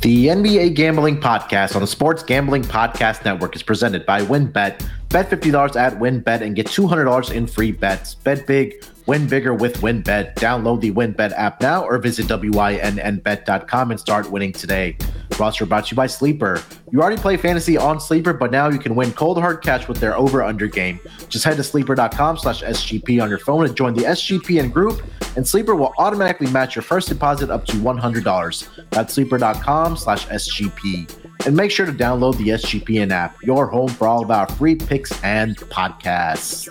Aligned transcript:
The 0.00 0.28
NBA 0.28 0.76
Gambling 0.76 1.20
Podcast 1.20 1.74
on 1.74 1.82
the 1.82 1.86
Sports 1.86 2.22
Gambling 2.22 2.62
Podcast 2.62 3.22
Network 3.22 3.54
is 3.54 3.62
presented 3.62 4.06
by 4.06 4.22
WynnBET. 4.22 4.82
Bet 5.10 5.28
$50 5.28 5.76
at 5.76 5.92
WynnBET 5.98 6.40
and 6.40 6.56
get 6.56 6.68
$200 6.68 7.30
in 7.30 7.46
free 7.46 7.70
bets. 7.70 8.14
Bet 8.14 8.46
big, 8.46 8.82
win 9.04 9.26
bigger 9.26 9.52
with 9.52 9.82
WynnBET. 9.82 10.36
Download 10.36 10.80
the 10.80 10.90
WynnBET 10.92 11.32
app 11.32 11.60
now 11.60 11.84
or 11.84 11.98
visit 11.98 12.24
WYNNBet.com 12.28 13.90
and 13.90 14.00
start 14.00 14.30
winning 14.30 14.54
today. 14.54 14.96
Roster 15.40 15.66
brought 15.66 15.86
to 15.86 15.92
you 15.92 15.96
by 15.96 16.06
Sleeper. 16.06 16.62
You 16.92 17.00
already 17.00 17.16
play 17.16 17.36
fantasy 17.36 17.76
on 17.76 17.98
Sleeper, 17.98 18.32
but 18.32 18.50
now 18.50 18.68
you 18.68 18.78
can 18.78 18.94
win 18.94 19.12
cold 19.12 19.38
hard 19.38 19.62
cash 19.62 19.88
with 19.88 19.98
their 19.98 20.16
over-under 20.16 20.66
game. 20.66 21.00
Just 21.28 21.44
head 21.44 21.56
to 21.56 21.64
sleeper.com 21.64 22.38
slash 22.38 22.62
SGP 22.62 23.22
on 23.22 23.28
your 23.28 23.38
phone 23.38 23.64
and 23.64 23.76
join 23.76 23.94
the 23.94 24.02
SGPN 24.02 24.72
group, 24.72 25.02
and 25.36 25.46
Sleeper 25.46 25.74
will 25.74 25.94
automatically 25.98 26.50
match 26.50 26.76
your 26.76 26.82
first 26.82 27.08
deposit 27.08 27.50
up 27.50 27.64
to 27.66 27.72
$100. 27.72 28.68
That's 28.90 29.14
sleeper.com 29.14 29.96
slash 29.96 30.26
SGP. 30.26 31.46
And 31.46 31.56
make 31.56 31.70
sure 31.70 31.86
to 31.86 31.92
download 31.92 32.36
the 32.36 32.48
SGPN 32.48 33.10
app, 33.10 33.42
your 33.42 33.66
home 33.66 33.88
for 33.88 34.06
all 34.06 34.22
of 34.22 34.30
our 34.30 34.48
free 34.50 34.74
picks 34.74 35.12
and 35.24 35.56
podcasts. 35.56 36.68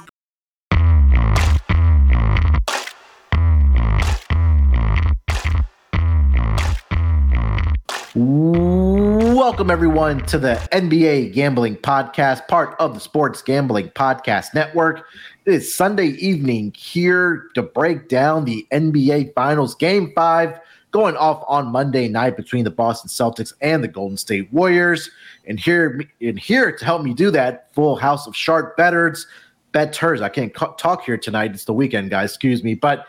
Welcome, 8.21 9.71
everyone, 9.71 10.25
to 10.25 10.37
the 10.37 10.55
NBA 10.73 11.31
Gambling 11.31 11.77
Podcast, 11.77 12.49
part 12.49 12.75
of 12.77 12.93
the 12.93 12.99
Sports 12.99 13.41
Gambling 13.41 13.91
Podcast 13.91 14.53
Network. 14.53 15.05
It 15.45 15.53
is 15.53 15.73
Sunday 15.73 16.07
evening 16.07 16.73
here 16.75 17.49
to 17.55 17.61
break 17.61 18.09
down 18.09 18.43
the 18.43 18.67
NBA 18.73 19.33
Finals 19.35 19.73
Game 19.73 20.11
5 20.15 20.59
going 20.91 21.15
off 21.15 21.45
on 21.47 21.67
Monday 21.67 22.09
night 22.09 22.35
between 22.35 22.65
the 22.65 22.71
Boston 22.71 23.07
Celtics 23.07 23.53
and 23.61 23.81
the 23.81 23.87
Golden 23.87 24.17
State 24.17 24.51
Warriors. 24.51 25.09
And 25.47 25.57
here, 25.57 26.01
and 26.19 26.37
here 26.37 26.73
to 26.73 26.83
help 26.83 27.03
me 27.03 27.13
do 27.13 27.31
that, 27.31 27.73
full 27.73 27.95
house 27.95 28.27
of 28.27 28.35
sharp 28.35 28.75
betters, 28.75 29.27
betters. 29.71 30.21
I 30.21 30.27
can't 30.27 30.53
talk 30.53 31.05
here 31.05 31.17
tonight. 31.17 31.51
It's 31.53 31.63
the 31.63 31.73
weekend, 31.73 32.09
guys. 32.09 32.31
Excuse 32.31 32.65
me. 32.65 32.73
But 32.75 33.07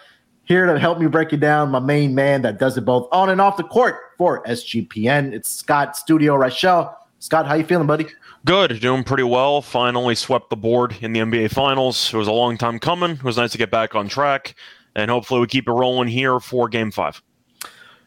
here 0.50 0.66
to 0.66 0.80
help 0.80 0.98
me 0.98 1.06
break 1.06 1.32
it 1.32 1.38
down, 1.38 1.70
my 1.70 1.78
main 1.78 2.12
man 2.12 2.42
that 2.42 2.58
does 2.58 2.76
it 2.76 2.80
both 2.80 3.08
on 3.12 3.30
and 3.30 3.40
off 3.40 3.56
the 3.56 3.62
court 3.62 3.94
for 4.18 4.42
SGPN. 4.42 5.32
It's 5.32 5.48
Scott 5.48 5.96
Studio 5.96 6.34
Reichel. 6.34 6.92
Scott, 7.20 7.46
how 7.46 7.54
you 7.54 7.62
feeling, 7.62 7.86
buddy? 7.86 8.08
Good, 8.44 8.80
doing 8.80 9.04
pretty 9.04 9.22
well. 9.22 9.62
Finally 9.62 10.16
swept 10.16 10.50
the 10.50 10.56
board 10.56 10.96
in 11.02 11.12
the 11.12 11.20
NBA 11.20 11.52
Finals. 11.52 12.12
It 12.12 12.16
was 12.16 12.26
a 12.26 12.32
long 12.32 12.58
time 12.58 12.80
coming. 12.80 13.12
It 13.12 13.22
was 13.22 13.36
nice 13.36 13.52
to 13.52 13.58
get 13.58 13.70
back 13.70 13.94
on 13.94 14.08
track, 14.08 14.56
and 14.96 15.08
hopefully 15.08 15.40
we 15.40 15.46
keep 15.46 15.68
it 15.68 15.72
rolling 15.72 16.08
here 16.08 16.40
for 16.40 16.68
Game 16.68 16.90
Five. 16.90 17.22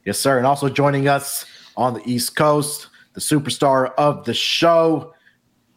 Yes, 0.04 0.20
sir. 0.20 0.38
And 0.38 0.46
also 0.46 0.68
joining 0.68 1.08
us 1.08 1.46
on 1.78 1.94
the 1.94 2.02
East 2.06 2.36
Coast, 2.36 2.90
the 3.14 3.22
superstar 3.22 3.94
of 3.98 4.26
the 4.26 4.34
show, 4.34 5.13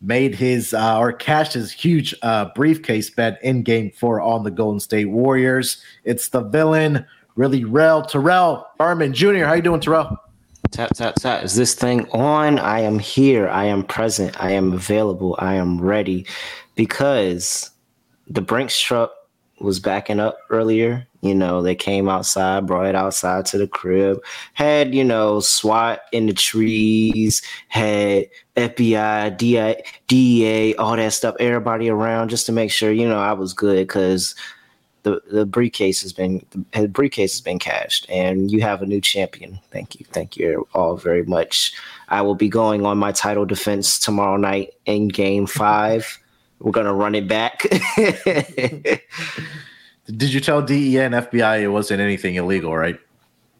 made 0.06 0.34
his 0.34 0.72
uh, 0.72 0.98
or 0.98 1.12
cashed 1.12 1.52
his 1.52 1.72
huge 1.72 2.14
uh, 2.22 2.46
briefcase 2.54 3.10
bet 3.10 3.38
in 3.42 3.62
game 3.62 3.90
four 3.90 4.20
on 4.20 4.44
the 4.44 4.50
Golden 4.50 4.80
State 4.80 5.06
Warriors. 5.06 5.82
It's 6.04 6.28
the 6.28 6.42
villain, 6.42 7.04
really 7.34 7.64
real 7.64 8.02
Terrell 8.02 8.66
Furman 8.78 9.12
Jr. 9.12 9.44
How 9.44 9.54
you 9.54 9.62
doing, 9.62 9.80
Terrell? 9.80 10.16
Tap 10.70 10.90
tap 10.94 11.14
tap. 11.16 11.44
Is 11.44 11.54
this 11.54 11.74
thing 11.74 12.08
on? 12.10 12.58
I 12.58 12.80
am 12.80 12.98
here. 12.98 13.48
I 13.48 13.64
am 13.64 13.82
present. 13.82 14.40
I 14.42 14.52
am 14.52 14.72
available. 14.72 15.36
I 15.38 15.54
am 15.54 15.80
ready 15.80 16.26
because 16.74 17.70
the 18.28 18.40
Brinks 18.40 18.78
truck 18.78 19.12
was 19.58 19.80
backing 19.80 20.20
up 20.20 20.38
earlier. 20.50 21.06
You 21.22 21.34
know, 21.34 21.62
they 21.62 21.74
came 21.74 22.08
outside, 22.08 22.66
brought 22.66 22.86
it 22.86 22.94
outside 22.94 23.46
to 23.46 23.58
the 23.58 23.66
crib, 23.66 24.22
had, 24.52 24.94
you 24.94 25.02
know, 25.02 25.40
SWAT 25.40 26.02
in 26.12 26.26
the 26.26 26.32
trees, 26.32 27.42
had 27.68 28.28
FBI, 28.56 29.36
DI, 29.36 29.82
DEA, 30.06 30.76
all 30.76 30.96
that 30.96 31.12
stuff, 31.12 31.34
everybody 31.40 31.88
around 31.88 32.28
just 32.28 32.46
to 32.46 32.52
make 32.52 32.70
sure, 32.70 32.92
you 32.92 33.08
know, 33.08 33.18
I 33.18 33.32
was 33.32 33.52
good 33.52 33.86
because 33.86 34.34
the, 35.06 35.22
the 35.30 35.46
briefcase 35.46 36.02
has 36.02 36.12
been 36.12 36.44
the 36.72 36.88
briefcase 36.88 37.34
has 37.34 37.40
been 37.40 37.60
cashed 37.60 38.06
and 38.10 38.50
you 38.50 38.60
have 38.62 38.82
a 38.82 38.86
new 38.86 39.00
champion. 39.00 39.60
Thank 39.70 40.00
you. 40.00 40.04
Thank 40.10 40.36
you 40.36 40.66
all 40.74 40.96
very 40.96 41.22
much. 41.22 41.72
I 42.08 42.22
will 42.22 42.34
be 42.34 42.48
going 42.48 42.84
on 42.84 42.98
my 42.98 43.12
title 43.12 43.44
defense 43.44 44.00
tomorrow 44.00 44.36
night 44.36 44.74
in 44.84 45.06
game 45.06 45.46
five. 45.46 46.18
We're 46.60 46.72
gonna 46.72 46.94
run 46.94 47.14
it 47.14 47.28
back. 47.28 47.62
Did 50.06 50.32
you 50.32 50.40
tell 50.40 50.62
DEA 50.62 51.00
and 51.00 51.14
FBI 51.14 51.62
it 51.62 51.68
wasn't 51.68 52.00
anything 52.00 52.36
illegal, 52.36 52.76
right? 52.76 52.98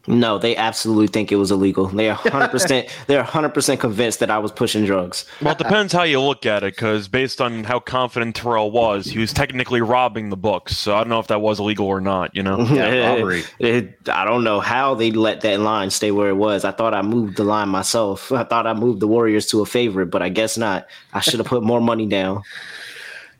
No, 0.07 0.37
they 0.37 0.55
absolutely 0.55 1.07
think 1.07 1.33
it 1.33 1.35
was 1.35 1.51
illegal. 1.51 1.87
They 1.87 2.09
are 2.09 2.15
100% 2.17 2.89
they're 3.07 3.23
100% 3.23 3.79
convinced 3.79 4.19
that 4.21 4.31
I 4.31 4.39
was 4.39 4.53
pushing 4.53 4.85
drugs. 4.85 5.25
Well, 5.41 5.51
it 5.51 5.57
depends 5.57 5.91
how 5.91 6.03
you 6.03 6.21
look 6.21 6.45
at 6.45 6.63
it 6.63 6.77
cuz 6.77 7.09
based 7.09 7.41
on 7.41 7.65
how 7.65 7.79
confident 7.79 8.37
Terrell 8.37 8.71
was, 8.71 9.07
he 9.07 9.19
was 9.19 9.33
technically 9.33 9.81
robbing 9.81 10.29
the 10.29 10.37
books. 10.37 10.77
So 10.77 10.95
I 10.95 10.99
don't 10.99 11.09
know 11.09 11.19
if 11.19 11.27
that 11.27 11.41
was 11.41 11.59
illegal 11.59 11.87
or 11.87 11.99
not, 11.99 12.33
you 12.33 12.41
know. 12.41 12.65
Yeah, 12.77 13.15
robbery. 13.15 13.43
It, 13.59 13.97
I 14.07 14.23
don't 14.23 14.45
know 14.45 14.61
how 14.61 14.93
they 14.95 15.11
let 15.11 15.41
that 15.41 15.59
line 15.59 15.89
stay 15.89 16.11
where 16.11 16.29
it 16.29 16.35
was. 16.35 16.63
I 16.63 16.71
thought 16.71 16.93
I 16.93 17.01
moved 17.01 17.35
the 17.35 17.43
line 17.43 17.69
myself. 17.69 18.31
I 18.31 18.43
thought 18.43 18.65
I 18.65 18.73
moved 18.73 19.01
the 19.01 19.07
Warriors 19.07 19.47
to 19.47 19.61
a 19.61 19.65
favorite, 19.65 20.07
but 20.07 20.21
I 20.21 20.29
guess 20.29 20.57
not. 20.57 20.87
I 21.13 21.19
should 21.19 21.39
have 21.39 21.47
put 21.47 21.63
more 21.63 21.81
money 21.81 22.05
down. 22.05 22.43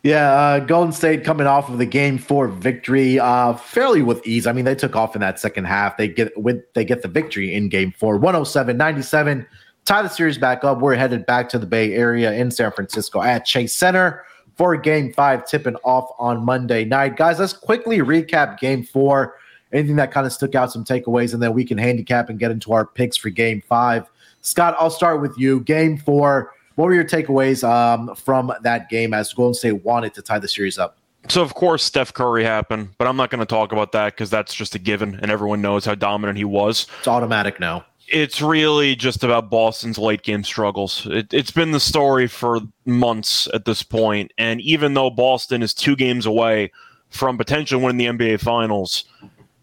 Yeah, 0.03 0.31
uh, 0.31 0.59
Golden 0.59 0.94
State 0.94 1.24
coming 1.24 1.47
off 1.47 1.69
of 1.69 1.80
the 1.80 1.85
game 1.85 2.18
four 2.18 2.47
victory, 2.47 3.19
uh, 3.19 3.53
fairly 3.53 4.02
with 4.02 4.25
ease. 4.25 4.46
I 4.46 4.53
mean, 4.53 4.63
they 4.63 4.75
took 4.75 4.96
off 4.96 5.16
in 5.16 5.22
that 5.22 5.40
second 5.40 5.66
half. 5.66 5.97
They 5.97 6.08
get 6.08 6.38
with 6.38 6.62
they 6.74 6.85
get 6.85 7.02
the 7.02 7.08
victory 7.08 7.53
in 7.53 7.68
game 7.69 7.91
four, 7.91 8.19
107-97. 8.19 9.46
Tie 9.86 10.02
the 10.02 10.07
series 10.09 10.38
back 10.38 10.63
up. 10.63 10.80
We're 10.80 10.96
headed 10.96 11.25
back 11.25 11.50
to 11.50 11.59
the 11.59 11.66
Bay 11.66 11.94
Area 11.94 12.31
in 12.34 12.52
San 12.52 12.72
Francisco 12.72 13.22
at 13.22 13.46
Chase 13.46 13.74
Center 13.74 14.24
for 14.56 14.75
game 14.75 15.13
five, 15.13 15.47
tipping 15.47 15.75
off 15.78 16.09
on 16.19 16.44
Monday 16.44 16.84
night. 16.84 17.16
Guys, 17.16 17.40
let's 17.40 17.53
quickly 17.53 18.00
recap 18.00 18.59
game 18.59 18.84
four. 18.84 19.36
Anything 19.74 19.96
that 19.97 20.12
kind 20.12 20.25
of 20.25 20.34
stuck 20.34 20.56
out, 20.56 20.72
some 20.72 20.86
takeaways, 20.86 21.34
and 21.34 21.41
then 21.41 21.53
we 21.53 21.66
can 21.66 21.78
handicap 21.78 22.30
and 22.30 22.40
get 22.40 22.52
into 22.52 22.72
our 22.72 22.86
picks 22.86 23.18
for 23.18 23.30
game 23.30 23.62
five. 23.68 24.09
Scott, 24.41 24.75
I'll 24.80 24.90
start 24.90 25.22
with 25.22 25.38
you. 25.38 25.59
Game 25.62 25.97
four 25.97 26.53
what 26.77 26.85
were 26.85 26.93
your 26.93 27.03
takeaways 27.03 27.67
um, 27.67 28.15
from 28.15 28.53
that 28.61 28.88
game 28.88 29.11
as 29.11 29.33
Golden 29.33 29.55
State 29.55 29.83
wanted 29.83 30.13
to 30.13 30.21
tie 30.21 30.38
the 30.38 30.47
series 30.47 30.77
up? 30.77 30.97
So 31.27 31.41
of 31.41 31.55
course 31.55 31.83
Steph 31.83 32.13
Curry 32.13 32.43
happened, 32.43 32.89
but 32.99 33.07
I'm 33.07 33.17
not 33.17 33.31
going 33.31 33.39
to 33.39 33.47
talk 33.47 33.71
about 33.71 33.91
that 33.93 34.13
because 34.13 34.29
that's 34.29 34.53
just 34.53 34.75
a 34.75 34.79
given, 34.79 35.19
and 35.19 35.31
everyone 35.31 35.59
knows 35.59 35.85
how 35.85 35.95
dominant 35.95 36.38
he 36.38 36.45
was. 36.45 36.85
It's 36.99 37.07
automatic 37.07 37.59
now. 37.59 37.83
It's 38.07 38.41
really 38.41 38.95
just 38.95 39.23
about 39.23 39.49
Boston's 39.49 39.97
late 39.97 40.21
game 40.21 40.43
struggles. 40.43 41.05
It, 41.07 41.33
it's 41.33 41.51
been 41.51 41.71
the 41.71 41.79
story 41.79 42.27
for 42.27 42.59
months 42.85 43.49
at 43.55 43.65
this 43.65 43.81
point, 43.81 44.31
and 44.38 44.61
even 44.61 44.94
though 44.94 45.09
Boston 45.09 45.63
is 45.63 45.73
two 45.73 45.95
games 45.95 46.27
away 46.27 46.71
from 47.09 47.39
potentially 47.39 47.83
winning 47.83 47.97
the 47.97 48.25
NBA 48.25 48.39
Finals, 48.39 49.05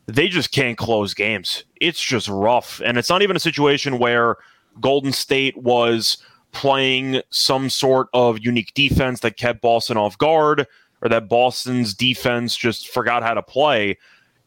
they 0.06 0.28
just 0.28 0.50
can't 0.50 0.76
close 0.76 1.14
games. 1.14 1.62
It's 1.80 2.02
just 2.02 2.28
rough, 2.28 2.82
and 2.84 2.98
it's 2.98 3.08
not 3.08 3.22
even 3.22 3.36
a 3.36 3.40
situation 3.40 4.00
where 4.00 4.36
Golden 4.80 5.12
State 5.12 5.56
was 5.56 6.18
playing 6.54 7.20
some 7.30 7.68
sort 7.68 8.08
of 8.14 8.38
unique 8.40 8.72
defense 8.74 9.20
that 9.20 9.36
kept 9.36 9.60
Boston 9.60 9.96
off 9.96 10.16
guard 10.16 10.66
or 11.02 11.08
that 11.10 11.28
Boston's 11.28 11.92
defense 11.92 12.56
just 12.56 12.88
forgot 12.88 13.22
how 13.22 13.34
to 13.34 13.42
play. 13.42 13.98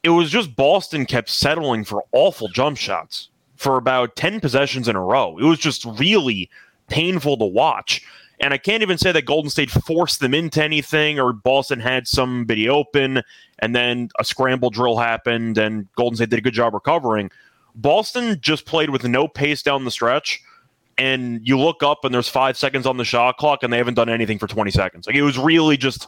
It 0.01 0.09
was 0.09 0.31
just 0.31 0.55
Boston 0.55 1.05
kept 1.05 1.29
settling 1.29 1.83
for 1.83 2.05
awful 2.13 2.47
jump 2.47 2.77
shots 2.77 3.29
for 3.57 3.77
about 3.77 4.15
10 4.15 4.39
possessions 4.39 4.87
in 4.87 4.95
a 4.95 5.01
row. 5.01 5.37
It 5.37 5.43
was 5.43 5.59
just 5.59 5.85
really 5.85 6.49
painful 6.87 7.37
to 7.37 7.45
watch. 7.45 8.03
And 8.39 8.53
I 8.53 8.57
can't 8.57 8.83
even 8.83 8.97
say 8.97 9.11
that 9.11 9.25
Golden 9.25 9.49
State 9.49 9.71
forced 9.71 10.19
them 10.19 10.33
into 10.33 10.63
anything 10.63 11.19
or 11.19 11.33
Boston 11.33 11.79
had 11.79 12.07
somebody 12.07 12.69
open 12.69 13.21
and 13.59 13.75
then 13.75 14.09
a 14.19 14.23
scramble 14.23 14.69
drill 14.69 14.97
happened 14.97 15.57
and 15.57 15.91
Golden 15.95 16.15
State 16.15 16.29
did 16.29 16.39
a 16.39 16.43
good 16.43 16.53
job 16.53 16.73
recovering. 16.73 17.31
Boston 17.75 18.37
just 18.39 18.65
played 18.65 18.91
with 18.91 19.03
no 19.03 19.27
pace 19.27 19.61
down 19.61 19.85
the 19.85 19.91
stretch 19.91 20.41
and 20.97 21.47
you 21.47 21.59
look 21.59 21.83
up 21.83 22.03
and 22.03 22.13
there's 22.13 22.29
five 22.29 22.57
seconds 22.57 22.85
on 22.85 22.97
the 22.97 23.05
shot 23.05 23.37
clock 23.37 23.63
and 23.63 23.71
they 23.71 23.77
haven't 23.77 23.93
done 23.93 24.09
anything 24.09 24.39
for 24.39 24.47
20 24.47 24.71
seconds. 24.71 25.07
Like 25.07 25.15
it 25.15 25.21
was 25.21 25.37
really 25.37 25.77
just 25.77 26.07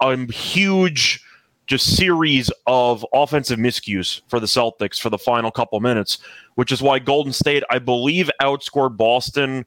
a 0.00 0.32
huge 0.32 1.22
just 1.66 1.96
series 1.96 2.50
of 2.66 3.04
offensive 3.12 3.58
miscues 3.58 4.22
for 4.28 4.38
the 4.38 4.46
Celtics 4.46 5.00
for 5.00 5.10
the 5.10 5.18
final 5.18 5.50
couple 5.50 5.80
minutes, 5.80 6.18
which 6.54 6.70
is 6.70 6.80
why 6.80 6.98
Golden 6.98 7.32
State, 7.32 7.64
I 7.70 7.78
believe, 7.78 8.30
outscored 8.40 8.96
Boston. 8.96 9.66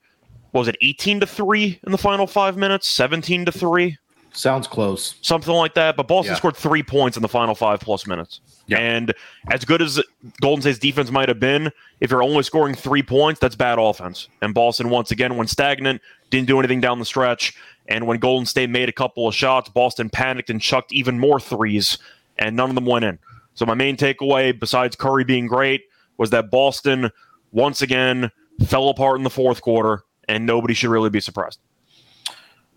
Was 0.52 0.66
it 0.66 0.76
18 0.80 1.20
to 1.20 1.26
3 1.26 1.80
in 1.84 1.92
the 1.92 1.98
final 1.98 2.26
five 2.26 2.56
minutes? 2.56 2.88
17 2.88 3.44
to 3.44 3.52
3? 3.52 3.96
Sounds 4.32 4.66
close. 4.66 5.16
Something 5.22 5.54
like 5.54 5.74
that. 5.74 5.96
But 5.96 6.06
Boston 6.06 6.32
yeah. 6.32 6.38
scored 6.38 6.56
three 6.56 6.82
points 6.82 7.16
in 7.16 7.22
the 7.22 7.28
final 7.28 7.54
five 7.54 7.80
plus 7.80 8.06
minutes. 8.06 8.40
Yeah. 8.66 8.78
And 8.78 9.12
as 9.50 9.64
good 9.64 9.82
as 9.82 10.00
Golden 10.40 10.62
State's 10.62 10.78
defense 10.78 11.10
might 11.10 11.28
have 11.28 11.40
been, 11.40 11.72
if 12.00 12.10
you're 12.10 12.22
only 12.22 12.42
scoring 12.42 12.74
three 12.74 13.02
points, 13.02 13.40
that's 13.40 13.56
bad 13.56 13.78
offense. 13.78 14.28
And 14.40 14.54
Boston, 14.54 14.88
once 14.88 15.10
again, 15.10 15.36
went 15.36 15.50
stagnant, 15.50 16.00
didn't 16.30 16.46
do 16.46 16.58
anything 16.58 16.80
down 16.80 16.98
the 16.98 17.04
stretch. 17.04 17.54
And 17.88 18.06
when 18.06 18.18
Golden 18.18 18.46
State 18.46 18.70
made 18.70 18.88
a 18.88 18.92
couple 18.92 19.26
of 19.26 19.34
shots, 19.34 19.68
Boston 19.68 20.08
panicked 20.08 20.48
and 20.48 20.60
chucked 20.60 20.92
even 20.92 21.18
more 21.18 21.40
threes, 21.40 21.98
and 22.38 22.54
none 22.54 22.68
of 22.68 22.76
them 22.76 22.86
went 22.86 23.04
in. 23.04 23.18
So 23.54 23.66
my 23.66 23.74
main 23.74 23.96
takeaway, 23.96 24.58
besides 24.58 24.94
Curry 24.94 25.24
being 25.24 25.48
great, 25.48 25.82
was 26.16 26.30
that 26.30 26.50
Boston 26.50 27.10
once 27.50 27.82
again 27.82 28.30
fell 28.66 28.90
apart 28.90 29.18
in 29.18 29.24
the 29.24 29.30
fourth 29.30 29.60
quarter, 29.60 30.04
and 30.28 30.46
nobody 30.46 30.74
should 30.74 30.90
really 30.90 31.10
be 31.10 31.20
surprised. 31.20 31.58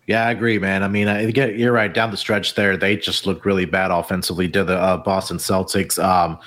Yeah, 0.08 0.28
I 0.28 0.32
agree, 0.32 0.60
man. 0.60 0.84
I 0.84 0.88
mean, 0.90 1.08
I 1.08 1.22
you're 1.22 1.72
right. 1.72 1.94
Down 1.94 2.12
the 2.12 2.18
stretch 2.18 2.56
there, 2.56 2.76
they 2.76 2.98
just 2.98 3.26
looked 3.26 3.46
really 3.46 3.66
bad 3.66 3.90
offensively 3.90 4.50
to 4.50 4.64
the 4.64 4.78
uh, 4.78 4.98
Boston 4.98 5.38
Celtics. 5.38 6.04
Um, 6.04 6.40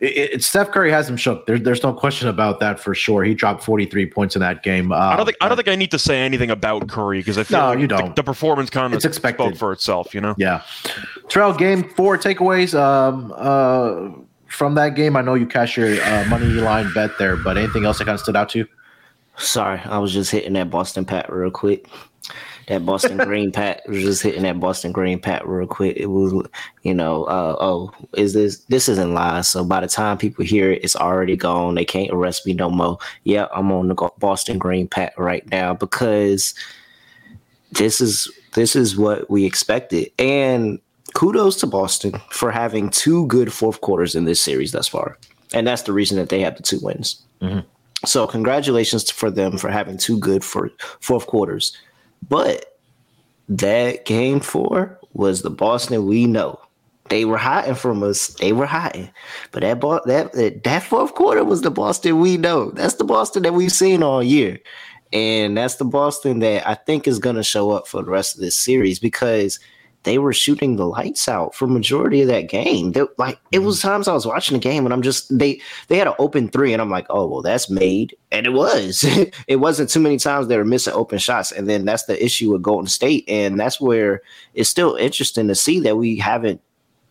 it, 0.00 0.32
it, 0.34 0.42
Steph 0.42 0.72
Curry 0.72 0.90
has 0.90 1.08
him 1.08 1.16
shook. 1.16 1.46
There, 1.46 1.60
there's 1.60 1.84
no 1.84 1.92
question 1.92 2.26
about 2.26 2.58
that 2.58 2.80
for 2.80 2.92
sure. 2.92 3.22
He 3.22 3.34
dropped 3.34 3.62
43 3.62 4.06
points 4.06 4.34
in 4.34 4.40
that 4.40 4.64
game. 4.64 4.90
Uh, 4.90 4.96
I 4.96 5.16
don't 5.16 5.26
think 5.26 5.38
I 5.40 5.48
don't 5.48 5.56
think 5.56 5.68
I 5.68 5.76
need 5.76 5.92
to 5.92 5.98
say 5.98 6.20
anything 6.22 6.50
about 6.50 6.88
Curry 6.88 7.20
because 7.20 7.38
I 7.38 7.44
feel 7.44 7.60
no, 7.60 7.66
like 7.68 7.78
you 7.78 7.86
don't. 7.86 8.16
The, 8.16 8.22
the 8.22 8.24
performance 8.24 8.68
kind 8.68 8.92
of 8.92 8.96
It's 8.96 9.04
expected. 9.04 9.44
spoke 9.44 9.58
for 9.58 9.72
itself. 9.72 10.12
You 10.12 10.20
know. 10.20 10.34
Yeah. 10.36 10.62
Terrell, 11.28 11.54
game 11.54 11.88
four 11.90 12.18
takeaways 12.18 12.76
um, 12.76 13.32
uh, 13.36 14.10
from 14.48 14.74
that 14.74 14.96
game. 14.96 15.16
I 15.16 15.22
know 15.22 15.34
you 15.34 15.46
cashed 15.46 15.76
your 15.76 16.02
uh, 16.02 16.24
money 16.24 16.46
line 16.46 16.92
bet 16.94 17.16
there, 17.16 17.36
but 17.36 17.56
anything 17.56 17.84
else 17.84 17.98
that 17.98 18.06
kind 18.06 18.14
of 18.14 18.20
stood 18.20 18.34
out 18.34 18.48
to 18.50 18.58
you? 18.58 18.66
Sorry, 19.36 19.78
I 19.84 19.98
was 19.98 20.12
just 20.12 20.32
hitting 20.32 20.54
that 20.54 20.68
Boston 20.68 21.04
Pat 21.04 21.32
real 21.32 21.50
quick. 21.50 21.88
That 22.72 22.86
Boston 22.86 23.18
Green 23.18 23.52
Pat 23.52 23.82
was 23.86 23.98
just 24.02 24.22
hitting 24.22 24.44
that 24.44 24.58
Boston 24.58 24.92
Green 24.92 25.20
Pat 25.20 25.46
real 25.46 25.66
quick. 25.66 25.94
It 25.98 26.06
was, 26.06 26.32
you 26.82 26.94
know, 26.94 27.24
uh, 27.24 27.56
oh, 27.60 27.92
is 28.16 28.32
this 28.32 28.58
this 28.64 28.88
isn't 28.88 29.12
live? 29.12 29.44
So 29.44 29.62
by 29.62 29.80
the 29.80 29.86
time 29.86 30.16
people 30.16 30.42
hear 30.42 30.72
it, 30.72 30.82
it's 30.82 30.96
already 30.96 31.36
gone. 31.36 31.74
They 31.74 31.84
can't 31.84 32.10
arrest 32.10 32.46
me 32.46 32.54
no 32.54 32.70
more. 32.70 32.96
Yeah, 33.24 33.46
I'm 33.54 33.70
on 33.72 33.88
the 33.88 34.10
Boston 34.18 34.56
Green 34.56 34.88
Pat 34.88 35.12
right 35.18 35.46
now 35.50 35.74
because 35.74 36.54
this 37.72 38.00
is 38.00 38.30
this 38.54 38.74
is 38.74 38.96
what 38.96 39.28
we 39.28 39.44
expected. 39.44 40.10
And 40.18 40.80
kudos 41.14 41.56
to 41.56 41.66
Boston 41.66 42.14
for 42.30 42.50
having 42.50 42.88
two 42.88 43.26
good 43.26 43.52
fourth 43.52 43.82
quarters 43.82 44.14
in 44.14 44.24
this 44.24 44.42
series 44.42 44.72
thus 44.72 44.88
far. 44.88 45.18
And 45.52 45.66
that's 45.66 45.82
the 45.82 45.92
reason 45.92 46.16
that 46.16 46.30
they 46.30 46.40
have 46.40 46.56
the 46.56 46.62
two 46.62 46.80
wins. 46.80 47.22
Mhm. 47.42 47.64
So 48.06 48.26
congratulations 48.26 49.10
for 49.10 49.30
them 49.30 49.58
for 49.58 49.68
having 49.68 49.98
two 49.98 50.18
good 50.18 50.42
for 50.42 50.70
fourth 51.00 51.26
quarters. 51.26 51.76
But 52.28 52.66
that 53.48 54.04
game 54.04 54.40
four 54.40 54.98
was 55.12 55.42
the 55.42 55.50
Boston 55.50 56.06
we 56.06 56.26
know. 56.26 56.58
They 57.08 57.24
were 57.24 57.36
hiding 57.36 57.74
from 57.74 58.02
us. 58.02 58.28
They 58.28 58.52
were 58.52 58.66
hiding. 58.66 59.10
But 59.50 59.60
that 59.62 59.80
that 60.06 60.64
that 60.64 60.82
fourth 60.82 61.14
quarter 61.14 61.44
was 61.44 61.62
the 61.62 61.70
Boston 61.70 62.20
we 62.20 62.36
know. 62.36 62.70
That's 62.70 62.94
the 62.94 63.04
Boston 63.04 63.42
that 63.42 63.54
we've 63.54 63.72
seen 63.72 64.02
all 64.02 64.22
year. 64.22 64.58
And 65.12 65.58
that's 65.58 65.76
the 65.76 65.84
Boston 65.84 66.38
that 66.38 66.66
I 66.66 66.74
think 66.74 67.06
is 67.06 67.18
going 67.18 67.36
to 67.36 67.42
show 67.42 67.70
up 67.70 67.86
for 67.86 68.02
the 68.02 68.10
rest 68.10 68.34
of 68.34 68.40
this 68.40 68.58
series 68.58 68.98
because 68.98 69.60
they 70.04 70.18
were 70.18 70.32
shooting 70.32 70.76
the 70.76 70.86
lights 70.86 71.28
out 71.28 71.54
for 71.54 71.66
majority 71.66 72.22
of 72.22 72.28
that 72.28 72.48
game. 72.48 72.92
They, 72.92 73.02
like 73.18 73.38
it 73.50 73.58
mm-hmm. 73.58 73.66
was 73.66 73.80
times 73.80 74.08
I 74.08 74.14
was 74.14 74.26
watching 74.26 74.56
the 74.56 74.60
game 74.60 74.84
and 74.84 74.92
I'm 74.92 75.02
just 75.02 75.36
they 75.36 75.60
they 75.88 75.96
had 75.96 76.08
an 76.08 76.14
open 76.18 76.48
three 76.48 76.72
and 76.72 76.82
I'm 76.82 76.90
like, 76.90 77.06
oh 77.10 77.26
well, 77.26 77.42
that's 77.42 77.70
made, 77.70 78.16
and 78.30 78.46
it 78.46 78.52
was. 78.52 79.04
it 79.46 79.56
wasn't 79.56 79.90
too 79.90 80.00
many 80.00 80.18
times 80.18 80.48
they 80.48 80.56
were 80.56 80.64
missing 80.64 80.94
open 80.94 81.18
shots, 81.18 81.52
and 81.52 81.68
then 81.68 81.84
that's 81.84 82.04
the 82.04 82.22
issue 82.22 82.52
with 82.52 82.62
Golden 82.62 82.88
State, 82.88 83.24
and 83.28 83.58
that's 83.58 83.80
where 83.80 84.22
it's 84.54 84.68
still 84.68 84.94
interesting 84.96 85.48
to 85.48 85.54
see 85.54 85.80
that 85.80 85.96
we 85.96 86.16
haven't 86.16 86.60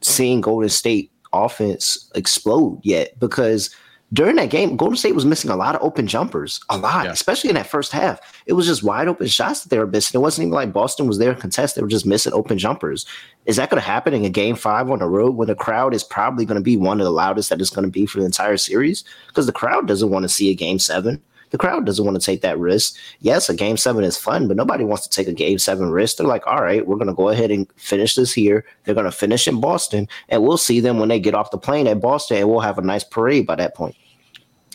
seen 0.01 0.41
Golden 0.41 0.69
State 0.69 1.11
offense 1.33 2.09
explode 2.15 2.79
yet 2.83 3.17
because 3.19 3.73
during 4.13 4.35
that 4.35 4.49
game, 4.49 4.75
Golden 4.75 4.97
State 4.97 5.15
was 5.15 5.25
missing 5.25 5.49
a 5.49 5.55
lot 5.55 5.75
of 5.75 5.81
open 5.81 6.05
jumpers, 6.05 6.59
a 6.69 6.77
lot, 6.77 7.05
Yeah. 7.05 7.11
especially 7.11 7.49
in 7.49 7.55
that 7.55 7.67
first 7.67 7.91
half. 7.91 8.19
It 8.45 8.53
was 8.53 8.65
just 8.67 8.83
wide 8.83 9.07
open 9.07 9.27
shots 9.27 9.61
that 9.61 9.69
they 9.69 9.77
were 9.77 9.87
missing. 9.87 10.19
It 10.19 10.21
wasn't 10.21 10.47
even 10.47 10.53
like 10.53 10.73
Boston 10.73 11.07
was 11.07 11.17
there 11.17 11.33
to 11.33 11.39
contest. 11.39 11.75
They 11.75 11.81
were 11.81 11.87
just 11.87 12.05
missing 12.05 12.33
open 12.33 12.57
jumpers. 12.57 13.05
Is 13.45 13.55
that 13.55 13.69
going 13.69 13.81
to 13.81 13.87
happen 13.87 14.13
in 14.13 14.25
a 14.25 14.29
game 14.29 14.55
five 14.55 14.89
on 14.91 14.99
the 14.99 15.07
road 15.07 15.35
when 15.35 15.47
the 15.47 15.55
crowd 15.55 15.93
is 15.93 16.03
probably 16.03 16.45
going 16.45 16.59
to 16.59 16.63
be 16.63 16.77
one 16.77 16.99
of 16.99 17.05
the 17.05 17.11
loudest 17.11 17.49
that 17.49 17.61
it's 17.61 17.69
going 17.69 17.85
to 17.85 17.91
be 17.91 18.05
for 18.05 18.19
the 18.19 18.25
entire 18.25 18.57
series? 18.57 19.03
Because 19.27 19.45
the 19.45 19.51
crowd 19.53 19.87
doesn't 19.87 20.09
want 20.09 20.23
to 20.23 20.29
see 20.29 20.49
a 20.49 20.55
game 20.55 20.79
seven. 20.79 21.21
The 21.51 21.57
crowd 21.57 21.85
doesn't 21.85 22.05
want 22.05 22.17
to 22.19 22.25
take 22.25 22.41
that 22.41 22.57
risk. 22.57 22.95
Yes, 23.19 23.49
a 23.49 23.53
game 23.53 23.75
seven 23.75 24.05
is 24.05 24.17
fun, 24.17 24.47
but 24.47 24.55
nobody 24.55 24.85
wants 24.85 25.05
to 25.05 25.09
take 25.09 25.27
a 25.27 25.33
game 25.33 25.59
seven 25.59 25.89
risk. 25.91 26.15
They're 26.15 26.25
like, 26.25 26.47
all 26.47 26.61
right, 26.63 26.87
we're 26.87 26.95
going 26.95 27.07
to 27.07 27.13
go 27.13 27.27
ahead 27.27 27.51
and 27.51 27.67
finish 27.75 28.15
this 28.15 28.31
here. 28.31 28.63
They're 28.85 28.95
going 28.95 29.03
to 29.03 29.11
finish 29.11 29.49
in 29.49 29.59
Boston, 29.59 30.07
and 30.29 30.43
we'll 30.43 30.55
see 30.57 30.79
them 30.79 30.97
when 30.97 31.09
they 31.09 31.19
get 31.19 31.35
off 31.35 31.51
the 31.51 31.57
plane 31.57 31.87
at 31.87 31.99
Boston, 31.99 32.37
and 32.37 32.49
we'll 32.49 32.61
have 32.61 32.77
a 32.77 32.81
nice 32.81 33.03
parade 33.03 33.45
by 33.45 33.55
that 33.55 33.75
point. 33.75 33.95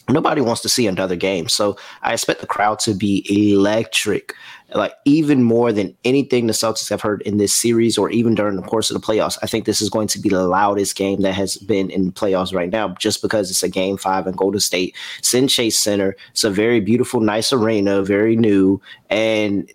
Nobody 0.08 0.40
wants 0.40 0.62
to 0.62 0.68
see 0.68 0.86
another 0.86 1.16
game. 1.16 1.48
So 1.48 1.76
I 2.02 2.12
expect 2.12 2.40
the 2.40 2.46
crowd 2.46 2.78
to 2.80 2.94
be 2.94 3.26
electric, 3.28 4.34
like 4.74 4.94
even 5.04 5.42
more 5.42 5.72
than 5.72 5.96
anything 6.04 6.46
the 6.46 6.52
Celtics 6.52 6.88
have 6.90 7.00
heard 7.00 7.22
in 7.22 7.38
this 7.38 7.52
series 7.52 7.98
or 7.98 8.10
even 8.10 8.34
during 8.34 8.56
the 8.56 8.62
course 8.62 8.90
of 8.90 9.00
the 9.00 9.04
playoffs. 9.04 9.36
I 9.42 9.46
think 9.46 9.64
this 9.64 9.80
is 9.80 9.90
going 9.90 10.08
to 10.08 10.20
be 10.20 10.28
the 10.28 10.46
loudest 10.46 10.96
game 10.96 11.22
that 11.22 11.32
has 11.32 11.56
been 11.56 11.90
in 11.90 12.06
the 12.06 12.12
playoffs 12.12 12.54
right 12.54 12.70
now, 12.70 12.88
just 12.90 13.20
because 13.20 13.50
it's 13.50 13.64
a 13.64 13.68
game 13.68 13.96
five 13.96 14.26
in 14.28 14.34
Golden 14.34 14.60
State, 14.60 14.94
Sin 15.22 15.48
Chase 15.48 15.78
Center. 15.78 16.16
It's 16.30 16.44
a 16.44 16.50
very 16.50 16.80
beautiful, 16.80 17.20
nice 17.20 17.52
arena, 17.52 18.02
very 18.02 18.36
new. 18.36 18.80
And 19.10 19.70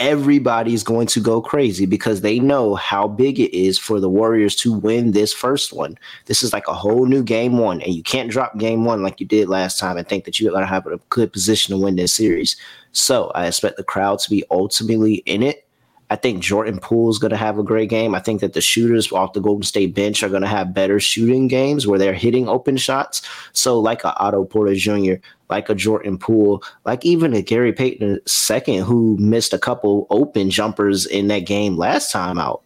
everybody's 0.00 0.82
going 0.82 1.06
to 1.06 1.20
go 1.20 1.42
crazy 1.42 1.84
because 1.84 2.22
they 2.22 2.40
know 2.40 2.74
how 2.74 3.06
big 3.06 3.38
it 3.38 3.54
is 3.56 3.78
for 3.78 4.00
the 4.00 4.08
Warriors 4.08 4.56
to 4.56 4.72
win 4.72 5.12
this 5.12 5.32
first 5.32 5.72
one. 5.72 5.96
This 6.24 6.42
is 6.42 6.52
like 6.52 6.66
a 6.66 6.74
whole 6.74 7.04
new 7.04 7.22
game 7.22 7.58
one, 7.58 7.82
and 7.82 7.94
you 7.94 8.02
can't 8.02 8.30
drop 8.30 8.58
game 8.58 8.84
one 8.84 9.02
like 9.02 9.20
you 9.20 9.26
did 9.26 9.48
last 9.48 9.78
time 9.78 9.96
and 9.96 10.08
think 10.08 10.24
that 10.24 10.40
you're 10.40 10.50
going 10.50 10.62
to 10.62 10.66
have 10.66 10.86
a 10.86 10.98
good 11.10 11.32
position 11.32 11.76
to 11.76 11.82
win 11.82 11.96
this 11.96 12.14
series. 12.14 12.56
So 12.92 13.30
I 13.34 13.46
expect 13.46 13.76
the 13.76 13.84
crowd 13.84 14.18
to 14.20 14.30
be 14.30 14.42
ultimately 14.50 15.16
in 15.26 15.42
it. 15.42 15.66
I 16.10 16.16
think 16.16 16.42
Jordan 16.42 16.80
Poole 16.80 17.08
is 17.08 17.18
going 17.18 17.30
to 17.30 17.36
have 17.36 17.58
a 17.58 17.62
great 17.62 17.88
game. 17.88 18.16
I 18.16 18.20
think 18.20 18.40
that 18.40 18.52
the 18.52 18.60
shooters 18.60 19.12
off 19.12 19.32
the 19.32 19.40
Golden 19.40 19.62
State 19.62 19.94
bench 19.94 20.24
are 20.24 20.28
going 20.28 20.42
to 20.42 20.48
have 20.48 20.74
better 20.74 20.98
shooting 20.98 21.46
games 21.46 21.86
where 21.86 22.00
they're 22.00 22.12
hitting 22.12 22.48
open 22.48 22.76
shots. 22.76 23.22
So, 23.52 23.78
like 23.78 24.02
a 24.02 24.14
Otto 24.16 24.44
Porter 24.44 24.74
Jr., 24.74 25.14
like 25.48 25.68
a 25.68 25.74
Jordan 25.74 26.18
Poole, 26.18 26.64
like 26.84 27.06
even 27.06 27.32
a 27.32 27.42
Gary 27.42 27.72
Payton 27.72 28.18
II, 28.50 28.76
who 28.78 29.16
missed 29.18 29.52
a 29.52 29.58
couple 29.58 30.08
open 30.10 30.50
jumpers 30.50 31.06
in 31.06 31.28
that 31.28 31.46
game 31.46 31.76
last 31.76 32.10
time 32.10 32.38
out. 32.38 32.62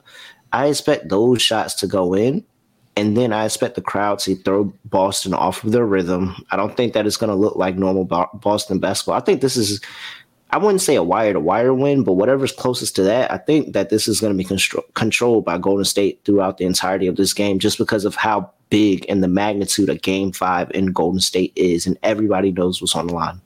I 0.52 0.67
expect 0.69 1.11
those 1.11 1.43
shots 1.43 1.75
to 1.75 1.87
go 1.87 2.14
in. 2.14 2.44
And 2.96 3.17
then 3.17 3.32
I 3.32 3.44
expect 3.44 3.75
the 3.75 3.82
crowd 3.82 4.20
to 4.20 4.37
throw 4.37 4.73
Boston 4.85 5.35
off 5.35 5.64
of 5.64 5.73
their 5.73 5.85
rhythm. 5.85 6.37
I 6.52 6.56
don't 6.56 6.76
think 6.76 6.93
that 6.93 7.06
it's 7.06 7.17
going 7.17 7.29
to 7.29 7.35
look 7.35 7.56
like 7.56 7.75
normal 7.76 8.05
Boston 8.05 8.79
basketball. 8.79 9.17
I 9.17 9.20
think 9.20 9.41
this 9.41 9.56
is 9.56 9.81
I 10.54 10.56
wouldn't 10.56 10.82
say 10.82 10.94
a 10.94 11.02
wire 11.02 11.32
to 11.32 11.40
wire 11.40 11.74
win, 11.74 12.04
but 12.04 12.12
whatever's 12.12 12.52
closest 12.52 12.94
to 12.94 13.02
that, 13.02 13.28
I 13.32 13.38
think 13.38 13.72
that 13.72 13.90
this 13.90 14.06
is 14.06 14.20
going 14.20 14.32
to 14.32 14.36
be 14.36 14.44
constro- 14.44 14.84
controlled 14.94 15.44
by 15.44 15.58
Golden 15.58 15.84
State 15.84 16.20
throughout 16.24 16.58
the 16.58 16.64
entirety 16.64 17.08
of 17.08 17.16
this 17.16 17.34
game, 17.34 17.58
just 17.58 17.76
because 17.76 18.04
of 18.04 18.14
how 18.14 18.52
big 18.70 19.04
and 19.08 19.20
the 19.20 19.26
magnitude 19.26 19.88
of 19.88 20.00
Game 20.02 20.30
Five 20.30 20.70
in 20.70 20.92
Golden 20.92 21.18
State 21.18 21.52
is, 21.56 21.88
and 21.88 21.98
everybody 22.04 22.52
knows 22.52 22.80
what's 22.80 22.94
on 22.94 23.08
the 23.08 23.14
line. 23.14 23.40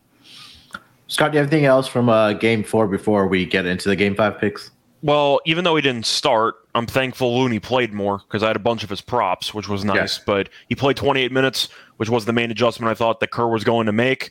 Scott, 1.07 1.33
do 1.33 1.37
you 1.37 1.43
have 1.43 1.51
anything 1.51 1.65
else 1.65 1.89
from 1.89 2.11
uh, 2.11 2.35
game 2.35 2.63
four 2.63 2.87
before 2.87 3.27
we 3.27 3.47
get 3.47 3.65
into 3.65 3.89
the 3.89 3.97
game 3.97 4.15
five 4.15 4.39
picks? 4.39 4.71
Well, 5.01 5.41
even 5.47 5.65
though 5.65 5.77
he 5.77 5.81
didn't 5.81 6.05
start, 6.05 6.57
I'm 6.75 6.87
thankful 6.87 7.39
Looney 7.39 7.59
played 7.59 7.95
more 7.95 8.19
because 8.19 8.43
I 8.43 8.49
had 8.49 8.57
a 8.57 8.59
bunch 8.59 8.85
of 8.85 8.91
his 8.91 9.01
props, 9.01 9.55
which 9.55 9.67
was 9.67 9.83
nice. 9.83 10.19
But 10.19 10.51
he 10.69 10.75
played 10.75 10.97
28 10.97 11.33
minutes, 11.33 11.69
which 11.97 12.11
was 12.11 12.27
the 12.27 12.35
main 12.35 12.51
adjustment 12.51 12.91
I 12.91 12.95
thought 12.95 13.21
that 13.21 13.31
Kerr 13.31 13.49
was 13.49 13.65
going 13.65 13.87
to 13.87 13.93
make. 13.93 14.31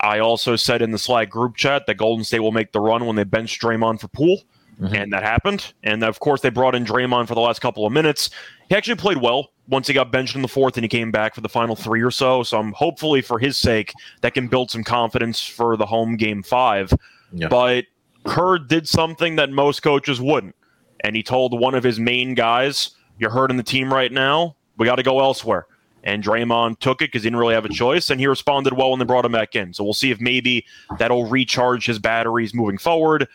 I 0.00 0.18
also 0.20 0.56
said 0.56 0.82
in 0.82 0.90
the 0.92 0.98
Slack 0.98 1.30
group 1.30 1.56
chat 1.56 1.86
that 1.86 1.96
Golden 1.96 2.24
State 2.24 2.40
will 2.40 2.52
make 2.52 2.72
the 2.72 2.80
run 2.80 3.06
when 3.06 3.16
they 3.16 3.24
bench 3.24 3.58
Draymond 3.58 4.00
for 4.00 4.08
Poole, 4.08 4.42
Mhm. 4.80 4.94
and 5.02 5.12
that 5.12 5.22
happened. 5.24 5.72
And 5.82 6.04
of 6.04 6.20
course, 6.20 6.40
they 6.40 6.50
brought 6.50 6.74
in 6.74 6.84
Draymond 6.84 7.26
for 7.26 7.34
the 7.34 7.40
last 7.40 7.60
couple 7.60 7.84
of 7.86 7.92
minutes. 7.92 8.30
He 8.68 8.74
actually 8.76 8.94
played 8.94 9.16
well 9.18 9.48
once 9.68 9.86
he 9.88 9.92
got 9.94 10.12
benched 10.12 10.36
in 10.36 10.42
the 10.42 10.48
fourth 10.48 10.76
and 10.76 10.84
he 10.84 10.88
came 10.88 11.10
back 11.10 11.34
for 11.34 11.40
the 11.40 11.48
final 11.48 11.74
three 11.74 12.00
or 12.02 12.10
so. 12.10 12.42
So 12.42 12.58
I'm 12.58 12.72
hopefully 12.72 13.20
for 13.20 13.38
his 13.38 13.58
sake 13.58 13.92
that 14.20 14.34
can 14.34 14.46
build 14.48 14.70
some 14.70 14.84
confidence 14.84 15.42
for 15.44 15.76
the 15.76 15.86
home 15.86 16.16
game 16.16 16.42
five. 16.42 16.92
Yeah. 17.32 17.48
But 17.48 17.84
Kerr 18.24 18.58
did 18.58 18.88
something 18.88 19.36
that 19.36 19.50
most 19.50 19.82
coaches 19.82 20.20
wouldn't. 20.20 20.54
And 21.00 21.14
he 21.16 21.22
told 21.22 21.58
one 21.58 21.74
of 21.74 21.82
his 21.84 21.98
main 21.98 22.34
guys, 22.34 22.90
You're 23.18 23.30
hurting 23.30 23.56
the 23.56 23.62
team 23.64 23.92
right 23.92 24.12
now. 24.12 24.54
We 24.76 24.86
got 24.86 24.96
to 24.96 25.02
go 25.02 25.18
elsewhere. 25.20 25.66
And 26.04 26.22
Draymond 26.22 26.78
took 26.78 27.02
it 27.02 27.06
because 27.08 27.22
he 27.24 27.26
didn't 27.26 27.38
really 27.40 27.54
have 27.54 27.64
a 27.64 27.68
choice. 27.68 28.08
And 28.08 28.20
he 28.20 28.26
responded 28.26 28.72
well 28.74 28.90
when 28.90 28.98
they 28.98 29.04
brought 29.04 29.24
him 29.24 29.32
back 29.32 29.54
in. 29.56 29.74
So 29.74 29.82
we'll 29.84 29.92
see 29.94 30.10
if 30.10 30.20
maybe 30.20 30.64
that'll 30.98 31.26
recharge 31.28 31.86
his 31.86 31.98
batteries 31.98 32.54
moving 32.54 32.78
forward. 32.78 33.26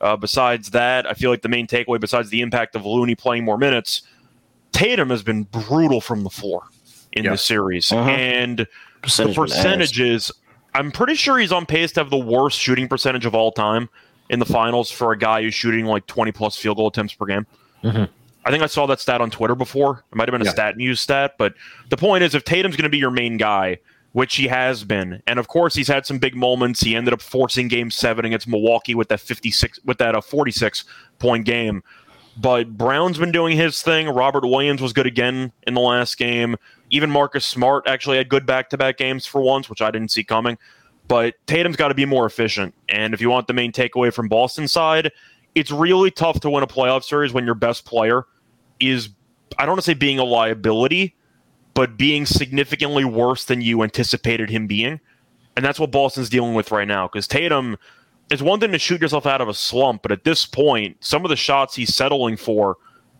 Uh, 0.00 0.16
besides 0.16 0.70
that, 0.70 1.06
I 1.08 1.14
feel 1.14 1.30
like 1.30 1.42
the 1.42 1.48
main 1.48 1.66
takeaway, 1.66 2.00
besides 2.00 2.30
the 2.30 2.40
impact 2.40 2.74
of 2.76 2.84
Looney 2.84 3.14
playing 3.14 3.44
more 3.44 3.56
minutes, 3.58 4.02
Tatum 4.72 5.10
has 5.10 5.22
been 5.22 5.44
brutal 5.44 6.00
from 6.00 6.24
the 6.24 6.30
floor 6.30 6.64
in 7.12 7.24
Yeah. 7.24 7.32
this 7.32 7.44
series. 7.44 7.90
Uh-huh. 7.92 8.08
And 8.10 8.66
Percentage 9.02 9.34
the 9.36 9.40
percentages, 9.42 10.32
I'm 10.74 10.90
pretty 10.90 11.14
sure 11.14 11.38
he's 11.38 11.52
on 11.52 11.66
pace 11.66 11.92
to 11.92 12.00
have 12.00 12.10
the 12.10 12.16
worst 12.18 12.58
shooting 12.58 12.88
percentage 12.88 13.26
of 13.26 13.34
all 13.34 13.52
time 13.52 13.88
in 14.28 14.38
the 14.40 14.44
finals 14.44 14.90
for 14.90 15.12
a 15.12 15.18
guy 15.18 15.42
who's 15.42 15.54
shooting 15.54 15.86
like 15.86 16.06
20 16.06 16.32
plus 16.32 16.56
field 16.56 16.76
goal 16.76 16.88
attempts 16.88 17.14
per 17.14 17.26
game. 17.26 17.46
Mhm. 17.82 18.08
I 18.44 18.50
think 18.50 18.62
I 18.62 18.66
saw 18.66 18.86
that 18.86 19.00
stat 19.00 19.20
on 19.20 19.30
Twitter 19.30 19.54
before. 19.54 20.04
It 20.10 20.16
might 20.16 20.28
have 20.28 20.32
been 20.32 20.42
a 20.42 20.46
Yeah. 20.46 20.52
stat 20.52 20.76
news 20.76 21.00
stat, 21.00 21.34
but 21.38 21.54
the 21.90 21.96
point 21.96 22.24
is 22.24 22.34
if 22.34 22.44
Tatum's 22.44 22.76
going 22.76 22.84
to 22.84 22.88
be 22.88 22.98
your 22.98 23.10
main 23.10 23.36
guy, 23.36 23.78
which 24.12 24.36
he 24.36 24.46
has 24.48 24.84
been, 24.84 25.22
and 25.26 25.38
of 25.38 25.48
course 25.48 25.74
he's 25.74 25.88
had 25.88 26.06
some 26.06 26.18
big 26.18 26.34
moments. 26.34 26.80
He 26.80 26.96
ended 26.96 27.12
up 27.12 27.20
forcing 27.20 27.68
Game 27.68 27.90
Seven 27.90 28.24
against 28.24 28.48
Milwaukee 28.48 28.94
with 28.94 29.08
that 29.08 29.20
56, 29.20 29.80
with 29.84 29.98
that 29.98 30.14
uh, 30.14 30.20
46 30.20 30.84
point 31.18 31.44
game. 31.44 31.82
But 32.40 32.78
Brown's 32.78 33.18
been 33.18 33.32
doing 33.32 33.56
his 33.56 33.82
thing. 33.82 34.08
Robert 34.08 34.46
Williams 34.46 34.80
was 34.80 34.92
good 34.92 35.06
again 35.06 35.52
in 35.66 35.74
the 35.74 35.80
last 35.80 36.16
game. 36.16 36.56
Even 36.88 37.10
Marcus 37.10 37.44
Smart 37.44 37.86
actually 37.86 38.16
had 38.16 38.28
good 38.28 38.46
back 38.46 38.70
to 38.70 38.78
back 38.78 38.96
games 38.96 39.26
for 39.26 39.42
once, 39.42 39.68
which 39.68 39.82
I 39.82 39.90
didn't 39.90 40.10
see 40.10 40.24
coming. 40.24 40.56
But 41.08 41.34
Tatum's 41.46 41.76
got 41.76 41.88
to 41.88 41.94
be 41.94 42.04
more 42.04 42.26
efficient. 42.26 42.74
And 42.88 43.12
if 43.12 43.20
you 43.20 43.28
want 43.28 43.46
the 43.46 43.54
main 43.54 43.72
takeaway 43.72 44.12
from 44.12 44.28
Boston 44.28 44.68
side, 44.68 45.10
it's 45.54 45.70
really 45.70 46.10
tough 46.10 46.40
to 46.40 46.50
win 46.50 46.62
a 46.62 46.66
playoff 46.66 47.04
series 47.04 47.32
when 47.32 47.44
your 47.44 47.54
best 47.54 47.84
player 47.84 48.24
is, 48.80 49.08
I 49.58 49.66
don't 49.66 49.72
want 49.72 49.80
to 49.80 49.90
say 49.90 49.94
being 49.94 50.18
a 50.18 50.24
liability, 50.24 51.14
but 51.74 51.96
being 51.96 52.26
significantly 52.26 53.04
worse 53.04 53.44
than 53.44 53.60
you 53.60 53.82
anticipated 53.82 54.50
him 54.50 54.66
being. 54.66 55.00
And 55.56 55.64
that's 55.64 55.80
what 55.80 55.90
Boston's 55.90 56.28
dealing 56.28 56.54
with 56.54 56.70
right 56.70 56.86
now. 56.86 57.08
Because 57.08 57.26
Tatum, 57.26 57.76
it's 58.30 58.42
one 58.42 58.60
thing 58.60 58.72
to 58.72 58.78
shoot 58.78 59.00
yourself 59.00 59.26
out 59.26 59.40
of 59.40 59.48
a 59.48 59.54
slump, 59.54 60.02
but 60.02 60.12
at 60.12 60.24
this 60.24 60.46
point, 60.46 60.96
some 61.00 61.24
of 61.24 61.28
the 61.28 61.36
shots 61.36 61.74
he's 61.74 61.94
settling 61.94 62.36
for 62.36 62.76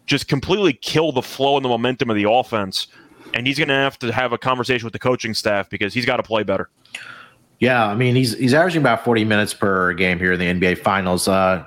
just 0.07 0.29
completely 0.29 0.73
kill 0.73 1.13
the 1.13 1.23
flow 1.23 1.57
and 1.57 1.65
the 1.65 1.69
momentum 1.69 2.11
of 2.11 2.17
the 2.17 2.31
offense. 2.31 2.89
And 3.35 3.47
he's 3.47 3.59
going 3.59 3.69
to 3.69 3.75
have 3.75 3.99
to 4.01 4.13
have 4.13 4.33
a 4.33 4.39
conversation 4.39 4.87
with 4.87 4.93
the 4.93 4.99
coaching 4.99 5.35
staff 5.35 5.69
because 5.69 5.93
he's 5.93 6.07
got 6.07 6.17
to 6.17 6.23
play 6.23 6.43
better. 6.43 6.71
Yeah, 7.61 7.87
I 7.87 7.95
mean 7.95 8.15
he's 8.15 8.39
he's 8.39 8.55
averaging 8.55 8.83
about 8.83 9.05
40 9.05 9.25
minutes 9.25 9.53
per 9.53 9.93
game 9.93 10.19
here 10.19 10.33
in 10.33 10.39
the 10.39 10.47
NBA 10.47 10.79
Finals. 10.79 11.27
Uh, 11.27 11.65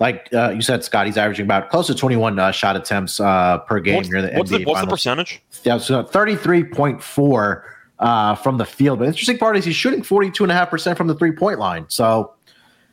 like 0.00 0.28
uh, 0.32 0.50
you 0.50 0.62
said, 0.62 0.82
Scott, 0.82 1.06
he's 1.06 1.18
averaging 1.18 1.44
about 1.44 1.68
close 1.68 1.86
to 1.86 1.94
21 1.94 2.38
uh, 2.38 2.50
shot 2.50 2.74
attempts 2.74 3.20
uh, 3.20 3.58
per 3.58 3.78
game 3.80 3.96
What's, 3.96 4.08
in 4.08 4.22
the 4.22 4.32
what's 4.32 4.50
NBA 4.50 4.58
the, 4.58 4.64
what's 4.64 4.80
the 4.80 4.86
percentage? 4.86 5.42
Yeah, 5.62 5.76
so 5.76 6.02
33.4 6.02 7.62
uh, 7.98 8.34
from 8.36 8.56
the 8.56 8.64
field. 8.64 8.98
But 8.98 9.04
the 9.04 9.10
interesting 9.10 9.36
part 9.36 9.58
is 9.58 9.64
he's 9.66 9.76
shooting 9.76 10.00
42.5% 10.00 10.96
from 10.96 11.06
the 11.06 11.14
three 11.14 11.32
point 11.32 11.58
line. 11.58 11.84
So 11.88 12.32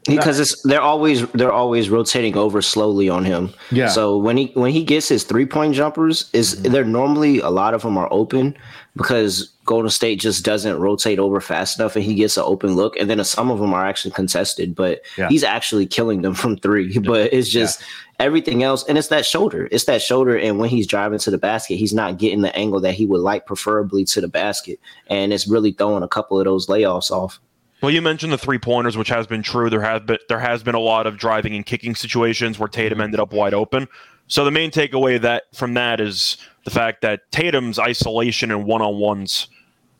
because 0.08 0.40
it's 0.40 0.62
they're 0.64 0.82
always 0.82 1.26
they're 1.32 1.52
always 1.52 1.90
rotating 1.90 2.38
over 2.38 2.62
slowly 2.62 3.10
on 3.10 3.26
him. 3.26 3.54
Yeah. 3.72 3.90
So 3.90 4.18
when 4.18 4.38
he 4.38 4.52
when 4.54 4.72
he 4.72 4.84
gets 4.84 5.08
his 5.08 5.24
three 5.24 5.46
point 5.46 5.76
jumpers, 5.76 6.30
is 6.34 6.56
mm-hmm. 6.56 6.72
they're 6.72 6.86
normally 6.86 7.40
a 7.40 7.50
lot 7.50 7.74
of 7.74 7.82
them 7.82 7.98
are 7.98 8.08
open 8.12 8.56
because 8.96 9.52
Golden 9.66 9.92
State 9.92 10.20
just 10.20 10.44
doesn't 10.44 10.80
rotate 10.80 11.20
over 11.20 11.40
fast 11.40 11.80
enough, 11.80 11.96
and 11.96 12.04
he 12.04 12.16
gets 12.16 12.38
an 12.38 12.44
open 12.46 12.76
look, 12.76 12.98
and 12.98 13.10
then 13.10 13.24
some 13.24 13.52
of 13.52 13.60
them 13.60 13.74
are 13.74 13.86
actually 13.86 14.12
contested, 14.12 14.74
but 14.74 15.02
Yeah. 15.18 15.30
he's 15.30 15.44
actually 15.44 15.86
killing 15.86 16.22
them 16.24 16.34
from 16.34 16.58
three. 16.58 16.98
But 17.08 17.32
it's 17.32 17.50
just 17.50 17.82
everything 18.20 18.64
else, 18.64 18.84
and 18.88 18.98
it's 18.98 19.10
that 19.10 19.26
shoulder, 19.26 19.68
it's 19.72 19.86
that 19.86 20.02
shoulder, 20.02 20.38
and 20.38 20.58
when 20.58 20.70
he's 20.70 20.88
driving 20.88 21.20
to 21.20 21.32
the 21.32 21.38
basket, 21.38 21.76
he's 21.76 21.94
not 21.94 22.18
getting 22.18 22.42
the 22.42 22.56
angle 22.56 22.80
that 22.82 22.96
he 22.96 23.06
would 23.06 23.22
like, 23.22 23.46
preferably 23.46 24.04
to 24.06 24.22
the 24.22 24.28
basket, 24.28 24.80
and 25.08 25.32
it's 25.32 25.48
really 25.48 25.72
throwing 25.74 26.04
a 26.04 26.08
couple 26.08 26.40
of 26.40 26.46
those 26.46 26.68
layups 26.68 27.12
off. 27.12 27.40
Well, 27.82 27.92
you 27.92 28.02
mentioned 28.02 28.34
the 28.34 28.38
three 28.38 28.58
pointers, 28.58 28.98
which 28.98 29.10
has 29.10 29.28
been 29.28 29.44
true. 29.44 29.70
There 29.70 29.82
has 29.82 30.02
been 30.02 30.18
there 30.30 30.40
has 30.40 30.64
been 30.64 30.76
a 30.76 30.80
lot 30.80 31.06
of 31.06 31.18
driving 31.18 31.56
and 31.56 31.66
kicking 31.66 31.96
situations 31.96 32.58
where 32.58 32.68
Tatum 32.68 33.02
ended 33.02 33.20
up 33.20 33.34
wide 33.34 33.54
open. 33.54 33.88
So 34.28 34.44
the 34.44 34.52
main 34.52 34.72
takeaway 34.72 35.22
that 35.22 35.44
from 35.56 35.74
that 35.76 36.00
is 36.02 36.38
the 36.66 36.72
fact 36.72 37.02
that 37.02 37.32
Tatum's 37.32 37.80
isolation 37.80 38.52
and 38.52 38.66
one 38.66 38.82
on 38.82 38.98
ones 38.98 39.48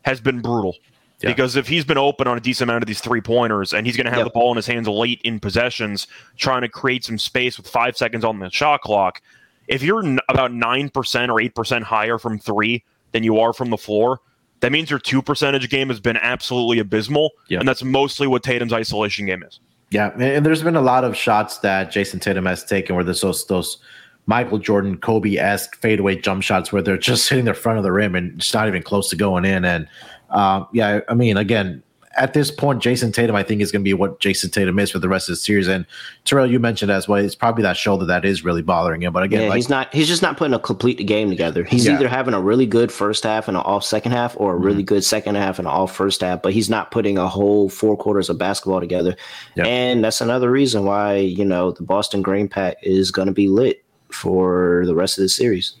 has 0.02 0.20
been 0.20 0.40
brutal. 0.40 0.76
Yeah. 1.20 1.30
Because 1.30 1.56
if 1.56 1.66
he's 1.66 1.84
been 1.84 1.98
open 1.98 2.26
on 2.28 2.36
a 2.36 2.40
decent 2.40 2.68
amount 2.70 2.82
of 2.82 2.86
these 2.88 3.00
three 3.00 3.20
pointers 3.20 3.72
and 3.72 3.86
he's 3.86 3.96
going 3.96 4.04
to 4.04 4.10
have 4.10 4.18
Yep. 4.18 4.26
the 4.26 4.30
ball 4.32 4.50
in 4.52 4.56
his 4.56 4.66
hands 4.66 4.86
late 4.86 5.20
in 5.24 5.40
possessions, 5.40 6.06
trying 6.36 6.60
to 6.62 6.68
create 6.68 7.04
some 7.04 7.18
space 7.18 7.56
with 7.56 7.66
five 7.66 7.96
seconds 7.96 8.24
on 8.24 8.38
the 8.38 8.50
shot 8.50 8.82
clock, 8.82 9.20
if 9.66 9.82
you're 9.82 10.04
n- 10.04 10.20
about 10.28 10.52
9% 10.52 10.92
or 11.30 11.40
8% 11.40 11.82
higher 11.82 12.18
from 12.18 12.38
three 12.38 12.84
than 13.12 13.24
you 13.24 13.40
are 13.40 13.52
from 13.52 13.70
the 13.70 13.76
floor, 13.78 14.20
that 14.60 14.72
means 14.72 14.90
your 14.90 14.98
two 14.98 15.22
percentage 15.22 15.68
game 15.68 15.88
has 15.88 16.00
been 16.00 16.16
absolutely 16.16 16.78
abysmal. 16.78 17.30
Yeah. 17.48 17.60
And 17.60 17.68
that's 17.68 17.82
mostly 17.82 18.26
what 18.26 18.42
Tatum's 18.42 18.72
isolation 18.72 19.26
game 19.26 19.42
is. 19.42 19.60
Yeah, 19.90 20.12
and 20.12 20.22
and 20.22 20.46
there's 20.46 20.62
been 20.62 20.76
a 20.76 20.82
lot 20.82 21.04
of 21.04 21.16
shots 21.16 21.58
that 21.58 21.90
Jayson 21.90 22.20
Tatum 22.20 22.44
has 22.46 22.64
taken 22.64 22.94
where 22.94 23.04
there's 23.04 23.22
those 23.22 23.46
those 23.46 23.78
Michael 24.26 24.58
Jordan, 24.58 24.98
Kobe 24.98 25.36
esque 25.36 25.76
fadeaway 25.76 26.16
jump 26.16 26.42
shots 26.42 26.70
where 26.70 26.82
they're 26.82 26.98
just 26.98 27.28
hitting 27.30 27.46
the 27.46 27.54
front 27.54 27.78
of 27.78 27.84
the 27.84 27.92
rim 27.92 28.14
and 28.14 28.34
it's 28.36 28.52
not 28.52 28.68
even 28.68 28.82
close 28.82 29.08
to 29.10 29.16
going 29.16 29.44
in. 29.44 29.64
And 29.64 29.88
um, 30.30 30.68
yeah, 30.72 31.00
I 31.08 31.14
mean, 31.14 31.38
again, 31.38 31.82
at 32.18 32.34
this 32.34 32.50
point, 32.50 32.82
Jayson 32.82 33.12
Tatum, 33.12 33.34
I 33.36 33.42
think, 33.42 33.60
is 33.62 33.72
going 33.72 33.82
to 33.82 33.84
be 33.84 33.94
what 33.94 34.20
Jayson 34.20 34.50
Tatum 34.50 34.78
is 34.78 34.90
for 34.90 34.98
the 34.98 35.08
rest 35.08 35.28
of 35.28 35.32
the 35.32 35.36
series. 35.36 35.68
And 35.68 35.86
Terrell, 36.24 36.50
you 36.50 36.58
mentioned 36.58 36.90
as 36.90 37.08
well, 37.08 37.24
it's 37.24 37.34
probably 37.34 37.62
that 37.62 37.76
shoulder 37.76 38.04
that 38.06 38.24
is 38.24 38.44
really 38.44 38.62
bothering 38.62 39.02
him. 39.02 39.12
But 39.12 39.22
again, 39.22 39.42
Yeah, 39.42 39.48
like, 39.48 39.56
he's 39.56 39.68
not. 39.68 39.94
He's 39.94 40.08
just 40.08 40.20
not 40.22 40.36
putting 40.36 40.54
a 40.54 40.58
complete 40.58 40.96
game 41.06 41.30
together. 41.30 41.64
He's 41.64 41.86
Yeah. 41.86 41.94
either 41.94 42.08
having 42.08 42.34
a 42.34 42.40
really 42.40 42.66
good 42.66 42.90
first 42.92 43.24
half 43.24 43.48
and 43.48 43.56
an 43.56 43.62
off 43.62 43.84
second 43.84 44.12
half, 44.12 44.34
or 44.38 44.52
a 44.52 44.56
Mm-hmm. 44.56 44.64
really 44.66 44.82
good 44.82 45.04
second 45.04 45.36
half 45.36 45.58
and 45.58 45.66
an 45.68 45.72
off 45.72 45.94
first 45.94 46.20
half. 46.20 46.42
But 46.42 46.52
he's 46.52 46.68
not 46.68 46.90
putting 46.90 47.16
a 47.18 47.28
whole 47.28 47.68
four 47.68 47.96
quarters 47.96 48.28
of 48.28 48.38
basketball 48.38 48.80
together. 48.80 49.16
Yep. 49.56 49.66
And 49.66 50.04
that's 50.04 50.20
another 50.20 50.50
reason 50.50 50.84
why 50.84 51.16
you 51.16 51.44
know 51.44 51.70
the 51.72 51.82
Boston 51.82 52.22
Green 52.22 52.48
Pack 52.48 52.76
is 52.82 53.10
going 53.10 53.26
to 53.26 53.32
be 53.32 53.48
lit 53.48 53.84
for 54.10 54.82
the 54.86 54.94
rest 54.94 55.18
of 55.18 55.22
the 55.22 55.28
series. 55.28 55.74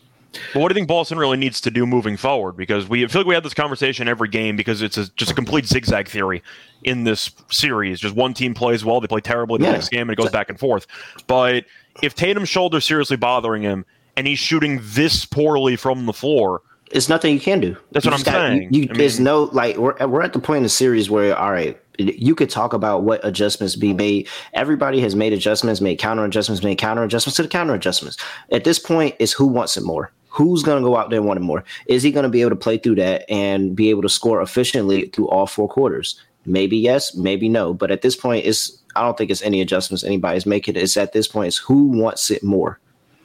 But 0.54 0.60
what 0.60 0.68
do 0.68 0.72
you 0.72 0.78
think 0.78 0.88
Boston 0.88 1.18
really 1.18 1.36
needs 1.36 1.60
to 1.62 1.70
do 1.70 1.86
moving 1.86 2.16
forward? 2.16 2.56
Because 2.56 2.88
we 2.88 3.04
I 3.04 3.08
feel 3.08 3.20
like 3.22 3.26
we 3.28 3.34
have 3.34 3.42
this 3.44 3.54
conversation 3.54 4.08
every 4.08 4.28
game 4.28 4.56
because 4.56 4.82
it's 4.82 4.96
a, 4.96 5.08
just 5.14 5.30
a 5.30 5.34
complete 5.34 5.66
zigzag 5.66 6.08
theory 6.08 6.42
in 6.84 7.04
this 7.04 7.30
series. 7.50 8.00
Just 8.00 8.14
one 8.14 8.34
team 8.34 8.54
plays 8.54 8.84
well, 8.84 9.00
they 9.00 9.06
play 9.06 9.20
terribly 9.20 9.58
the 9.58 9.64
Yeah. 9.64 9.72
next 9.72 9.88
game, 9.90 10.02
and 10.02 10.10
it 10.10 10.16
goes 10.16 10.30
back 10.30 10.48
and 10.50 10.58
forth. 10.58 10.86
But 11.26 11.64
if 12.02 12.14
Tatum's 12.14 12.48
shoulder 12.48 12.80
seriously 12.80 13.16
bothering 13.16 13.62
him 13.62 13.84
and 14.16 14.26
he's 14.26 14.38
shooting 14.38 14.80
this 14.82 15.24
poorly 15.24 15.76
from 15.76 16.06
the 16.06 16.12
floor, 16.12 16.62
It's 16.90 17.08
nothing 17.08 17.34
you 17.34 17.40
can 17.40 17.60
do. 17.60 17.76
That's 17.92 18.04
You 18.06 18.10
what 18.12 18.20
I'm 18.20 18.24
gotta- 18.24 18.38
saying. 18.48 18.68
You, 18.72 18.82
you- 18.82 18.88
I 18.92 18.96
there's 18.96 19.20
no 19.20 19.44
like 19.52 19.76
we're 19.76 19.94
we're 20.06 20.22
at 20.22 20.32
the 20.32 20.38
point 20.38 20.58
in 20.58 20.62
the 20.62 20.68
series 20.70 21.10
where 21.10 21.36
all 21.36 21.52
right, 21.52 21.78
you 21.98 22.34
could 22.34 22.48
talk 22.48 22.72
about 22.72 23.02
what 23.02 23.20
adjustments 23.26 23.74
be 23.76 23.92
made. 23.92 24.28
Everybody 24.54 25.00
has 25.00 25.14
made 25.16 25.32
adjustments, 25.32 25.80
made 25.80 25.98
counter 25.98 26.24
adjustments, 26.24 26.62
made 26.62 26.78
counter 26.78 27.02
adjustments 27.02 27.36
to 27.36 27.42
the 27.42 27.48
counter 27.48 27.74
adjustments. 27.74 28.16
At 28.52 28.64
this 28.64 28.78
point, 28.78 29.16
it's 29.18 29.32
who 29.32 29.46
wants 29.48 29.76
it 29.76 29.82
more. 29.82 30.12
Who's 30.28 30.62
going 30.62 30.82
to 30.82 30.86
go 30.86 30.96
out 30.96 31.10
there 31.10 31.22
wanting 31.22 31.44
more? 31.44 31.64
Is 31.86 32.02
he 32.02 32.10
going 32.10 32.24
to 32.24 32.28
be 32.28 32.40
able 32.42 32.50
to 32.50 32.56
play 32.56 32.78
through 32.78 32.96
that 32.96 33.28
and 33.30 33.74
be 33.74 33.90
able 33.90 34.02
to 34.02 34.08
score 34.08 34.42
efficiently 34.42 35.06
through 35.06 35.28
all 35.28 35.46
four 35.46 35.68
quarters? 35.68 36.20
Maybe 36.46 36.76
yes, 36.76 37.14
maybe 37.14 37.48
no. 37.48 37.74
But 37.74 37.90
at 37.90 38.02
this 38.02 38.16
point, 38.16 38.44
it's 38.46 38.78
I 38.96 39.02
don't 39.02 39.16
think 39.16 39.30
it's 39.30 39.42
any 39.42 39.60
adjustments 39.60 40.04
anybody's 40.04 40.46
making. 40.46 40.76
It's 40.76 40.96
at 40.96 41.12
this 41.12 41.28
point, 41.28 41.48
it's 41.48 41.56
who 41.58 41.88
wants 41.88 42.30
it 42.30 42.42
more. 42.42 42.78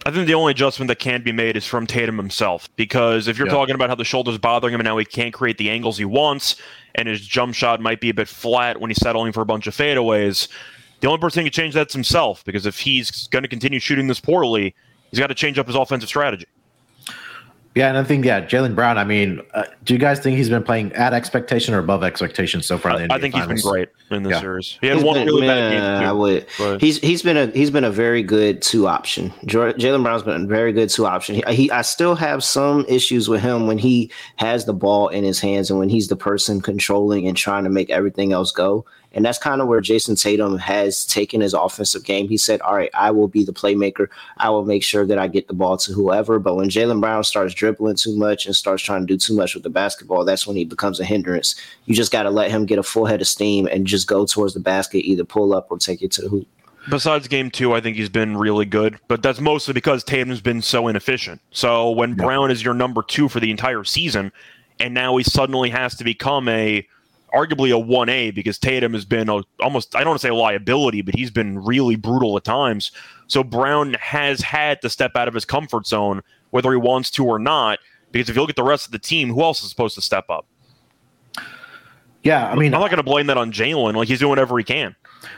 I 0.06 0.12
think 0.12 0.28
the 0.28 0.34
only 0.34 0.52
adjustment 0.52 0.90
that 0.90 1.00
can 1.00 1.24
be 1.24 1.32
made 1.32 1.56
is 1.56 1.66
from 1.66 1.88
Tatum 1.88 2.18
himself. 2.18 2.68
Because 2.76 3.28
if 3.30 3.38
you're 3.38 3.48
Yeah. 3.48 3.54
talking 3.54 3.76
about 3.76 3.88
how 3.90 3.96
the 3.96 4.04
shoulder's 4.04 4.38
bothering 4.38 4.74
him 4.74 4.82
and 4.82 4.86
now 4.86 4.98
he 4.98 5.06
can't 5.06 5.34
create 5.34 5.58
the 5.58 5.70
angles 5.70 5.98
he 5.98 6.04
wants, 6.06 6.58
and 6.96 7.08
his 7.08 7.22
jump 7.26 7.56
shot 7.56 7.80
might 7.80 8.02
be 8.02 8.10
a 8.10 8.14
bit 8.14 8.28
flat 8.28 8.82
when 8.82 8.90
he's 8.90 9.02
settling 9.02 9.32
for 9.32 9.42
a 9.42 9.46
bunch 9.46 9.66
of 9.66 9.76
fadeaways, 9.76 10.50
the 11.00 11.08
only 11.08 11.20
person 11.20 11.40
who 11.42 11.50
can 11.50 11.54
change 11.54 11.74
that's 11.74 11.94
himself. 11.94 12.44
Because 12.44 12.66
if 12.66 12.80
he's 12.80 13.28
going 13.28 13.44
to 13.44 13.50
continue 13.50 13.80
shooting 13.80 14.08
this 14.08 14.20
poorly, 14.20 14.76
he's 15.10 15.20
got 15.20 15.28
to 15.28 15.36
change 15.36 15.58
up 15.58 15.68
his 15.68 15.76
offensive 15.76 16.10
strategy. 16.10 16.46
Yeah, 17.76 17.90
and 17.90 17.98
I 17.98 18.04
think 18.04 18.24
yeah, 18.24 18.42
Jaylen 18.42 18.76
Brown. 18.76 19.00
I 19.00 19.04
mean, 19.04 19.42
uh, 19.56 19.64
do 19.84 19.94
you 19.96 20.00
guys 20.00 20.20
think 20.20 20.38
he's 20.38 20.50
been 20.50 20.64
playing 20.64 20.94
at 20.94 21.12
expectation 21.14 21.74
or 21.74 21.80
above 21.80 22.04
expectation 22.04 22.62
so 22.62 22.78
far? 22.78 23.00
in 23.02 23.08
the 23.08 23.14
I, 23.14 23.18
I 23.18 23.20
think 23.20 23.34
Finals? 23.34 23.52
he's 23.52 23.64
been 23.64 23.72
great 23.72 23.90
in 24.12 24.22
this 24.24 24.32
Yeah. 24.34 24.40
series. 24.42 24.78
He 24.80 24.88
had 24.88 24.98
He's 24.98 25.04
one 25.04 25.16
been- 25.16 25.26
really 25.26 25.48
bad 25.48 25.72
man, 25.72 26.00
game. 26.02 26.08
I 26.08 26.12
too. 26.12 26.18
would. 26.18 26.46
But- 26.60 26.82
He's 26.82 27.00
he's 27.00 27.24
been 27.24 27.36
a 27.38 27.48
he's 27.48 27.72
been 27.72 27.84
a 27.84 27.90
very 27.90 28.22
good 28.22 28.62
two 28.62 28.88
option. 28.88 29.32
Jaylen 29.46 30.04
Brown's 30.04 30.22
been 30.22 30.44
a 30.44 30.46
very 30.48 30.72
good 30.72 30.90
two 30.90 31.08
option. 31.08 31.34
He, 31.36 31.44
he 31.56 31.72
I 31.72 31.82
still 31.82 32.14
have 32.14 32.44
some 32.44 32.86
issues 32.88 33.28
with 33.28 33.42
him 33.42 33.66
when 33.66 33.80
he 33.80 34.12
has 34.36 34.66
the 34.66 34.74
ball 34.74 35.08
in 35.08 35.24
his 35.24 35.40
hands 35.40 35.72
and 35.72 35.80
when 35.80 35.90
he's 35.90 36.10
the 36.10 36.16
person 36.16 36.62
controlling 36.62 37.28
and 37.28 37.36
trying 37.36 37.64
to 37.64 37.72
make 37.72 37.90
everything 37.90 38.34
else 38.34 38.52
go. 38.52 38.86
And 39.14 39.24
that's 39.24 39.38
kind 39.38 39.62
of 39.62 39.68
where 39.68 39.82
Jayson 39.82 40.16
Tatum 40.16 40.58
has 40.58 41.06
taken 41.06 41.42
his 41.42 41.54
offensive 41.54 42.04
game. 42.04 42.28
He 42.28 42.38
said, 42.38 42.62
"All 42.62 42.76
right, 42.76 42.90
I 42.94 43.12
will 43.12 43.28
be 43.28 43.44
the 43.44 43.54
playmaker. 43.54 44.08
I 44.38 44.50
will 44.50 44.66
make 44.66 44.84
sure 44.84 45.06
that 45.06 45.20
I 45.20 45.28
get 45.28 45.48
the 45.48 45.54
ball 45.54 45.78
to 45.78 45.94
whoever." 45.94 46.40
But 46.40 46.56
when 46.56 46.70
Jaylen 46.70 47.00
Brown 47.00 47.24
starts 47.24 47.54
dribbling 47.54 47.96
too 47.96 48.18
much 48.18 48.46
and 48.46 48.56
starts 48.56 48.82
trying 48.82 49.02
to 49.02 49.08
do 49.08 49.18
too 49.18 49.36
much 49.36 49.54
with 49.54 49.64
the 49.64 49.70
basketball, 49.70 50.26
that's 50.26 50.48
when 50.48 50.56
he 50.56 50.66
becomes 50.66 51.00
a 51.00 51.06
hindrance. 51.06 51.56
You 51.86 51.96
just 51.96 52.12
got 52.12 52.24
to 52.24 52.32
let 52.32 52.50
him 52.52 52.66
get 52.66 52.80
a 52.80 52.84
full 52.84 53.06
head 53.06 53.22
of 53.22 53.28
steam 53.28 53.68
and 53.68 53.86
just 53.86 54.08
go 54.08 54.26
towards 54.26 54.54
the 54.54 54.60
basket, 54.60 55.06
either 55.06 55.24
pull 55.24 55.54
up 55.54 55.68
or 55.70 55.78
take 55.78 56.02
it 56.02 56.12
to 56.14 56.22
the 56.22 56.30
hoop. 56.30 56.48
Besides 56.90 57.28
game 57.30 57.50
two, 57.50 57.74
I 57.74 57.80
think 57.80 57.96
he's 57.96 58.10
been 58.10 58.36
really 58.36 58.66
good, 58.66 59.00
but 59.08 59.24
that's 59.24 59.40
mostly 59.40 59.74
because 59.74 60.04
Tatum's 60.04 60.42
been 60.42 60.62
so 60.62 60.90
inefficient. 60.90 61.40
So 61.52 61.92
when 61.92 62.14
Brown 62.14 62.52
is 62.52 62.62
your 62.64 62.74
number 62.74 63.02
two 63.04 63.30
for 63.30 63.40
the 63.40 63.52
entire 63.52 63.86
season, 63.86 64.34
and 64.80 64.94
now 64.94 65.16
he 65.16 65.24
suddenly 65.24 65.70
has 65.70 65.96
to 65.96 66.04
become 66.04 66.50
a 66.50 66.86
arguably 67.34 67.70
a 67.70 67.84
1A 67.84 68.34
because 68.36 68.58
Tatum 68.60 68.94
has 68.94 69.06
been 69.06 69.28
a, 69.30 69.42
almost, 69.60 69.96
I 69.96 70.00
don't 70.00 70.10
want 70.10 70.22
to 70.22 70.28
say 70.28 70.30
a 70.30 70.36
liability, 70.36 71.02
but 71.02 71.16
he's 71.16 71.32
been 71.32 71.58
really 71.64 71.96
brutal 71.96 72.38
at 72.38 72.44
times. 72.44 72.92
So 73.28 73.44
Brown 73.44 73.96
has 73.96 74.42
had 74.42 74.82
to 74.82 74.90
step 74.90 75.16
out 75.16 75.28
of 75.28 75.34
his 75.34 75.44
comfort 75.46 75.88
zone, 75.88 76.22
whether 76.52 76.70
he 76.72 76.78
wants 76.78 77.10
to 77.12 77.26
or 77.26 77.40
not, 77.40 77.80
because 78.12 78.30
if 78.30 78.36
you 78.36 78.42
look 78.42 78.50
at 78.52 78.56
the 78.56 78.64
rest 78.64 78.86
of 78.86 78.92
the 78.92 79.00
team, 79.00 79.30
who 79.30 79.42
else 79.42 79.64
is 79.64 79.70
supposed 79.70 79.96
to 79.96 80.02
step 80.02 80.30
up? 80.30 80.46
Yeah, 82.24 82.50
I 82.50 82.56
mean, 82.56 82.74
I'm 82.74 82.80
not 82.80 82.90
going 82.90 82.98
to 82.98 83.04
blame 83.04 83.28
that 83.28 83.38
on 83.38 83.52
Jaylen. 83.52 83.96
Like 83.96 84.08
he's 84.08 84.20
doing 84.20 84.30
whatever 84.30 84.58
he 84.58 84.64
can. 84.64 84.96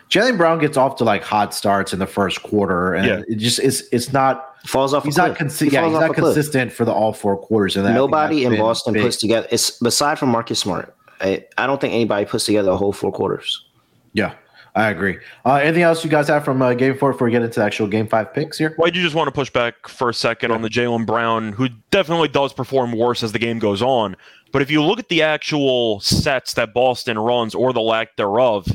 Jaylen 0.09 0.37
Brown 0.37 0.59
gets 0.59 0.77
off 0.77 0.97
to 0.97 1.03
like 1.03 1.23
hot 1.23 1.53
starts 1.53 1.93
in 1.93 1.99
the 1.99 2.05
first 2.05 2.43
quarter, 2.43 2.93
and 2.93 3.07
Yeah. 3.07 3.21
it 3.27 3.35
just 3.37 3.57
it's 3.59 3.81
it's 3.91 4.13
not 4.13 4.49
Falls 4.67 4.93
off. 4.93 5.03
he's 5.03 5.17
a 5.17 5.27
not 5.27 5.37
cliff. 5.37 5.49
consi- 5.51 5.65
He 5.65 5.71
yeah 5.73 5.85
he's 5.85 5.93
not 5.93 6.03
a 6.11 6.13
cliff. 6.13 6.25
consistent 6.35 6.71
for 6.71 6.85
the 6.85 6.91
all 6.91 7.11
four 7.13 7.37
quarters. 7.37 7.75
And 7.75 7.85
that, 7.87 7.93
Nobody 7.93 8.43
in 8.45 8.51
been 8.51 8.61
Boston 8.61 8.93
big. 8.93 9.03
puts 9.03 9.17
together. 9.17 9.47
It's 9.51 9.71
beside 9.79 10.19
from 10.19 10.29
Marcus 10.29 10.59
Smart. 10.59 10.95
I, 11.21 11.45
I 11.57 11.67
don't 11.67 11.79
think 11.79 11.93
anybody 11.93 12.25
puts 12.25 12.45
together 12.45 12.71
a 12.71 12.77
whole 12.77 12.93
four 12.93 13.11
quarters. 13.11 13.65
Yeah. 14.13 14.35
I 14.75 14.89
agree. 14.89 15.17
Uh, 15.45 15.55
anything 15.55 15.83
else 15.83 16.03
you 16.03 16.09
guys 16.09 16.27
have 16.27 16.43
from 16.43 16.61
uh, 16.61 16.73
Game 16.73 16.97
Four 16.97 17.13
before 17.13 17.25
we 17.25 17.31
get 17.31 17.41
into 17.41 17.63
actual 17.63 17.87
Game 17.87 18.07
Five 18.07 18.33
picks 18.33 18.57
here? 18.57 18.75
Well, 18.77 18.91
I 18.91 18.93
you 18.93 19.01
just 19.01 19.15
want 19.15 19.27
to 19.27 19.31
push 19.31 19.49
back 19.49 19.87
for 19.87 20.09
a 20.09 20.13
second 20.13 20.49
yeah. 20.49 20.55
on 20.57 20.61
the 20.61 20.69
Jaylen 20.69 21.05
Brown, 21.05 21.53
who 21.53 21.69
definitely 21.91 22.27
does 22.27 22.51
perform 22.51 22.91
worse 22.91 23.23
as 23.23 23.31
the 23.31 23.39
game 23.39 23.57
goes 23.57 23.81
on. 23.81 24.17
But 24.51 24.61
if 24.61 24.69
you 24.69 24.83
look 24.83 24.99
at 24.99 25.07
the 25.07 25.21
actual 25.21 26.01
sets 26.01 26.55
that 26.55 26.73
Boston 26.73 27.17
runs 27.17 27.55
or 27.55 27.71
the 27.71 27.81
lack 27.81 28.17
thereof, 28.17 28.67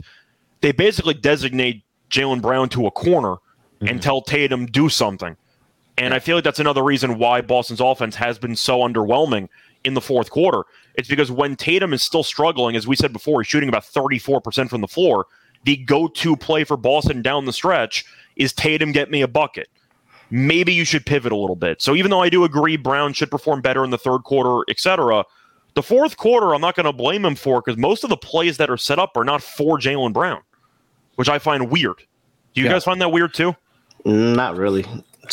they 0.63 0.73
basically 0.73 1.15
designate 1.15 1.85
Jaylen 2.09 2.41
Brown 2.41 2.71
to 2.71 2.87
a 2.87 2.91
corner 2.91 3.35
mm-hmm. 3.35 3.89
and 3.89 4.03
tell 4.03 4.23
Tatum 4.23 4.67
do 4.67 4.89
something. 4.89 5.37
And 5.99 6.15
I 6.15 6.19
feel 6.19 6.37
like 6.37 6.45
that's 6.45 6.61
another 6.61 6.83
reason 6.83 7.19
why 7.19 7.43
Boston's 7.43 7.81
offense 7.81 8.15
has 8.17 8.39
been 8.39 8.57
so 8.57 8.79
underwhelming 8.79 9.51
in 9.85 9.95
the 9.95 10.01
fourth 10.01 10.31
quarter. 10.31 10.63
It's 10.95 11.09
because 11.09 11.31
when 11.31 11.57
Tatum 11.57 11.93
is 11.93 12.03
still 12.03 12.23
struggling, 12.23 12.77
as 12.77 12.87
we 12.87 12.97
said 12.97 13.13
before, 13.13 13.43
he's 13.43 13.49
shooting 13.49 13.69
about 13.69 13.85
34% 13.85 14.69
from 14.69 14.81
the 14.81 14.89
floor 14.89 15.27
the 15.65 15.77
go 15.77 16.09
to 16.09 16.37
play 16.37 16.65
for 16.65 16.77
Boston 16.77 17.23
down 17.23 17.45
the 17.45 17.53
stretch 17.53 18.05
is 18.37 18.53
Tatum 18.53 18.93
get 18.93 19.11
me 19.11 19.23
a 19.23 19.29
bucket. 19.29 19.69
Maybe 20.31 20.73
you 20.73 20.85
should 20.85 21.05
pivot 21.05 21.33
a 21.33 21.37
little 21.37 21.57
bit. 21.57 21.83
So 21.83 21.95
even 21.95 22.11
though 22.11 22.23
I 22.23 22.29
do 22.29 22.45
agree 22.45 22.77
Brown 22.77 23.13
should 23.13 23.31
perform 23.31 23.61
better 23.61 23.85
in 23.85 23.91
the 23.91 23.99
third 23.99 24.21
quarter, 24.21 24.65
etc., 24.71 25.25
the 25.75 25.83
fourth 25.83 26.17
quarter 26.17 26.55
I'm 26.55 26.61
not 26.61 26.77
going 26.77 26.87
to 26.87 26.93
blame 26.93 27.25
him 27.25 27.35
for 27.35 27.61
because 27.61 27.79
most 27.79 28.05
of 28.05 28.11
the 28.11 28.17
plays 28.17 28.57
that 28.57 28.71
are 28.71 28.77
set 28.77 28.99
up 28.99 29.17
are 29.17 29.25
not 29.25 29.43
for 29.43 29.79
Jaylen 29.79 30.13
Brown, 30.13 30.41
which 31.17 31.29
I 31.29 31.39
find 31.39 31.71
weird. 31.71 31.99
Do 32.55 32.61
you 32.61 32.67
yeah. 32.67 32.73
guys 32.73 32.85
find 32.85 33.01
that 33.01 33.13
weird 33.13 33.35
too? 33.35 33.55
Not 34.05 34.57
really 34.57 34.87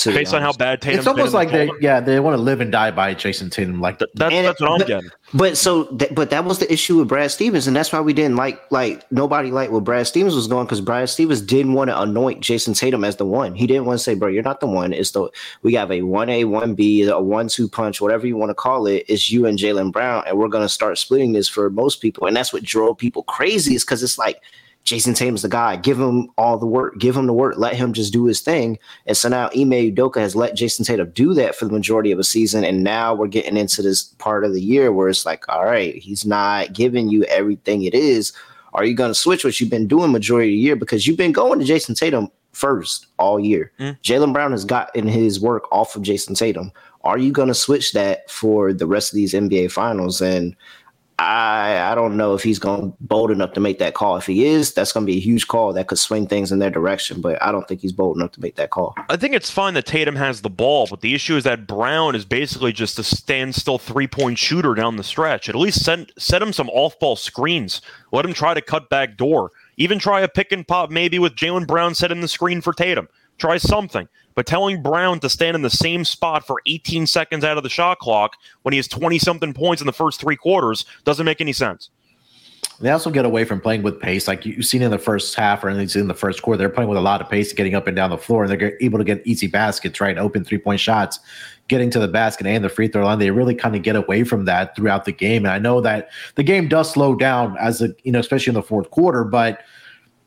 based 0.06 0.34
on 0.34 0.42
how 0.42 0.54
bad 0.54 0.82
Tatum. 0.82 1.00
It's 1.00 1.08
almost 1.08 1.34
like 1.34 1.52
they, 1.52 1.70
yeah, 1.80 2.00
they 2.00 2.20
want 2.20 2.36
to 2.36 2.42
live 2.42 2.62
and 2.62 2.72
die 2.72 2.92
by 2.92 3.14
Jayson 3.14 3.50
Tatum. 3.50 3.82
Like 3.82 4.00
that, 4.00 4.10
that's, 4.16 4.34
that's 4.34 4.62
what 4.62 4.72
I'm 4.72 4.78
but, 4.80 4.88
getting. 4.88 5.10
But 5.34 5.58
so, 5.58 5.86
th- 5.86 6.14
but 6.16 6.30
that 6.30 6.46
was 6.46 6.60
the 6.60 6.72
issue 6.72 6.98
with 6.98 7.08
Brad 7.08 7.32
Stevens, 7.32 7.68
and 7.68 7.76
that's 7.76 7.92
why 7.92 8.00
we 8.00 8.14
didn't 8.14 8.36
like 8.36 8.60
like 8.72 9.10
nobody 9.12 9.52
liked 9.52 9.72
what 9.72 9.84
Brad 9.84 10.08
Stevens 10.08 10.36
was 10.36 10.48
going 10.48 10.66
because 10.66 10.82
Brad 10.82 11.10
Stevens 11.10 11.42
didn't 11.42 11.74
want 11.74 11.90
to 11.90 12.02
anoint 12.02 12.42
Jayson 12.42 12.74
Tatum 12.74 13.04
as 13.04 13.18
the 13.18 13.26
one. 13.26 13.56
He 13.56 13.68
didn't 13.68 13.86
want 13.86 13.98
to 14.00 14.04
say, 14.04 14.14
"Bro, 14.16 14.30
you're 14.30 14.44
not 14.44 14.60
the 14.60 14.68
one." 14.68 14.94
It's 14.94 15.12
the 15.12 15.30
we 15.64 15.74
have 15.74 15.92
a 15.92 16.02
one 16.02 16.30
A, 16.30 16.46
one 16.46 16.76
B, 16.76 17.04
a 17.04 17.20
one 17.20 17.48
two 17.48 17.68
punch, 17.68 18.00
whatever 18.02 18.26
you 18.26 18.38
want 18.38 18.50
to 18.50 18.56
call 18.56 18.88
it. 18.88 19.06
It's 19.08 19.32
you 19.32 19.46
and 19.46 19.58
Jalen 19.58 19.92
Brown, 19.92 20.24
and 20.28 20.38
we're 20.38 20.48
gonna 20.48 20.70
start 20.70 20.98
splitting 20.98 21.34
this 21.34 21.50
for 21.50 21.70
most 21.70 22.02
people, 22.02 22.28
and 22.28 22.36
that's 22.36 22.54
what 22.54 22.64
drove 22.64 22.98
people 22.98 23.24
crazy. 23.24 23.76
Is 23.76 23.84
because 23.84 24.04
it's 24.04 24.18
like 24.18 24.42
Jayson 24.88 25.14
Tatum's 25.14 25.42
the 25.42 25.50
guy. 25.50 25.76
Give 25.76 26.00
him 26.00 26.30
all 26.38 26.58
the 26.58 26.66
work. 26.66 26.98
Give 26.98 27.16
him 27.16 27.28
the 27.28 27.34
work. 27.34 27.56
Let 27.58 27.76
him 27.76 27.92
just 27.92 28.14
do 28.14 28.24
his 28.24 28.40
thing. 28.40 28.80
And 29.06 29.18
so 29.18 29.28
now 29.28 29.48
Ime 29.48 29.92
Udoka 29.94 30.22
has 30.22 30.34
let 30.34 30.56
Jayson 30.56 30.86
Tatum 30.86 31.12
do 31.12 31.34
that 31.34 31.56
for 31.56 31.66
the 31.66 31.74
majority 31.74 32.14
of 32.14 32.20
a 32.20 32.24
season. 32.24 32.64
And 32.64 32.86
now 32.86 33.14
we're 33.14 33.28
getting 33.28 33.58
into 33.58 33.82
this 33.82 34.06
part 34.18 34.46
of 34.46 34.54
the 34.54 34.62
year 34.62 34.94
where 34.94 35.10
it's 35.10 35.26
like, 35.26 35.44
all 35.50 35.66
right, 35.66 35.96
he's 35.96 36.26
not 36.26 36.72
giving 36.72 37.10
you 37.10 37.26
everything 37.26 37.84
it 37.84 37.94
is. 37.94 38.32
Are 38.74 38.86
you 38.86 38.94
going 38.94 39.10
to 39.12 39.16
switch 39.16 39.44
what 39.44 39.60
you've 39.60 39.70
been 39.70 39.88
doing 39.88 40.14
majority 40.14 40.52
of 40.52 40.54
the 40.54 40.60
year? 40.60 40.76
Because 40.78 41.06
you've 41.06 41.18
been 41.18 41.34
going 41.34 41.60
to 41.60 41.66
Jayson 41.66 41.94
Tatum 41.94 42.32
first 42.54 43.08
all 43.20 43.42
year. 43.42 43.74
Mm. 43.82 44.00
Jaylen 44.02 44.32
Brown 44.32 44.52
has 44.52 44.64
gotten 44.64 45.06
his 45.06 45.38
work 45.42 45.70
off 45.70 45.98
of 45.98 46.04
Jayson 46.04 46.34
Tatum. 46.34 46.72
Are 47.04 47.18
you 47.18 47.34
going 47.34 47.50
to 47.50 47.54
switch 47.54 47.92
that 47.92 48.32
for 48.32 48.72
the 48.72 48.88
rest 48.88 49.12
of 49.12 49.16
these 49.16 49.34
NBA 49.34 49.72
finals? 49.72 50.22
And 50.22 50.56
I 51.20 51.92
I 51.92 51.96
don't 51.96 52.16
know 52.16 52.36
if 52.36 52.44
he's 52.44 52.60
going 52.60 52.94
bold 53.00 53.32
enough 53.32 53.54
to 53.54 53.60
make 53.60 53.80
that 53.80 53.96
call. 53.96 54.18
If 54.18 54.28
he 54.28 54.46
is, 54.46 54.74
that's 54.74 54.92
going 54.92 55.06
to 55.06 55.12
be 55.12 55.18
a 55.18 55.22
huge 55.22 55.48
call 55.48 55.74
that 55.74 55.88
could 55.88 55.98
swing 55.98 56.28
things 56.28 56.52
in 56.52 56.60
their 56.60 56.70
direction. 56.70 57.22
But 57.22 57.42
I 57.42 57.52
don't 57.52 57.68
think 57.68 57.82
he's 57.82 57.92
bold 57.92 58.18
enough 58.18 58.32
to 58.34 58.42
make 58.42 58.56
that 58.56 58.70
call. 58.70 58.94
I 59.10 59.18
think 59.18 59.34
it's 59.34 59.50
fine 59.50 59.74
that 59.74 59.88
Tatum 59.88 60.16
has 60.16 60.42
the 60.42 60.50
ball, 60.50 60.86
but 60.88 61.02
the 61.02 61.16
issue 61.16 61.36
is 61.36 61.44
that 61.46 61.66
Brown 61.66 62.16
is 62.16 62.24
basically 62.24 62.72
just 62.72 63.00
a 63.00 63.04
standstill 63.04 63.80
three 63.80 64.08
point 64.08 64.38
shooter 64.38 64.76
down 64.76 64.98
the 64.98 65.04
stretch. 65.04 65.50
At 65.50 65.56
least 65.56 65.84
send 65.84 66.12
set 66.18 66.42
him 66.42 66.54
some 66.54 66.70
off 66.70 67.00
ball 67.00 67.16
screens. 67.16 67.82
Let 68.12 68.26
him 68.26 68.34
try 68.34 68.54
to 68.54 68.62
cut 68.62 68.90
back 68.90 69.18
door. 69.18 69.52
Even 69.78 69.98
try 70.00 70.22
a 70.22 70.28
pick 70.28 70.52
and 70.52 70.68
pop 70.68 70.92
maybe 70.92 71.18
with 71.18 71.36
Jaylen 71.36 71.66
Brown 71.66 71.96
setting 71.96 72.22
the 72.22 72.28
screen 72.28 72.62
for 72.62 72.74
Tatum. 72.74 73.10
Try 73.38 73.58
something. 73.58 74.08
But 74.36 74.46
telling 74.46 74.84
Brown 74.84 75.20
to 75.22 75.30
stand 75.30 75.56
in 75.56 75.62
the 75.62 75.70
same 75.70 76.06
spot 76.06 76.46
for 76.46 76.62
18 76.68 77.08
seconds 77.08 77.44
out 77.44 77.58
of 77.58 77.64
the 77.64 77.70
shot 77.70 78.00
clock 78.00 78.34
when 78.62 78.72
he 78.72 78.78
has 78.78 78.88
20 78.88 79.18
something 79.20 79.54
points 79.54 79.82
in 79.82 79.88
the 79.88 79.94
first 79.94 80.20
three 80.20 80.36
quarters 80.36 80.86
doesn't 81.06 81.26
make 81.26 81.42
any 81.42 81.54
sense. 81.54 81.90
They 82.80 82.92
also 82.92 83.10
get 83.10 83.26
away 83.26 83.44
from 83.44 83.60
playing 83.60 83.82
with 83.82 84.00
pace, 84.00 84.28
like 84.28 84.46
you've 84.46 84.66
seen 84.66 84.84
in 84.84 84.92
the 84.92 85.00
first 85.00 85.34
half 85.34 85.64
or 85.64 85.70
in 85.70 85.78
the 85.88 86.14
first 86.14 86.44
quarter. 86.44 86.58
They're 86.58 86.70
playing 86.70 86.90
with 86.90 87.00
a 87.00 87.02
lot 87.02 87.22
of 87.22 87.30
pace, 87.30 87.52
getting 87.52 87.74
up 87.74 87.88
and 87.88 87.96
down 87.96 88.12
the 88.12 88.18
floor, 88.20 88.44
and 88.44 88.52
they're 88.52 88.78
able 88.82 89.00
to 89.00 89.04
get 89.04 89.26
easy 89.26 89.48
baskets, 89.48 90.00
right? 90.00 90.16
Open 90.18 90.44
three 90.44 90.60
point 90.60 90.80
shots, 90.80 91.20
getting 91.68 91.90
to 91.90 92.00
the 92.00 92.08
basket 92.08 92.46
and 92.46 92.64
the 92.64 92.70
free 92.70 92.88
throw 92.88 93.06
line. 93.06 93.18
They 93.18 93.32
really 93.32 93.56
kind 93.56 93.76
of 93.76 93.82
get 93.82 93.96
away 93.96 94.24
from 94.24 94.46
that 94.46 94.76
throughout 94.76 95.06
the 95.06 95.12
game. 95.12 95.44
And 95.46 95.52
I 95.52 95.58
know 95.58 95.82
that 95.82 96.10
the 96.36 96.44
game 96.44 96.68
does 96.68 96.92
slow 96.92 97.16
down 97.16 97.58
as 97.58 97.82
a 97.82 97.96
you 98.04 98.12
know, 98.12 98.20
especially 98.20 98.52
in 98.52 98.56
the 98.56 98.62
fourth 98.64 98.92
quarter, 98.92 99.24
but 99.24 99.62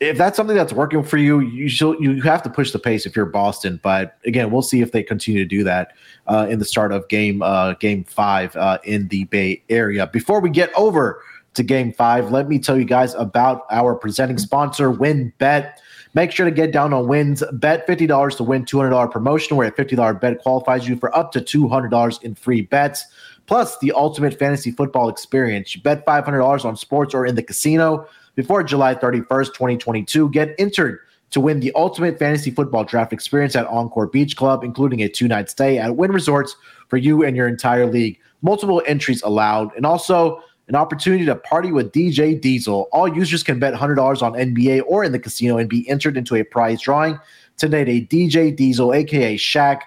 if 0.01 0.17
that's 0.17 0.35
something 0.35 0.57
that's 0.57 0.73
working 0.73 1.03
for 1.03 1.19
you, 1.19 1.41
you 1.41 1.69
should, 1.69 2.01
you 2.01 2.23
have 2.23 2.43
to 2.43 2.51
push 2.51 2.73
the 2.73 2.79
pace 2.79 3.05
if 3.05 3.15
you're 3.15 3.27
Boston. 3.27 3.79
But 3.83 4.17
again, 4.25 4.51
we'll 4.51 4.63
see 4.63 4.81
if 4.81 4.93
they 4.93 5.03
continue 5.03 5.41
to 5.43 5.49
do 5.49 5.63
that 5.65 5.93
uh, 6.27 6.47
in 6.49 6.59
the 6.59 6.65
start 6.65 6.93
of 6.93 7.07
game 7.09 7.43
uh, 7.43 7.75
game 7.75 8.05
five 8.05 8.57
uh, 8.57 8.79
in 8.85 9.09
the 9.09 9.25
Bay 9.25 9.63
Area. 9.69 10.07
Before 10.07 10.41
we 10.41 10.49
get 10.49 10.73
over 10.75 11.23
to 11.53 11.63
game 11.63 11.93
five, 11.93 12.31
let 12.31 12.49
me 12.49 12.59
tell 12.59 12.79
you 12.79 12.87
guys 12.87 13.15
about 13.15 13.67
our 13.71 13.95
presenting 13.95 14.39
sponsor, 14.39 14.91
WynnBET. 14.91 15.75
Make 16.15 16.33
sure 16.33 16.47
to 16.47 16.51
get 16.51 16.73
down 16.73 16.93
on 16.93 17.07
wins. 17.07 17.43
Bet 17.53 17.87
$50 17.87 18.37
to 18.39 18.43
win 18.43 18.65
$200 18.65 19.13
promotion, 19.13 19.57
where 19.57 19.69
a 19.69 19.73
$50 19.73 20.21
bet 20.21 20.41
qualifies 20.41 20.89
you 20.89 20.97
for 20.97 21.15
up 21.15 21.31
to 21.33 21.41
$200 21.41 22.23
in 22.23 22.35
free 22.35 22.63
bets. 22.63 23.05
Plus, 23.47 23.79
the 23.79 23.93
ultimate 23.93 24.39
fantasy 24.39 24.71
football 24.71 25.09
experience. 25.09 25.75
You 25.75 25.83
bet 25.83 26.07
$500 26.07 26.65
on 26.65 26.77
sports 26.77 27.15
or 27.15 27.27
in 27.27 27.35
the 27.35 27.43
casino 27.43 28.07
before 28.35 28.63
July 28.63 28.95
31st, 28.95 29.47
2022. 29.47 30.29
Get 30.31 30.55
entered 30.59 31.01
to 31.31 31.41
win 31.41 31.61
the 31.61 31.73
ultimate 31.75 32.19
fantasy 32.19 32.51
football 32.51 32.85
draft 32.85 33.13
experience 33.13 33.55
at 33.55 33.67
Encore 33.67 34.07
Beach 34.07 34.37
Club, 34.37 34.65
including 34.65 35.03
a 35.03 35.09
two 35.09 35.29
night 35.29 35.49
stay 35.49 35.79
at 35.79 35.97
Wynn 35.97 36.13
Resorts 36.13 36.57
for 36.89 36.97
you 36.97 37.25
and 37.25 37.37
your 37.37 37.47
entire 37.47 37.87
league. 37.87 38.19
Multiple 38.43 38.83
entries 38.87 39.23
allowed, 39.23 39.75
and 39.77 39.85
also 39.87 40.43
an 40.69 40.77
opportunity 40.77 41.25
to 41.25 41.35
party 41.35 41.73
with 41.73 41.93
DJ 41.93 42.41
Diesel. 42.41 42.89
All 42.93 43.09
users 43.09 43.43
can 43.43 43.59
bet 43.59 43.75
$100 43.75 44.23
on 44.23 44.33
NBA 44.35 44.83
or 44.87 45.05
in 45.05 45.13
the 45.13 45.19
casino 45.19 45.59
and 45.59 45.69
be 45.69 45.89
entered 45.89 46.17
into 46.17 46.37
a 46.37 46.45
prize 46.45 46.81
drawing 46.81 47.19
to 47.59 47.69
date 47.69 47.89
a 47.89 48.07
DJ 48.07 48.55
Diesel, 48.55 48.95
aka 48.95 49.37
Shaq, 49.37 49.81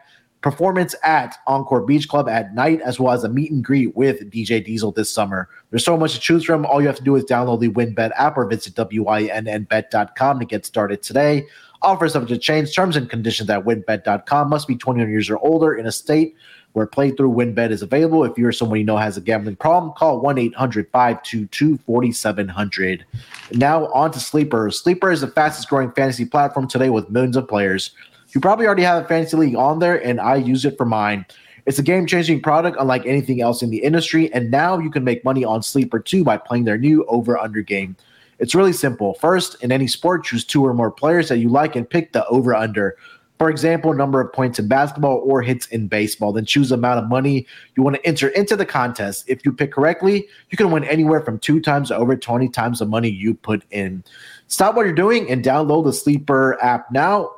performance 0.43 0.93
at 1.03 1.37
Encore 1.47 1.81
Beach 1.81 2.07
Club 2.07 2.29
at 2.29 2.53
night, 2.53 2.81
as 2.81 2.99
well 2.99 3.13
as 3.13 3.23
a 3.23 3.29
meet 3.29 3.51
and 3.51 3.63
greet 3.63 3.95
with 3.95 4.29
DJ 4.29 4.63
Diesel 4.63 4.91
this 4.91 5.09
summer. 5.09 5.49
There's 5.71 5.85
so 5.85 5.97
much 5.97 6.13
to 6.13 6.19
choose 6.19 6.43
from. 6.43 6.65
All 6.65 6.81
you 6.81 6.87
have 6.87 6.97
to 6.97 7.03
do 7.03 7.15
is 7.15 7.23
download 7.23 7.61
the 7.61 7.69
WynnBET 7.69 8.11
app 8.15 8.37
or 8.37 8.45
visit 8.45 8.75
WYNNBet.com 8.75 10.39
to 10.39 10.45
get 10.45 10.65
started 10.65 11.01
today. 11.01 11.47
Offers 11.81 12.13
subject 12.13 12.29
to 12.29 12.37
change. 12.37 12.75
Terms 12.75 12.95
and 12.95 13.09
conditions 13.09 13.49
at 13.49 13.65
WynnBET.com 13.65 14.49
Must 14.49 14.67
be 14.67 14.75
21 14.75 15.09
years 15.09 15.29
or 15.29 15.37
older 15.39 15.73
in 15.73 15.87
a 15.87 15.91
state 15.91 16.35
where 16.73 16.87
playthrough 16.87 17.33
WynnBET 17.33 17.71
is 17.71 17.81
available. 17.81 18.23
If 18.23 18.37
you're 18.37 18.51
someone 18.51 18.79
you 18.79 18.85
know 18.85 18.97
has 18.97 19.15
a 19.15 19.21
gambling 19.21 19.55
problem, 19.55 19.93
call 19.93 20.19
1 20.19 20.37
800 20.37 20.89
522 20.91 21.77
4700. 21.85 23.05
Now, 23.53 23.87
on 23.87 24.11
to 24.11 24.19
Sleeper. 24.19 24.69
Sleeper 24.71 25.11
is 25.11 25.21
the 25.21 25.27
fastest 25.27 25.69
growing 25.69 25.91
fantasy 25.91 26.25
platform 26.25 26.67
today 26.67 26.89
with 26.89 27.09
millions 27.09 27.37
of 27.37 27.47
players. 27.47 27.91
You 28.33 28.41
probably 28.41 28.65
already 28.65 28.83
have 28.83 29.03
a 29.03 29.07
fantasy 29.07 29.37
league 29.37 29.55
on 29.55 29.79
there, 29.79 30.03
and 30.03 30.19
I 30.19 30.35
use 30.35 30.65
it 30.65 30.77
for 30.77 30.85
mine. 30.85 31.25
It's 31.65 31.79
a 31.79 31.83
game 31.83 32.07
changing 32.07 32.41
product 32.41 32.77
unlike 32.79 33.05
anything 33.05 33.41
else 33.41 33.61
in 33.61 33.69
the 33.69 33.77
industry, 33.77 34.33
and 34.33 34.49
now 34.49 34.79
you 34.79 34.89
can 34.89 35.03
make 35.03 35.23
money 35.23 35.45
on 35.45 35.61
Sleeper 35.61 35.99
too 35.99 36.23
by 36.23 36.37
playing 36.37 36.65
their 36.65 36.77
new 36.77 37.05
over 37.05 37.37
under 37.37 37.61
game. 37.61 37.95
It's 38.39 38.55
really 38.55 38.73
simple. 38.73 39.13
First, 39.13 39.63
in 39.63 39.71
any 39.71 39.87
sport, 39.87 40.25
choose 40.25 40.43
two 40.43 40.65
or 40.65 40.73
more 40.73 40.91
players 40.91 41.29
that 41.29 41.37
you 41.37 41.47
like 41.47 41.75
and 41.75 41.89
pick 41.89 42.11
the 42.11 42.25
over 42.27 42.55
under. 42.55 42.97
For 43.37 43.49
example, 43.49 43.93
number 43.93 44.19
of 44.19 44.33
points 44.33 44.57
in 44.57 44.67
basketball 44.67 45.21
or 45.23 45.41
hits 45.41 45.67
in 45.67 45.87
baseball. 45.87 46.33
Then 46.33 46.45
choose 46.45 46.69
the 46.69 46.75
amount 46.75 46.99
of 46.99 47.09
money 47.09 47.45
you 47.75 47.83
want 47.83 47.95
to 47.95 48.05
enter 48.05 48.29
into 48.29 48.55
the 48.55 48.65
contest. 48.65 49.25
If 49.27 49.45
you 49.45 49.53
pick 49.53 49.71
correctly, 49.71 50.27
you 50.49 50.57
can 50.57 50.71
win 50.71 50.83
anywhere 50.85 51.21
from 51.21 51.39
two 51.39 51.59
times 51.59 51.89
to 51.89 51.95
over 51.95 52.15
20 52.15 52.49
times 52.49 52.79
the 52.79 52.85
money 52.85 53.09
you 53.09 53.35
put 53.35 53.63
in. 53.71 54.03
Stop 54.47 54.75
what 54.75 54.85
you're 54.85 54.95
doing 54.95 55.29
and 55.29 55.43
download 55.43 55.85
the 55.85 55.93
Sleeper 55.93 56.61
app 56.61 56.91
now 56.91 57.31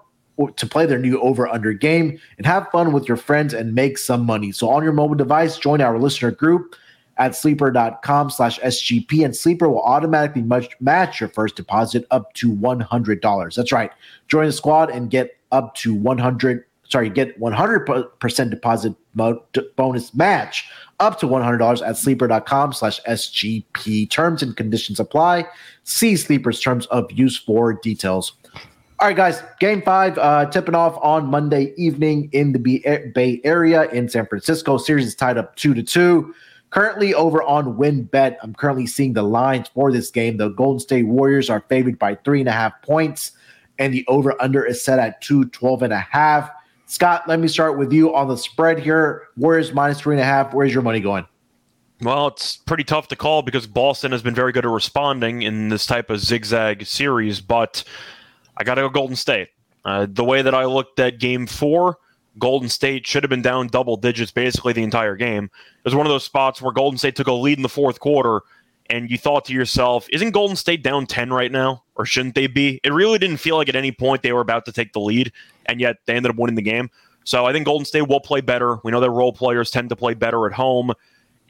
to 0.56 0.68
play 0.68 0.86
their 0.86 1.00
new 1.00 1.20
over 1.22 1.48
under 1.48 1.74
game 1.74 2.20
and 2.38 2.46
have 2.46 2.70
fun 2.72 2.92
with 2.92 3.08
your 3.08 3.18
friends 3.18 3.54
and 3.54 3.74
make 3.74 3.98
some 3.98 4.26
money. 4.26 4.52
So 4.52 4.70
on 4.70 4.84
your 4.84 4.94
mobile 4.94 5.16
device, 5.16 5.58
join 5.58 5.82
our 5.82 5.98
listener 5.98 6.32
group 6.32 6.76
at 7.18 7.36
sleeper.com 7.36 8.30
slash 8.30 8.60
SGP 8.60 9.24
and 9.24 9.36
Sleeper 9.36 9.70
will 9.70 9.84
automatically 9.84 10.44
match 10.82 11.20
your 11.20 11.30
first 11.30 11.56
deposit 11.56 12.06
up 12.12 12.34
to 12.34 12.54
$100. 12.54 13.56
That's 13.56 13.72
right. 13.72 13.92
Join 14.28 14.48
the 14.48 14.52
squad 14.52 14.90
and 14.90 15.10
get 15.10 15.38
up 15.52 15.76
to 15.76 15.94
100 15.94 16.66
sorry, 16.88 17.10
get 17.10 17.40
100% 17.40 18.50
deposit 18.50 18.94
bonus 19.76 20.14
match 20.14 20.70
up 21.00 21.20
to 21.20 21.26
$100 21.26 21.88
at 21.88 21.98
sleeper.com 21.98 22.74
slash 22.74 23.02
SGP. 23.04 24.10
Terms 24.10 24.44
and 24.44 24.56
conditions 24.56 25.00
apply. 25.00 25.46
See 25.84 26.16
Sleeper's 26.16 26.60
terms 26.60 26.86
of 26.88 27.12
use 27.12 27.38
for 27.38 27.74
details. 27.74 28.34
All 28.98 29.08
right, 29.08 29.18
guys. 29.18 29.44
Game 29.60 29.82
five 29.82 30.18
uh, 30.18 30.46
tipping 30.46 30.74
off 30.74 30.98
on 31.02 31.26
Monday 31.26 31.74
evening 31.76 32.30
in 32.32 32.54
the 32.54 33.12
Bay 33.14 33.42
Area 33.44 33.90
in 33.90 34.08
San 34.08 34.26
Francisco. 34.26 34.78
Series 34.78 35.06
is 35.06 35.16
tied 35.16 35.38
up 35.38 35.54
two 35.58 35.74
to 35.74 35.84
two. 35.84 36.34
Currently 36.70 37.14
over 37.14 37.44
on 37.44 37.78
WynnBET, 37.78 38.38
I'm 38.42 38.54
currently 38.54 38.88
seeing 38.88 39.12
the 39.12 39.24
lines 39.24 39.68
for 39.74 39.92
this 39.92 40.12
game. 40.12 40.38
The 40.38 40.48
Golden 40.48 40.80
State 40.80 41.04
Warriors 41.04 41.50
are 41.50 41.66
favored 41.68 42.00
by 42.00 42.16
three 42.16 42.40
and 42.40 42.48
a 42.48 42.54
half 42.54 42.82
points, 42.84 43.34
and 43.80 43.94
the 43.94 44.06
over 44.08 44.42
under 44.42 44.66
is 44.66 44.82
set 44.82 44.98
at 44.98 45.22
212 45.22 45.84
and 45.84 45.94
a 45.94 46.00
half. 46.00 46.50
Scott, 46.86 47.24
let 47.28 47.42
me 47.42 47.50
start 47.50 47.78
with 47.78 47.92
you 47.92 48.16
on 48.16 48.30
the 48.30 48.38
spread 48.38 48.80
here. 48.80 49.28
Warriors 49.36 49.74
minus 49.74 50.00
three 50.00 50.16
and 50.16 50.22
a 50.22 50.26
half. 50.26 50.54
Where's 50.54 50.74
your 50.74 50.84
money 50.84 51.02
going? 51.02 51.28
Well, 52.02 52.28
it's 52.28 52.58
pretty 52.58 52.84
tough 52.86 53.10
to 53.10 53.16
call 53.18 53.42
because 53.42 53.68
Boston 53.68 54.14
has 54.14 54.22
been 54.22 54.36
very 54.36 54.52
good 54.52 54.66
at 54.66 54.72
responding 54.72 55.42
in 55.42 55.70
this 55.70 55.86
type 55.86 56.10
of 56.10 56.20
zigzag 56.20 56.86
series, 56.86 57.42
but 57.42 57.84
I 58.58 58.64
got 58.64 58.76
to 58.76 58.82
go 58.82 58.90
Golden 58.90 59.16
State. 59.16 59.50
Uh, 59.84 60.08
the 60.10 60.24
way 60.24 60.42
that 60.42 60.56
I 60.56 60.66
looked 60.66 61.00
at 61.00 61.20
game 61.20 61.46
four, 61.46 61.98
Golden 62.40 62.70
State 62.70 63.06
should 63.06 63.24
have 63.24 63.30
been 63.30 63.42
down 63.42 63.68
double 63.68 63.98
digits 63.98 64.32
basically 64.32 64.74
the 64.74 64.84
entire 64.84 65.16
game. 65.16 65.46
It 65.46 65.86
was 65.86 65.96
one 65.96 66.06
of 66.06 66.12
those 66.12 66.24
spots 66.24 66.62
where 66.62 66.74
Golden 66.74 66.98
State 66.98 67.16
took 67.16 67.28
a 67.28 67.34
lead 67.34 67.58
in 67.58 67.64
the 67.64 67.70
fourth 67.70 68.00
quarter, 68.00 68.42
and 68.90 69.10
you 69.10 69.18
thought 69.18 69.46
to 69.46 69.54
yourself, 69.54 70.08
isn't 70.12 70.32
Golden 70.32 70.56
State 70.56 70.84
down 70.84 71.06
10 71.06 71.32
right 71.32 71.52
now? 71.52 71.84
Or 71.96 72.06
shouldn't 72.06 72.36
they 72.36 72.48
be? 72.48 72.80
It 72.84 72.92
really 72.92 73.20
didn't 73.20 73.38
feel 73.38 73.58
like 73.58 73.70
at 73.70 73.76
any 73.76 73.92
point 73.92 74.22
they 74.22 74.34
were 74.34 74.42
about 74.42 74.66
to 74.66 74.72
take 74.72 74.94
the 74.94 75.00
lead, 75.00 75.32
and 75.68 75.80
yet 75.80 75.98
they 76.06 76.16
ended 76.16 76.32
up 76.32 76.38
winning 76.38 76.56
the 76.56 76.62
game. 76.62 76.90
So 77.24 77.46
I 77.46 77.54
think 77.54 77.66
Golden 77.66 77.86
State 77.86 78.08
will 78.08 78.20
play 78.20 78.42
better. 78.42 78.78
We 78.84 78.92
know 78.92 79.00
their 79.00 79.12
role 79.12 79.34
players 79.34 79.72
tend 79.72 79.90
to 79.90 79.96
play 79.96 80.14
better 80.14 80.46
at 80.46 80.54
home. 80.54 80.94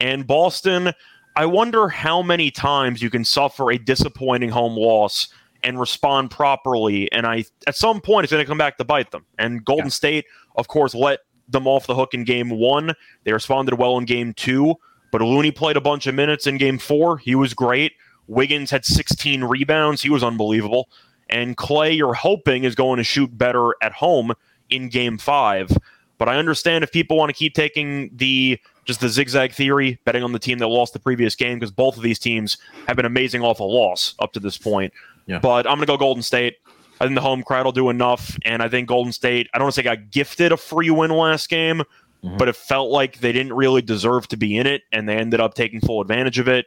And 0.00 0.26
Boston, 0.26 0.92
I 1.36 1.46
wonder 1.46 1.88
how 1.88 2.22
many 2.22 2.50
times 2.50 3.02
you 3.02 3.10
can 3.10 3.24
suffer 3.24 3.70
a 3.70 3.78
disappointing 3.78 4.50
home 4.50 4.74
loss 4.74 5.28
and 5.66 5.80
respond 5.80 6.30
properly. 6.30 7.10
And 7.10 7.26
I, 7.26 7.44
at 7.66 7.74
some 7.74 8.00
point, 8.00 8.24
it's 8.24 8.32
going 8.32 8.42
to 8.42 8.48
come 8.48 8.56
back 8.56 8.78
to 8.78 8.84
bite 8.84 9.10
them. 9.10 9.26
And 9.36 9.64
Golden 9.64 9.86
yeah. 9.86 9.90
State, 9.90 10.24
of 10.54 10.68
course, 10.68 10.94
let 10.94 11.20
them 11.48 11.66
off 11.66 11.88
the 11.88 11.94
hook 11.94 12.14
in 12.14 12.22
game 12.22 12.50
one. 12.50 12.94
They 13.24 13.32
responded 13.32 13.74
well 13.74 13.98
in 13.98 14.04
game 14.04 14.32
two, 14.32 14.76
but 15.10 15.20
Looney 15.20 15.50
played 15.50 15.76
a 15.76 15.80
bunch 15.80 16.06
of 16.06 16.14
minutes 16.14 16.46
in 16.46 16.56
game 16.56 16.78
four. 16.78 17.18
He 17.18 17.34
was 17.34 17.52
great. 17.52 17.92
Wiggins 18.28 18.70
had 18.70 18.84
16 18.84 19.42
rebounds. 19.42 20.02
He 20.02 20.08
was 20.08 20.22
unbelievable. 20.22 20.88
And 21.28 21.56
Klay, 21.56 21.96
you're 21.96 22.14
hoping, 22.14 22.62
is 22.62 22.76
going 22.76 22.98
to 22.98 23.04
shoot 23.04 23.36
better 23.36 23.74
at 23.82 23.92
home 23.92 24.32
in 24.70 24.88
game 24.88 25.18
five. 25.18 25.76
But 26.18 26.28
I 26.28 26.36
understand 26.36 26.84
if 26.84 26.92
people 26.92 27.16
want 27.16 27.30
to 27.30 27.34
keep 27.34 27.54
taking 27.54 28.10
the 28.14 28.58
just 28.84 29.00
the 29.00 29.08
zigzag 29.08 29.52
theory, 29.52 29.98
betting 30.04 30.22
on 30.22 30.30
the 30.30 30.38
team 30.38 30.58
that 30.58 30.68
lost 30.68 30.92
the 30.92 31.00
previous 31.00 31.34
game, 31.34 31.58
because 31.58 31.72
both 31.72 31.96
of 31.96 32.04
these 32.04 32.20
teams 32.20 32.56
have 32.86 32.96
been 32.96 33.04
amazing 33.04 33.42
off 33.42 33.58
a 33.58 33.64
loss 33.64 34.14
up 34.20 34.32
to 34.32 34.38
this 34.38 34.56
point. 34.56 34.92
Yeah. 35.26 35.38
But 35.38 35.66
I'm 35.66 35.76
going 35.76 35.80
to 35.80 35.86
go 35.86 35.96
Golden 35.96 36.22
State. 36.22 36.56
I 37.00 37.04
think 37.04 37.14
the 37.14 37.20
home 37.20 37.42
crowd 37.42 37.64
will 37.64 37.72
do 37.72 37.90
enough. 37.90 38.38
And 38.44 38.62
I 38.62 38.68
think 38.68 38.88
Golden 38.88 39.12
State, 39.12 39.48
I 39.52 39.58
don't 39.58 39.66
want 39.66 39.74
to 39.74 39.80
say 39.80 39.84
got 39.84 40.10
gifted 40.10 40.52
a 40.52 40.56
free 40.56 40.90
win 40.90 41.10
last 41.10 41.48
game, 41.48 41.82
mm-hmm. 42.24 42.36
but 42.36 42.48
it 42.48 42.56
felt 42.56 42.90
like 42.90 43.18
they 43.18 43.32
didn't 43.32 43.52
really 43.52 43.82
deserve 43.82 44.28
to 44.28 44.36
be 44.36 44.56
in 44.56 44.66
it, 44.66 44.82
and 44.92 45.08
they 45.08 45.16
ended 45.16 45.40
up 45.40 45.54
taking 45.54 45.80
full 45.80 46.00
advantage 46.00 46.38
of 46.38 46.48
it. 46.48 46.66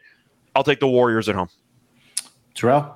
I'll 0.56 0.64
take 0.64 0.80
the 0.80 0.88
Warriors 0.88 1.30
at 1.30 1.36
home. 1.36 1.50
Terrell? 2.54 2.96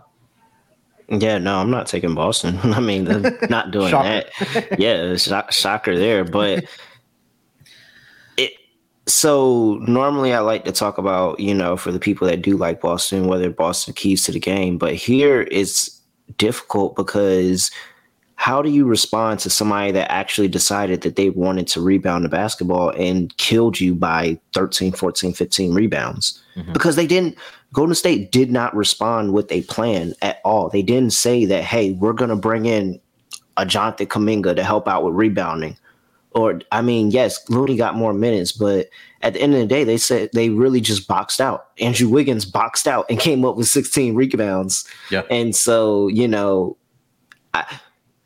Yeah, 1.09 1.37
no, 1.37 1.57
I'm 1.57 1.69
not 1.69 1.87
taking 1.87 2.15
Boston. 2.15 2.59
I 2.63 2.79
mean, 2.79 3.05
not 3.49 3.71
doing 3.71 3.91
that. 3.91 4.29
Yeah, 4.79 5.15
shocker 5.49 5.97
there. 5.97 6.23
But 6.23 6.65
so 9.05 9.75
normally 9.87 10.33
I 10.33 10.39
like 10.39 10.65
to 10.65 10.71
talk 10.71 10.97
about, 10.97 11.39
you 11.39 11.53
know, 11.53 11.75
for 11.75 11.91
the 11.91 11.99
people 11.99 12.27
that 12.27 12.41
do 12.41 12.55
like 12.55 12.81
Boston, 12.81 13.27
whether 13.27 13.49
Boston 13.49 13.93
keys 13.93 14.23
to 14.25 14.31
the 14.31 14.39
game, 14.39 14.77
but 14.77 14.95
here 14.95 15.47
it's 15.51 16.01
difficult 16.37 16.95
because 16.95 17.69
how 18.35 18.61
do 18.61 18.69
you 18.69 18.85
respond 18.85 19.39
to 19.39 19.49
somebody 19.49 19.91
that 19.91 20.11
actually 20.11 20.47
decided 20.47 21.01
that 21.01 21.15
they 21.15 21.29
wanted 21.29 21.67
to 21.67 21.81
rebound 21.81 22.25
the 22.25 22.29
basketball 22.29 22.89
and 22.91 23.35
killed 23.37 23.79
you 23.79 23.93
by 23.93 24.39
13, 24.53 24.93
14, 24.93 25.33
15 25.33 25.73
rebounds? 25.73 26.41
Mm-hmm. 26.55 26.73
Because 26.73 26.95
they 26.95 27.07
didn't 27.07 27.37
Golden 27.73 27.95
State 27.95 28.31
did 28.31 28.51
not 28.51 28.75
respond 28.75 29.33
with 29.33 29.51
a 29.51 29.63
plan 29.63 30.13
at 30.21 30.39
all. 30.45 30.69
They 30.69 30.83
didn't 30.83 31.13
say 31.13 31.45
that, 31.45 31.63
hey, 31.63 31.93
we're 31.93 32.13
gonna 32.13 32.35
bring 32.35 32.65
in 32.65 32.99
a 33.57 33.65
Jonathan 33.65 34.07
Kuminga 34.07 34.55
to 34.55 34.63
help 34.63 34.87
out 34.87 35.03
with 35.03 35.13
rebounding 35.13 35.77
or 36.35 36.61
I 36.71 36.81
mean, 36.81 37.11
yes, 37.11 37.47
Looney 37.49 37.75
got 37.75 37.95
more 37.95 38.13
minutes, 38.13 38.51
but 38.51 38.89
at 39.21 39.33
the 39.33 39.41
end 39.41 39.53
of 39.53 39.59
the 39.59 39.67
day, 39.67 39.83
they 39.83 39.97
said 39.97 40.29
they 40.33 40.49
really 40.49 40.81
just 40.81 41.07
boxed 41.07 41.39
out. 41.39 41.67
Andrew 41.79 42.09
Wiggins 42.09 42.45
boxed 42.45 42.87
out 42.87 43.05
and 43.09 43.19
came 43.19 43.45
up 43.45 43.55
with 43.55 43.67
16 43.67 44.15
rebounds. 44.15 44.85
Yeah. 45.09 45.23
And 45.29 45.55
so, 45.55 46.07
you 46.09 46.27
know, 46.27 46.77
I, 47.53 47.79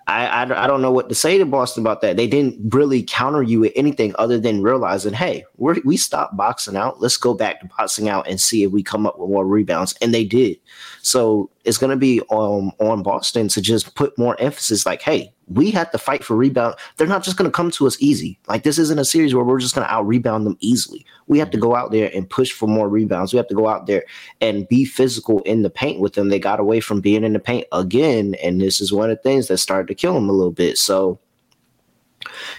I, 0.08 0.43
I, 0.43 0.67
don't 0.67 0.82
know 0.82 0.91
what 0.91 1.10
to 1.10 1.15
say 1.15 1.38
to 1.38 1.46
Boston 1.46 1.84
about 1.84 2.02
that. 2.02 2.15
They 2.15 2.28
didn't 2.28 2.74
really 2.74 3.04
counter 3.04 3.43
you 3.43 3.60
with 3.60 3.74
anything 3.76 4.15
other 4.17 4.39
than 4.39 4.63
realizing, 4.63 5.13
hey, 5.13 5.43
we 5.58 5.82
we 5.84 5.98
stopped 5.98 6.38
boxing 6.38 6.76
out. 6.76 7.02
Let's 7.02 7.17
go 7.17 7.34
back 7.34 7.62
to 7.62 7.67
boxing 7.78 8.10
out 8.10 8.28
and 8.28 8.39
see 8.39 8.63
if 8.63 8.72
we 8.72 8.84
come 8.84 9.06
up 9.06 9.17
with 9.20 9.30
more 9.30 9.46
rebounds. 9.46 9.96
And 10.02 10.13
they 10.13 10.24
did. 10.24 10.58
So 11.02 11.50
it's 11.65 11.78
going 11.78 11.89
to 11.89 11.98
be 11.98 12.22
um, 12.32 12.72
on 12.80 13.04
Boston 13.04 13.48
to 13.50 13.62
just 13.62 13.96
put 13.96 14.17
more 14.17 14.39
emphasis 14.39 14.86
like, 14.86 15.02
hey, 15.02 15.34
we 15.48 15.72
have 15.72 15.91
to 15.91 15.98
fight 15.98 16.24
for 16.24 16.36
rebound. 16.36 16.76
They're 16.96 17.08
not 17.08 17.24
just 17.24 17.38
going 17.38 17.50
to 17.50 17.56
come 17.56 17.72
to 17.72 17.88
us 17.88 17.98
easy. 18.00 18.38
Like 18.48 18.63
this 18.63 18.78
isn't 18.78 19.00
a 19.00 19.06
series 19.06 19.34
where 19.34 19.43
we're 19.43 19.60
just 19.60 19.76
going 19.76 19.88
to 19.88 19.93
out 19.93 20.06
rebound 20.06 20.46
them 20.46 20.58
easily. 20.60 21.06
We 21.28 21.39
have 21.39 21.50
to 21.52 21.58
mm-hmm. 21.58 21.67
go 21.67 21.76
out 21.76 21.91
there 21.91 22.12
and 22.13 22.30
push 22.30 22.52
for 22.52 22.67
more 22.67 22.89
rebounds. 22.89 23.34
We 23.34 23.38
have 23.38 23.48
to 23.48 23.56
go 23.56 23.67
out 23.67 23.88
there 23.88 24.04
and 24.41 24.67
be 24.67 24.86
physical 24.86 25.39
in 25.41 25.63
the 25.63 25.70
paint 25.70 26.00
with 26.00 26.13
them. 26.13 26.30
They 26.30 26.39
got 26.39 26.60
away 26.60 26.80
from 26.80 27.02
being 27.02 27.24
in 27.24 27.34
the 27.34 27.39
paint 27.39 27.65
again, 27.72 28.36
and 28.43 28.62
this 28.62 28.80
is 28.82 28.93
one 28.93 29.10
of 29.10 29.17
the 29.17 29.24
things 29.24 29.48
that 29.48 29.58
started 29.58 29.88
to 29.88 29.96
kill 29.96 30.13
them 30.13 30.30
a 30.30 30.34
little 30.34 30.52
bit. 30.52 30.78
So 30.78 31.20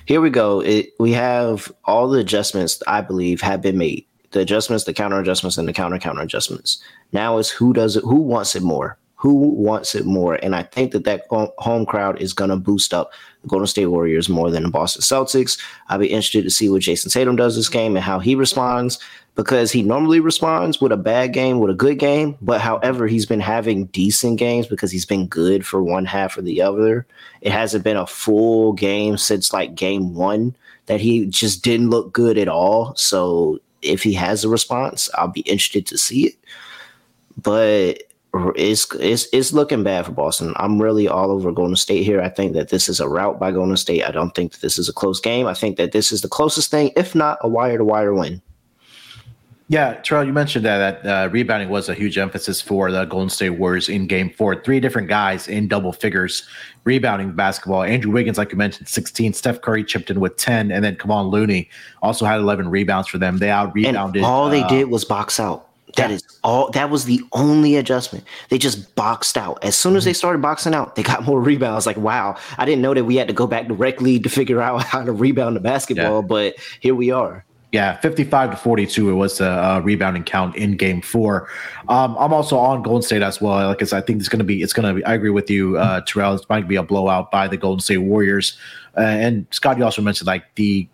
here 0.07 0.21
we 0.21 0.31
go. 0.31 0.61
It, 0.61 0.91
we 0.99 1.13
have 1.13 1.73
all 1.85 2.09
the 2.09 2.21
adjustments 2.21 2.83
I 2.87 3.01
believe 3.01 3.41
have 3.41 3.63
been 3.63 3.79
made. 3.79 4.05
The 4.31 4.41
adjustments, 4.41 4.85
the 4.85 4.93
counter 4.93 5.19
adjustments, 5.19 5.57
and 5.57 5.67
the 5.67 5.73
counter 5.73 5.99
counter 5.99 6.23
adjustments. 6.23 6.83
Now 7.13 7.39
is 7.39 7.51
who 7.51 7.73
does 7.73 7.97
it? 7.97 8.05
Who 8.05 8.17
wants 8.17 8.55
it 8.55 8.63
more? 8.63 8.99
who 9.19 9.35
wants 9.35 9.97
it 9.97 10.07
more. 10.07 10.37
And 10.37 10.55
I 10.55 10.63
think 10.63 10.93
that 10.93 11.03
that 11.03 11.27
home 11.29 11.85
crowd 11.85 12.23
is 12.23 12.33
going 12.33 12.51
to 12.51 12.57
boost 12.57 12.95
up 12.95 13.11
the 13.43 13.49
Golden 13.49 13.67
State 13.67 13.87
Warriors 13.87 14.29
more 14.29 14.49
than 14.49 14.63
the 14.63 14.71
Boston 14.71 15.03
Celtics. 15.03 15.61
I'll 15.89 15.99
be 15.99 16.07
interested 16.07 16.45
to 16.45 16.51
see 16.51 16.71
what 16.71 16.83
Jayson 16.83 17.11
Tatum 17.11 17.35
does 17.35 17.57
this 17.57 17.69
game 17.69 17.97
and 17.97 18.05
how 18.05 18.21
he 18.21 18.37
responds 18.37 19.01
because 19.39 19.71
he 19.71 19.83
normally 19.83 20.19
responds 20.19 20.81
with 20.81 20.91
a 20.91 20.97
bad 20.97 21.33
game, 21.33 21.61
with 21.61 21.71
a 21.71 21.75
good 21.75 22.01
game. 22.01 22.37
But 22.43 22.61
however, 22.61 23.07
he's 23.07 23.25
been 23.25 23.39
having 23.39 23.85
decent 23.87 24.37
games 24.37 24.67
because 24.67 24.91
he's 24.91 25.07
been 25.07 25.29
good 25.29 25.65
for 25.65 25.81
one 25.81 26.07
half 26.07 26.37
or 26.37 26.43
the 26.43 26.61
other. 26.61 27.07
It 27.41 27.53
hasn't 27.53 27.85
been 27.85 27.97
a 27.97 28.05
full 28.05 28.73
game 28.73 29.17
since 29.17 29.53
like 29.53 29.77
game 29.77 30.17
one 30.17 30.57
that 30.87 31.01
he 31.01 31.25
just 31.27 31.63
didn't 31.63 31.91
look 31.91 32.13
good 32.13 32.37
at 32.37 32.49
all. 32.49 32.97
So 32.97 33.61
if 33.81 34.03
he 34.03 34.13
has 34.15 34.43
a 34.43 34.49
response, 34.49 35.09
I'll 35.15 35.29
be 35.29 35.43
interested 35.43 35.87
to 35.87 35.99
see 35.99 36.27
it. 36.27 36.35
But 37.41 38.03
it's 38.57 38.93
it's 38.97 39.29
it's 39.33 39.53
looking 39.53 39.85
bad 39.85 40.07
for 40.07 40.13
Boston. 40.13 40.53
I'm 40.57 40.83
really 40.83 41.07
all 41.07 41.31
over 41.31 41.53
Golden 41.53 41.77
State 41.77 42.03
here. 42.03 42.21
I 42.21 42.29
think 42.29 42.55
that 42.55 42.71
this 42.71 42.89
is 42.89 42.99
a 42.99 43.09
route 43.09 43.39
by 43.39 43.53
Golden 43.53 43.77
State. 43.77 44.03
I 44.03 44.11
don't 44.11 44.35
think 44.35 44.51
that 44.51 44.63
this 44.63 44.81
is 44.81 44.89
a 44.89 44.93
close 44.93 45.21
game. 45.21 45.47
I 45.47 45.55
think 45.55 45.77
that 45.77 45.93
this 45.93 46.11
is 46.11 46.23
the 46.23 46.29
closest 46.29 46.73
thing, 46.73 46.91
if 46.97 47.15
not 47.15 47.39
a 47.43 47.49
wire 47.49 47.79
to 47.79 47.85
wire 47.85 48.13
win. 48.13 48.43
Yeah, 49.71 49.95
Terrell, 50.03 50.25
you 50.25 50.33
mentioned 50.33 50.65
that 50.65 51.03
that 51.03 51.07
uh, 51.07 51.29
rebounding 51.29 51.69
was 51.69 51.91
a 51.91 51.95
huge 51.95 52.17
emphasis 52.17 52.59
for 52.59 52.91
the 52.91 53.05
Golden 53.05 53.29
State 53.29 53.51
Warriors 53.51 53.91
in 53.91 54.07
Game 54.07 54.31
Four. 54.31 54.63
Three 54.63 54.81
different 54.81 55.09
guys 55.09 55.47
in 55.47 55.69
double 55.69 55.93
figures 55.93 56.49
rebounding 56.85 57.33
basketball. 57.33 57.83
Andrew 57.83 58.11
Wiggins, 58.11 58.39
like 58.39 58.51
you 58.51 58.57
mentioned, 58.57 58.89
16. 58.89 59.35
Steph 59.35 59.61
Curry 59.61 59.85
chipped 59.85 60.09
in 60.09 60.21
with 60.21 60.37
10, 60.39 60.73
and 60.73 60.83
then 60.83 60.97
Kevon 60.97 61.31
Looney 61.31 61.69
also 62.03 62.25
had 62.25 62.41
11 62.41 62.71
rebounds 62.71 63.09
for 63.09 63.19
them. 63.19 63.37
They 63.37 63.51
out 63.51 63.75
rebounded. 63.75 64.23
All 64.23 64.49
they 64.49 64.63
uh, 64.63 64.69
did 64.69 64.85
was 64.89 65.05
box 65.05 65.39
out. 65.39 65.69
That 65.97 66.11
is 66.11 66.23
all. 66.45 66.71
That 66.71 66.91
was 66.91 67.05
the 67.05 67.21
only 67.33 67.77
adjustment. 67.77 68.25
They 68.49 68.59
just 68.59 68.95
boxed 68.95 69.37
out. 69.37 69.63
As 69.63 69.77
soon 69.77 69.97
as 69.97 70.05
they 70.05 70.13
mm-hmm. 70.13 70.17
started 70.17 70.43
boxing 70.43 70.75
out, 70.75 70.97
they 70.97 71.03
got 71.03 71.25
more 71.27 71.41
rebounds. 71.43 71.87
Like, 71.87 71.97
wow, 71.97 72.37
I 72.57 72.65
didn't 72.65 72.83
know 72.83 72.95
that 72.95 73.05
we 73.05 73.17
had 73.17 73.29
to 73.29 73.35
go 73.35 73.47
back 73.47 73.69
directly 73.69 74.19
to 74.21 74.29
figure 74.29 74.63
out 74.63 74.83
how 74.85 75.05
to 75.05 75.13
rebound 75.13 75.57
the 75.57 75.61
basketball, 75.61 76.21
yeah. 76.21 76.27
but 76.27 76.55
here 76.81 76.95
we 76.95 77.11
are. 77.11 77.45
Yeah, 77.71 77.99
55 78.01 78.53
to 78.53 78.57
42. 78.57 79.11
It 79.11 79.13
was 79.13 79.41
a, 79.41 79.83
rebounding 79.85 80.25
count 80.25 80.57
in 80.57 80.77
game 80.77 81.03
four. 81.03 81.49
Um, 81.89 82.17
I'm 82.19 82.33
also 82.33 82.57
on 82.57 82.83
Golden 82.83 83.03
State 83.03 83.21
as 83.21 83.43
well. 83.43 83.67
Like 83.69 83.83
I 83.83 83.85
said, 83.85 84.03
I 84.03 84.07
think 84.07 84.21
it's 84.21 84.29
going 84.29 84.39
to 84.39 84.45
be, 84.45 84.63
it's 84.63 84.73
going 84.73 84.89
to 84.89 84.95
be, 84.95 85.05
I 85.05 85.15
agree 85.15 85.31
with 85.31 85.51
you, 85.51 85.77
uh, 85.77 86.01
Terrell. 86.01 86.35
It's 86.35 86.47
going 86.47 86.63
to 86.63 86.69
be 86.69 86.77
a 86.77 86.83
blowout 86.83 87.31
by 87.31 87.47
the 87.47 87.59
Golden 87.59 87.81
State 87.81 87.99
Warriors. 87.99 88.57
Uh, 88.97 89.01
and 89.01 89.47
Scott, 89.51 89.77
you 89.77 89.85
also 89.85 90.01
mentioned 90.01 90.27
like 90.27 90.45
the 90.55 90.89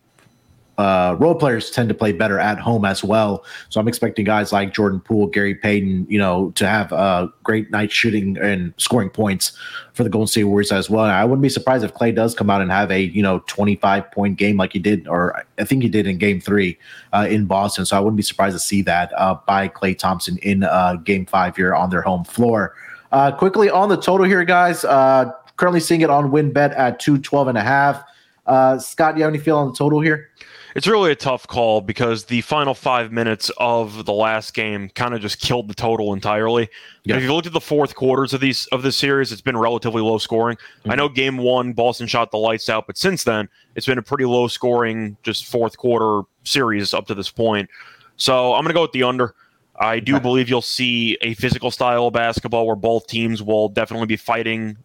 uh, 0.79 1.17
role 1.19 1.35
players 1.35 1.71
tend 1.71 1.89
to 1.89 1.95
play 1.95 2.13
better 2.13 2.39
at 2.39 2.59
home 2.59 2.85
as 2.85 3.05
well. 3.05 3.45
So 3.69 3.81
I'm 3.81 3.89
expecting 3.89 4.25
guys 4.25 4.53
like 4.53 4.73
Jordan 4.73 5.01
Poole, 5.01 5.27
Gary 5.27 5.55
Payton, 5.55 6.07
you 6.09 6.19
know, 6.19 6.51
to 6.57 6.67
have 6.67 6.91
a 6.93 7.33
great 7.43 7.71
night 7.71 7.93
shooting 7.93 8.37
and 8.39 8.75
scoring 8.77 9.11
points 9.11 9.53
for 9.93 10.03
the 10.03 10.11
Golden 10.11 10.27
State 10.27 10.45
Warriors 10.45 10.73
as 10.73 10.91
well. 10.91 11.05
And 11.05 11.13
I 11.13 11.25
wouldn't 11.25 11.43
be 11.43 11.49
surprised 11.49 11.85
if 11.85 11.95
Klay 11.95 12.15
does 12.15 12.35
come 12.35 12.51
out 12.51 12.61
and 12.61 12.71
have 12.71 12.91
a 12.91 13.03
you 13.03 13.23
know 13.23 13.41
25 13.47 14.11
point 14.11 14.37
game 14.37 14.57
like 14.57 14.73
he 14.73 14.79
did, 14.79 15.07
or 15.07 15.45
I 15.59 15.65
think 15.65 15.83
he 15.83 15.89
did 15.89 16.07
in 16.07 16.19
Game 16.19 16.41
Three 16.41 16.79
uh, 17.13 17.27
in 17.29 17.47
Boston. 17.47 17.87
So 17.87 17.97
I 17.97 18.01
wouldn't 18.01 18.17
be 18.17 18.23
surprised 18.23 18.57
to 18.57 18.61
see 18.61 18.83
that 18.83 19.13
uh, 19.17 19.39
by 19.47 19.69
Klay 19.69 19.97
Thompson 19.97 20.39
in 20.39 20.65
uh, 20.65 20.97
Game 20.97 21.27
Five 21.27 21.57
here 21.57 21.75
on 21.75 21.91
their 21.91 22.03
home 22.03 22.25
floor. 22.25 22.75
Uh, 23.13 23.31
quickly 23.31 23.71
on 23.71 23.89
the 23.89 23.97
total 23.97 24.27
here, 24.27 24.45
guys. 24.45 24.85
Uh, 24.85 25.31
currently 25.57 25.79
seeing 25.79 26.01
it 26.01 26.11
on 26.11 26.33
WynnBET 26.33 26.77
at 26.77 26.99
212 26.99 27.49
and 27.49 27.59
a 27.59 27.63
half. 27.63 28.03
Uh, 28.47 28.79
Scott, 28.79 29.15
do 29.15 29.21
you 29.21 29.25
have 29.25 29.33
any 29.33 29.43
feel 29.43 29.57
on 29.57 29.69
the 29.69 29.75
total 29.75 30.01
here? 30.01 30.31
It's 30.75 30.89
really 30.89 31.13
a 31.13 31.15
tough 31.17 31.47
call 31.47 31.81
because 31.81 32.25
the 32.25 32.41
final 32.41 32.75
five 32.75 33.13
minutes 33.13 33.51
of 33.59 34.07
the 34.07 34.13
last 34.13 34.55
game 34.55 34.89
kind 34.91 35.15
of 35.15 35.21
just 35.21 35.39
killed 35.39 35.69
the 35.69 35.75
total 35.75 36.13
entirely. 36.13 36.69
Yeah. 37.05 37.17
If 37.17 37.23
you 37.23 37.33
looked 37.33 37.47
at 37.47 37.53
the 37.53 37.61
fourth 37.61 37.95
quarters 37.95 38.35
of 38.35 38.41
these 38.41 38.67
of 38.67 38.83
this 38.83 38.97
series, 38.97 39.31
it's 39.31 39.41
been 39.41 39.57
relatively 39.57 40.03
low 40.03 40.19
scoring. 40.19 40.57
Mm-hmm. 40.57 40.91
I 40.91 40.95
know 40.97 41.09
game 41.09 41.37
one, 41.37 41.75
Boston 41.75 42.09
shot 42.09 42.33
the 42.33 42.39
lights 42.39 42.69
out, 42.69 42.89
but 42.89 42.99
since 42.99 43.23
then, 43.23 43.49
it's 43.77 43.87
been 43.87 43.99
a 43.99 44.03
pretty 44.03 44.25
low 44.25 44.49
scoring, 44.49 45.17
just 45.23 45.47
fourth 45.47 45.79
quarter 45.79 46.27
series 46.43 46.93
up 46.93 47.07
to 47.07 47.15
this 47.15 47.31
point. 47.31 47.71
So 48.17 48.55
I'm 48.55 48.63
going 48.63 48.71
to 48.71 48.75
go 48.75 48.83
with 48.83 48.93
the 48.93 49.05
under. 49.05 49.35
I 49.79 50.01
do 50.01 50.17
Okay. 50.17 50.23
believe 50.23 50.49
you'll 50.49 50.63
see 50.63 51.19
a 51.21 51.35
physical 51.35 51.71
style 51.71 52.07
of 52.09 52.15
basketball 52.15 52.67
where 52.67 52.77
both 52.77 53.07
teams 53.07 53.43
will 53.43 53.69
definitely 53.69 54.07
be 54.07 54.17
fighting 54.17 54.77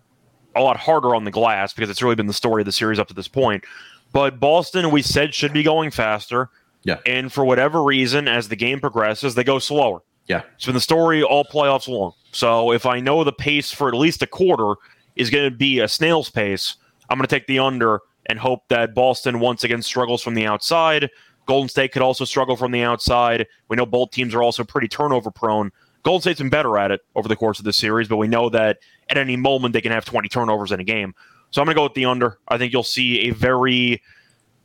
a 0.55 0.61
lot 0.61 0.77
harder 0.77 1.15
on 1.15 1.23
the 1.25 1.31
glass 1.31 1.73
because 1.73 1.89
it's 1.89 2.01
really 2.01 2.15
been 2.15 2.27
the 2.27 2.33
story 2.33 2.61
of 2.61 2.65
the 2.65 2.71
series 2.71 2.97
up 2.99 3.07
to 3.07 3.13
this 3.13 3.27
point. 3.27 3.63
But 4.11 4.39
Boston, 4.39 4.91
we 4.91 5.01
said, 5.01 5.33
should 5.33 5.53
be 5.53 5.63
going 5.63 5.91
faster. 5.91 6.49
Yeah. 6.83 6.99
And 7.05 7.31
for 7.31 7.45
whatever 7.45 7.83
reason, 7.83 8.27
as 8.27 8.47
the 8.47 8.55
game 8.55 8.79
progresses, 8.79 9.35
they 9.35 9.43
go 9.43 9.59
slower. 9.59 10.01
Yeah. 10.27 10.43
It's 10.55 10.65
been 10.65 10.75
the 10.75 10.81
story 10.81 11.23
all 11.23 11.43
playoffs 11.43 11.87
long. 11.87 12.13
So 12.31 12.71
if 12.71 12.85
I 12.85 12.99
know 12.99 13.23
the 13.23 13.33
pace 13.33 13.71
for 13.71 13.87
at 13.87 13.95
least 13.95 14.21
a 14.21 14.27
quarter 14.27 14.75
is 15.15 15.29
going 15.29 15.49
to 15.49 15.55
be 15.55 15.79
a 15.79 15.87
snail's 15.87 16.29
pace, 16.29 16.75
I'm 17.09 17.17
going 17.17 17.27
to 17.27 17.35
take 17.35 17.47
the 17.47 17.59
under 17.59 18.01
and 18.27 18.39
hope 18.39 18.67
that 18.69 18.93
Boston 18.93 19.39
once 19.39 19.63
again 19.63 19.81
struggles 19.81 20.21
from 20.21 20.35
the 20.35 20.45
outside. 20.45 21.09
Golden 21.47 21.67
State 21.67 21.91
could 21.91 22.03
also 22.03 22.25
struggle 22.25 22.55
from 22.55 22.71
the 22.71 22.83
outside. 22.83 23.47
We 23.69 23.75
know 23.75 23.87
both 23.87 24.11
teams 24.11 24.35
are 24.35 24.43
also 24.43 24.63
pretty 24.63 24.87
turnover 24.87 25.31
prone. 25.31 25.71
Golden 26.03 26.21
State's 26.21 26.39
been 26.39 26.49
better 26.49 26.77
at 26.77 26.91
it 26.91 27.01
over 27.15 27.27
the 27.27 27.35
course 27.35 27.57
of 27.57 27.65
the 27.65 27.73
series, 27.73 28.07
but 28.07 28.17
we 28.17 28.27
know 28.27 28.49
that 28.49 28.77
at 29.09 29.17
any 29.17 29.35
moment 29.35 29.73
they 29.73 29.81
can 29.81 29.91
have 29.91 30.05
20 30.05 30.29
turnovers 30.29 30.71
in 30.71 30.79
a 30.79 30.83
game. 30.83 31.15
So 31.51 31.61
I'm 31.61 31.65
going 31.65 31.75
to 31.75 31.79
go 31.79 31.83
with 31.83 31.93
the 31.93 32.05
under. 32.05 32.39
I 32.47 32.57
think 32.57 32.73
you'll 32.73 32.83
see 32.83 33.29
a 33.29 33.31
very 33.31 34.01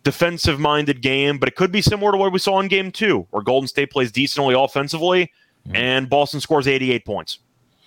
defensive 0.02 0.60
minded 0.60 1.00
game, 1.00 1.38
but 1.38 1.48
it 1.48 1.56
could 1.56 1.72
be 1.72 1.80
similar 1.80 2.12
to 2.12 2.18
what 2.18 2.32
we 2.32 2.38
saw 2.38 2.60
in 2.60 2.68
game 2.68 2.90
two, 2.90 3.26
where 3.30 3.42
Golden 3.42 3.66
State 3.66 3.90
plays 3.90 4.12
decently 4.12 4.54
offensively 4.54 5.32
and 5.72 6.10
Boston 6.10 6.40
scores 6.40 6.68
88 6.68 7.04
points. 7.04 7.38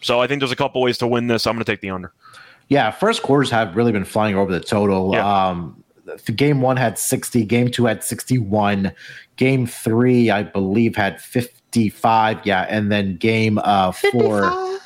So 0.01 0.19
I 0.19 0.27
think 0.27 0.39
there's 0.39 0.51
a 0.51 0.55
couple 0.55 0.81
ways 0.81 0.97
to 0.99 1.07
win 1.07 1.27
this. 1.27 1.45
I'm 1.45 1.53
going 1.53 1.63
to 1.65 1.71
take 1.71 1.81
the 1.81 1.89
under. 1.89 2.13
Yeah, 2.69 2.91
first 2.91 3.23
quarters 3.23 3.49
have 3.51 3.75
really 3.75 3.91
been 3.91 4.05
flying 4.05 4.36
over 4.36 4.51
the 4.51 4.60
total. 4.60 5.12
Yeah. 5.13 5.47
Um, 5.49 5.83
game 6.36 6.62
one 6.62 6.77
had 6.77 6.97
60, 6.97 7.45
game 7.45 7.69
two 7.69 7.86
had 7.86 8.03
61, 8.03 8.91
game 9.36 9.67
three, 9.67 10.29
I 10.29 10.43
believe, 10.43 10.95
had 10.95 11.21
55. 11.21 12.45
Yeah, 12.45 12.65
and 12.69 12.91
then 12.91 13.17
game 13.17 13.60
uh, 13.60 13.91
four. 13.91 14.79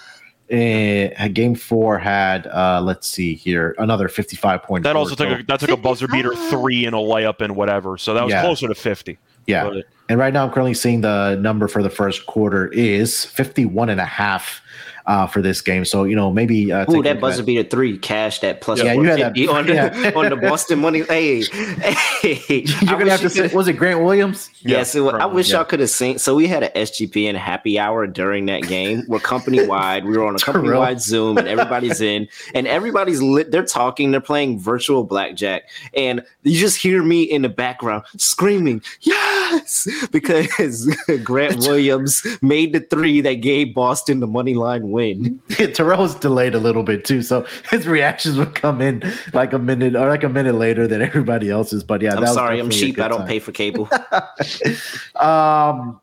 Uh, 0.51 1.27
game 1.29 1.55
four 1.55 1.97
had 1.97 2.45
uh, 2.47 2.81
let's 2.83 3.07
see 3.07 3.35
here 3.35 3.73
another 3.77 4.09
55 4.09 4.63
point 4.63 4.83
That 4.83 4.95
also 4.97 5.15
took 5.15 5.39
a, 5.39 5.43
that 5.43 5.59
took 5.61 5.69
a 5.69 5.77
buzzer 5.77 6.07
beater 6.09 6.35
three 6.49 6.85
and 6.85 6.93
a 6.93 6.99
layup 6.99 7.39
and 7.39 7.55
whatever. 7.55 7.97
So 7.97 8.13
that 8.13 8.23
was 8.25 8.31
Yeah. 8.31 8.41
closer 8.41 8.67
to 8.67 8.75
50. 8.75 9.17
yeah 9.47 9.63
But- 9.63 9.85
and 10.09 10.19
right 10.19 10.33
now 10.33 10.43
i'm 10.45 10.51
currently 10.51 10.73
seeing 10.73 11.01
the 11.01 11.35
number 11.41 11.67
for 11.69 11.81
the 11.81 11.89
first 11.89 12.25
quarter 12.25 12.67
is 12.67 13.23
51 13.25 13.89
and 13.89 13.99
a 14.01 14.05
half 14.05 14.60
uh, 15.05 15.27
for 15.27 15.41
this 15.41 15.61
game 15.61 15.85
so 15.85 16.03
you 16.03 16.15
know 16.15 16.31
maybe 16.31 16.71
uh, 16.71 16.85
take 16.85 16.95
a 16.95 16.97
Ooh, 16.99 17.03
that 17.03 17.15
at 17.17 17.21
buzzer 17.21 17.43
beater 17.43 17.67
three 17.67 17.97
cash 17.97 18.39
that 18.39 18.61
plus 18.61 18.81
Yeah, 18.81 18.93
you 18.93 19.03
had 19.03 19.19
that- 19.19 19.49
on 19.49 19.67
the 19.67 19.73
yeah. 19.73 20.11
on 20.15 20.29
the 20.29 20.35
Boston 20.35 20.79
money. 20.79 21.03
Hey, 21.11 21.41
hey, 22.21 22.63
you're 22.81 22.99
gonna 22.99 23.09
have 23.11 23.21
to 23.21 23.29
say 23.29 23.47
was 23.53 23.67
it 23.67 23.73
grant 23.73 24.01
williams 24.01 24.49
Yes, 24.63 24.95
it 24.95 25.01
was, 25.01 25.15
I 25.15 25.25
wish 25.25 25.49
yeah. 25.49 25.57
y'all 25.57 25.65
could 25.65 25.79
have 25.79 25.89
seen. 25.89 26.19
So 26.19 26.35
we 26.35 26.47
had 26.47 26.63
an 26.63 26.71
SGP 26.75 27.27
and 27.27 27.37
happy 27.37 27.79
hour 27.79 28.05
during 28.07 28.45
that 28.45 28.63
game. 28.63 29.03
We're 29.07 29.19
company 29.19 29.65
wide. 29.65 30.05
We 30.05 30.17
were 30.17 30.25
on 30.25 30.35
a 30.35 30.39
company 30.39 30.69
wide 30.69 31.01
Zoom, 31.01 31.37
and 31.37 31.47
everybody's 31.47 32.01
in, 32.01 32.27
and 32.53 32.67
everybody's 32.67 33.21
lit. 33.21 33.51
They're 33.51 33.65
talking. 33.65 34.11
They're 34.11 34.21
playing 34.21 34.59
virtual 34.59 35.03
blackjack, 35.03 35.63
and 35.95 36.23
you 36.43 36.59
just 36.59 36.77
hear 36.77 37.03
me 37.03 37.23
in 37.23 37.41
the 37.41 37.49
background 37.49 38.03
screaming, 38.17 38.81
"Yes!" 39.01 39.87
because 40.11 40.85
Grant 41.23 41.57
Williams 41.59 42.25
made 42.41 42.73
the 42.73 42.81
three 42.81 43.21
that 43.21 43.35
gave 43.35 43.73
Boston 43.73 44.19
the 44.19 44.27
money 44.27 44.53
line 44.53 44.90
win. 44.91 45.41
Terrell 45.73 46.01
was 46.01 46.15
delayed 46.15 46.55
a 46.55 46.59
little 46.59 46.83
bit 46.83 47.05
too, 47.05 47.21
so 47.21 47.45
his 47.71 47.87
reactions 47.87 48.37
would 48.37 48.55
come 48.55 48.81
in 48.81 49.03
like 49.33 49.53
a 49.53 49.59
minute 49.59 49.95
or 49.95 50.07
like 50.07 50.23
a 50.23 50.29
minute 50.29 50.55
later 50.55 50.87
than 50.87 51.01
everybody 51.01 51.49
else's. 51.49 51.83
But 51.83 52.01
yeah, 52.01 52.11
I'm 52.11 52.15
that 52.15 52.21
was 52.21 52.33
sorry, 52.33 52.59
I'm 52.59 52.69
cheap. 52.69 52.99
I 52.99 53.07
don't 53.07 53.19
time. 53.19 53.27
pay 53.27 53.39
for 53.39 53.51
cable. 53.51 53.89
Um, 55.15 55.99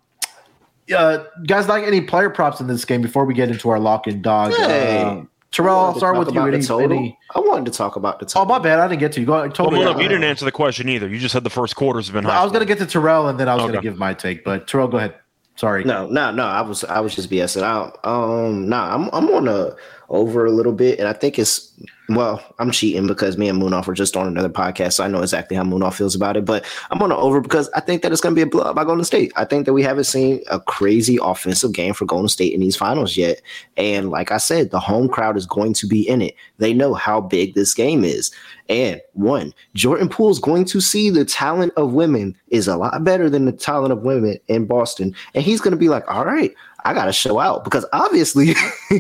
uh, 0.97 1.25
guys, 1.47 1.69
like 1.69 1.85
any 1.85 2.01
player 2.01 2.31
props 2.31 2.61
in 2.61 2.67
this 2.67 2.85
game 2.85 3.03
before 3.03 3.25
we 3.25 3.35
get 3.35 3.51
into 3.51 3.69
our 3.69 3.79
lock 3.79 4.07
and 4.07 4.23
dog? 4.23 4.53
Hey. 4.55 5.03
Uh, 5.03 5.23
Terrell, 5.51 5.79
I'll 5.79 5.97
start 5.97 6.19
with 6.19 6.29
you. 6.29 6.41
about 6.41 6.53
Any, 6.53 6.85
any- 6.85 7.19
I 7.35 7.41
wanted 7.41 7.65
to 7.73 7.77
talk 7.77 7.97
about 7.97 8.19
the 8.19 8.27
oh, 8.27 8.29
total. 8.29 8.47
my 8.47 8.59
bad. 8.59 8.81
I 8.81 8.89
didn't 8.89 9.01
get 9.01 9.13
to 9.13 9.21
you. 9.21 9.27
Go 9.27 9.33
Well, 9.33 9.51
totally. 9.51 9.85
no, 9.85 9.93
uh, 9.95 9.99
you 9.99 10.09
didn't 10.09 10.25
answer 10.25 10.45
the 10.45 10.53
question 10.53 10.89
either. 10.89 11.09
You 11.09 11.19
just 11.19 11.33
said 11.33 11.43
the 11.43 11.51
first 11.51 11.75
quarters 11.75 12.07
have 12.07 12.15
been 12.15 12.25
high. 12.25 12.39
I 12.39 12.43
was 12.43 12.53
going 12.53 12.61
to 12.61 12.67
get 12.67 12.79
to 12.79 12.87
Terrell, 12.87 13.29
and 13.29 13.41
then 13.41 13.49
I 13.49 13.55
was 13.55 13.63
going 13.63 13.75
to 13.75 13.81
give 13.81 13.97
my 13.97 14.13
take. 14.13 14.45
But 14.45 14.69
Terrell, 14.69 14.89
go 14.89 14.99
ahead. 14.99 15.15
Sorry. 15.59 15.83
No, 15.83 16.07
no, 16.07 16.31
no. 16.31 16.45
I 16.45 16.61
was 16.61 16.85
I 16.85 17.01
was 17.01 17.17
just 17.17 17.29
BSing 17.31 17.65
out. 17.65 17.99
Um, 18.07 18.69
nah, 18.69 18.95
I'm 18.95 19.11
I'm 19.13 19.29
on 19.31 19.49
a 19.49 19.75
over 20.09 20.47
a 20.47 20.51
little 20.51 20.73
bit, 20.73 20.99
and 20.99 21.09
I 21.09 21.13
think 21.13 21.39
it's 21.39 21.73
well, 22.09 22.43
I'm 22.59 22.71
cheating 22.71 23.07
because 23.07 23.37
me 23.37 23.51
and 23.51 23.61
Munaf 23.61 23.87
were 23.87 23.93
just 23.93 24.17
on 24.17 24.27
another 24.27 24.49
podcast, 24.49 24.95
so 24.95 25.05
I 25.05 25.09
know 25.09 25.21
exactly 25.21 25.57
how 25.57 25.63
Munaf 25.63 25.95
feels 25.95 26.15
about 26.15 26.39
it. 26.39 26.47
But 26.47 26.65
I'm 26.91 27.03
on 27.03 27.13
a 27.13 27.17
over 27.17 27.41
because 27.43 27.69
I 27.75 27.81
think 27.81 28.01
that 28.01 28.13
it's 28.13 28.23
going 28.23 28.35
to 28.35 28.39
be 28.39 28.43
a 28.43 28.47
blowout 28.47 28.75
by 28.75 28.85
Golden 28.85 29.05
State. 29.05 29.31
I 29.37 29.45
think 29.45 29.67
that 29.67 29.75
we 29.75 29.83
haven't 29.83 30.05
seen 30.05 30.43
a 30.51 30.59
crazy 30.59 31.19
offensive 31.21 31.75
game 31.75 31.93
for 31.93 32.07
Golden 32.07 32.29
State 32.29 32.55
in 32.55 32.61
these 32.61 32.77
finals 32.77 33.19
yet, 33.19 33.43
and 33.77 34.11
like 34.11 34.33
I 34.33 34.39
said, 34.39 34.71
the 34.71 34.81
home 34.81 35.09
crowd 35.09 35.37
is 35.37 35.45
going 35.45 35.75
to 35.75 35.87
be 35.87 36.09
in 36.09 36.23
it. 36.23 36.35
They 36.57 36.73
know 36.73 36.95
how 36.95 37.21
big 37.21 37.55
this 37.55 37.75
game 37.75 38.05
is. 38.05 38.31
And 38.71 39.01
one, 39.13 39.53
Jordan 39.75 40.09
Poole 40.09 40.31
is 40.31 40.39
going 40.39 40.65
to 40.67 40.81
see 40.81 41.11
the 41.11 41.25
talent 41.25 41.73
of 41.77 41.93
women 41.93 42.35
is 42.49 42.69
a 42.69 42.77
lot 42.77 43.03
better 43.05 43.29
than 43.31 43.45
the 43.45 43.53
talent 43.53 43.93
of 43.93 44.03
women 44.03 44.39
in 44.49 44.67
Boston. 44.67 45.15
And 45.35 45.43
he's 45.43 45.61
going 45.61 45.73
to 45.73 45.79
be 45.79 45.89
like, 45.89 46.05
all 46.07 46.25
right, 46.25 46.55
I 46.85 46.95
got 46.95 47.07
to 47.07 47.13
show 47.13 47.39
out 47.39 47.65
because 47.65 47.85
obviously 47.93 48.55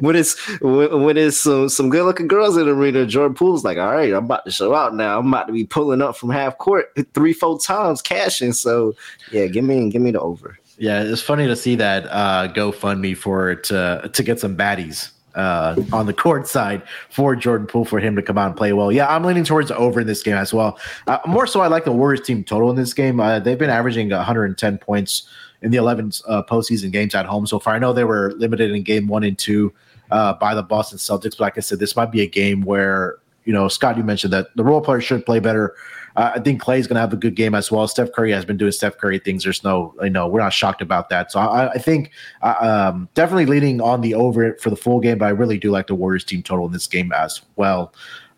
when 0.00 0.16
it's 0.16 0.36
when, 0.60 1.16
it's 1.16 1.36
some, 1.36 1.68
some 1.68 1.88
good 1.88 2.04
looking 2.04 2.26
girls 2.26 2.56
in 2.56 2.66
the 2.66 2.72
arena, 2.72 3.06
Jordan 3.06 3.34
Poole's 3.34 3.64
like, 3.64 3.78
all 3.78 3.92
right, 3.92 4.12
I'm 4.12 4.24
about 4.24 4.44
to 4.44 4.50
show 4.50 4.74
out 4.74 4.94
now. 4.94 5.18
I'm 5.18 5.28
about 5.28 5.46
to 5.46 5.52
be 5.52 5.64
pulling 5.64 6.02
up 6.02 6.16
from 6.16 6.30
half 6.30 6.58
court 6.58 6.92
three, 7.14 7.32
four 7.32 7.58
times 7.60 8.02
cashing. 8.02 8.52
So 8.52 8.94
yeah, 9.30 9.46
give 9.46 9.64
me, 9.64 9.88
give 9.88 10.02
me 10.02 10.10
the 10.10 10.20
over. 10.20 10.58
Yeah, 10.78 11.02
it's 11.02 11.22
funny 11.22 11.46
to 11.46 11.56
see 11.56 11.76
that 11.76 12.06
uh, 12.06 12.52
GoFundMe 12.52 13.16
for 13.16 13.54
to 13.54 14.10
to 14.12 14.22
get 14.22 14.40
some 14.40 14.56
baddies 14.56 15.10
uh, 15.36 15.76
on 15.92 16.06
the 16.06 16.12
court 16.12 16.48
side 16.48 16.82
for 17.10 17.36
Jordan 17.36 17.66
Poole 17.66 17.84
for 17.84 18.00
him 18.00 18.16
to 18.16 18.22
come 18.22 18.36
out 18.38 18.48
and 18.48 18.56
play 18.56 18.72
well. 18.72 18.90
Yeah, 18.90 19.06
I'm 19.06 19.22
leaning 19.22 19.44
towards 19.44 19.70
over 19.70 20.00
in 20.00 20.06
this 20.06 20.22
game 20.22 20.34
as 20.34 20.52
well. 20.52 20.78
Uh, 21.06 21.18
more 21.26 21.46
so, 21.46 21.60
I 21.60 21.68
like 21.68 21.84
the 21.84 21.92
Warriors 21.92 22.22
team 22.22 22.42
total 22.42 22.70
in 22.70 22.76
this 22.76 22.94
game. 22.94 23.20
Uh, 23.20 23.38
they've 23.38 23.58
been 23.58 23.70
averaging 23.70 24.10
110 24.10 24.78
points 24.78 25.28
in 25.62 25.70
the 25.70 25.78
11 25.78 26.12
uh, 26.26 26.42
postseason 26.42 26.90
games 26.90 27.14
at 27.14 27.26
home 27.26 27.46
so 27.46 27.58
far. 27.58 27.74
I 27.74 27.78
know 27.78 27.92
they 27.92 28.04
were 28.04 28.32
limited 28.36 28.70
in 28.70 28.82
game 28.82 29.06
one 29.06 29.24
and 29.24 29.38
two 29.38 29.72
uh, 30.10 30.34
by 30.34 30.54
the 30.54 30.62
Boston 30.62 30.98
Celtics, 30.98 31.32
but 31.32 31.40
like 31.40 31.58
I 31.58 31.60
said, 31.60 31.78
this 31.78 31.96
might 31.96 32.12
be 32.12 32.22
a 32.22 32.26
game 32.26 32.62
where 32.62 33.18
you 33.44 33.52
know 33.52 33.68
Scott, 33.68 33.96
you 33.96 34.04
mentioned 34.04 34.32
that 34.32 34.48
the 34.56 34.64
role 34.64 34.80
players 34.80 35.04
should 35.04 35.24
play 35.24 35.40
better. 35.40 35.74
Uh, 36.16 36.32
I 36.34 36.40
think 36.40 36.62
Klay's 36.62 36.86
going 36.86 36.94
to 36.94 37.00
have 37.00 37.12
a 37.12 37.16
good 37.16 37.34
game 37.34 37.54
as 37.54 37.70
well. 37.70 37.86
Steph 37.86 38.10
Curry 38.12 38.32
has 38.32 38.44
been 38.44 38.56
doing 38.56 38.72
Steph 38.72 38.96
Curry 38.96 39.18
things. 39.18 39.44
There's 39.44 39.62
no, 39.62 39.94
you 40.02 40.08
know, 40.08 40.26
we're 40.26 40.40
not 40.40 40.52
shocked 40.54 40.80
about 40.80 41.10
that. 41.10 41.30
So 41.30 41.38
I, 41.38 41.70
I 41.72 41.78
think 41.78 42.10
uh, 42.40 42.54
um, 42.94 43.08
definitely 43.12 43.44
leading 43.44 43.82
on 43.82 44.00
the 44.00 44.14
over 44.14 44.54
for 44.54 44.70
the 44.70 44.76
full 44.76 44.98
game, 45.00 45.18
but 45.18 45.26
I 45.26 45.30
really 45.30 45.58
do 45.58 45.70
like 45.70 45.88
the 45.88 45.94
Warriors 45.94 46.24
team 46.24 46.42
total 46.42 46.64
in 46.66 46.72
this 46.72 46.86
game 46.86 47.12
as 47.12 47.42
well. 47.56 47.92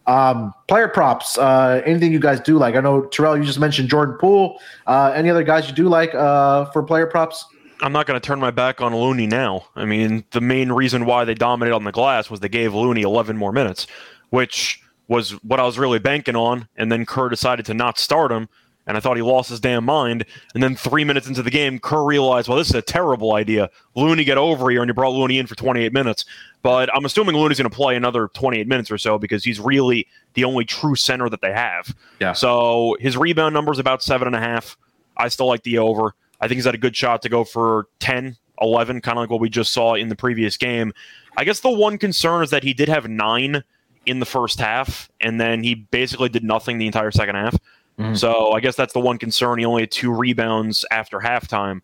Um, 0.09 0.55
player 0.69 0.89
props, 0.89 1.37
uh, 1.37 1.83
anything 1.85 2.13
you 2.13 2.19
guys 2.19 2.41
do 2.41 2.57
like? 2.57 2.75
I 2.75 2.81
know 2.81 3.03
Terrell, 3.03 3.37
you 3.37 3.45
just 3.45 3.61
mentioned 3.61 3.91
Jordan 3.91 4.17
Poole. 4.19 4.59
Uh, 4.87 5.13
any 5.15 5.29
other 5.29 5.43
guys 5.43 5.69
you 5.69 5.75
do 5.75 5.87
like 5.87 6.15
uh, 6.15 6.65
for 6.73 6.83
player 6.83 7.07
props? 7.07 7.45
I'm 7.83 7.93
not 7.93 8.07
going 8.07 8.19
to 8.19 8.27
turn 8.27 8.41
my 8.41 8.51
back 8.51 8.81
on 8.81 8.97
Looney 8.97 9.27
now. 9.27 9.67
I 9.77 9.85
mean, 9.85 10.25
the 10.31 10.41
main 10.41 10.73
reason 10.73 11.05
why 11.05 11.25
they 11.25 11.35
dominated 11.35 11.77
on 11.77 11.85
the 11.85 11.93
glass 11.93 12.31
was 12.31 12.41
they 12.41 12.49
gave 12.49 12.75
Looney 12.75 13.03
11 13.03 13.37
more 13.37 13.53
minutes, 13.53 13.87
which 14.31 14.83
was 15.09 15.33
what 15.45 15.61
I 15.61 15.65
was 15.65 15.79
really 15.79 15.99
banking 15.99 16.37
on. 16.37 16.69
And 16.75 16.91
then 16.91 17.07
Kerr 17.07 17.29
decided 17.29 17.67
to 17.67 17.75
not 17.75 17.99
start 17.99 18.33
him, 18.33 18.49
and 18.89 18.97
I 18.97 19.01
thought 19.01 19.17
he 19.17 19.23
lost 19.23 19.51
his 19.51 19.61
damn 19.61 19.85
mind. 19.85 20.25
And 20.55 20.63
then 20.63 20.75
three 20.75 21.05
minutes 21.05 21.29
into 21.29 21.43
the 21.43 21.51
game, 21.51 21.79
Kerr 21.79 22.03
realized, 22.03 22.49
well, 22.49 22.57
this 22.57 22.71
is 22.71 22.75
a 22.75 22.83
terrible 22.83 23.35
idea. 23.35 23.69
Looney 23.95 24.25
get 24.25 24.39
over 24.39 24.71
here, 24.71 24.81
and 24.81 24.89
you 24.89 24.95
brought 24.95 25.13
Looney 25.13 25.39
in 25.39 25.47
for 25.47 25.55
28 25.55 25.93
minutes. 25.93 26.25
But 26.63 26.89
I'm 26.97 27.05
assuming 27.05 27.37
Looney's 27.37 27.59
going 27.59 27.71
to 27.71 27.77
play 27.77 27.97
another 27.97 28.29
28 28.29 28.67
minutes 28.67 28.91
or 28.91 28.97
so 28.97 29.19
because 29.19 29.45
he's 29.45 29.61
really 29.61 30.09
the 30.33 30.45
only 30.45 30.65
true 30.65 30.97
center 30.97 31.29
that 31.29 31.43
they 31.43 31.53
have. 31.53 31.95
Yeah. 32.19 32.33
So 32.33 32.97
his 32.99 33.17
rebound 33.17 33.53
number 33.53 33.73
is 33.73 33.79
about 33.79 34.03
seven 34.03 34.27
and 34.27 34.35
a 34.35 34.41
half. 34.41 34.79
I 35.19 35.29
still 35.29 35.47
like 35.47 35.65
the 35.65 35.79
over. 35.79 36.15
I 36.41 36.49
think 36.49 36.57
he's 36.57 36.65
had 36.65 36.75
a 36.75 36.79
good 36.79 36.97
shot 36.97 37.21
to 37.23 37.29
go 37.29 37.45
for 37.45 37.89
10, 38.01 38.37
11, 38.63 39.01
kind 39.03 39.19
of 39.19 39.23
like 39.23 39.31
what 39.31 39.41
we 39.41 39.51
just 39.51 39.73
saw 39.73 39.95
in 39.95 40.09
the 40.09 40.17
previous 40.17 40.57
game. 40.57 40.95
I 41.37 41.45
guess 41.45 41.61
the 41.61 41.71
one 41.71 41.99
concern 41.99 42.43
is 42.43 42.51
that 42.51 42.63
he 42.63 42.73
did 42.73 42.89
have 42.89 43.07
nine 43.07 43.65
in 44.07 44.21
the 44.21 44.27
first 44.27 44.59
half, 44.59 45.11
and 45.21 45.39
then 45.39 45.63
he 45.63 45.75
basically 45.75 46.31
did 46.31 46.43
nothing 46.43 46.79
the 46.79 46.87
entire 46.87 47.11
second 47.11 47.35
half. 47.35 47.59
Mhm. 47.99 48.17
So 48.17 48.53
I 48.53 48.61
guess 48.61 48.77
that's 48.77 48.93
the 48.93 49.01
one 49.01 49.19
concern. 49.19 49.59
He 49.59 49.65
only 49.65 49.83
had 49.83 49.91
two 49.91 50.13
rebounds 50.13 50.85
after 50.91 51.19
halftime. 51.19 51.81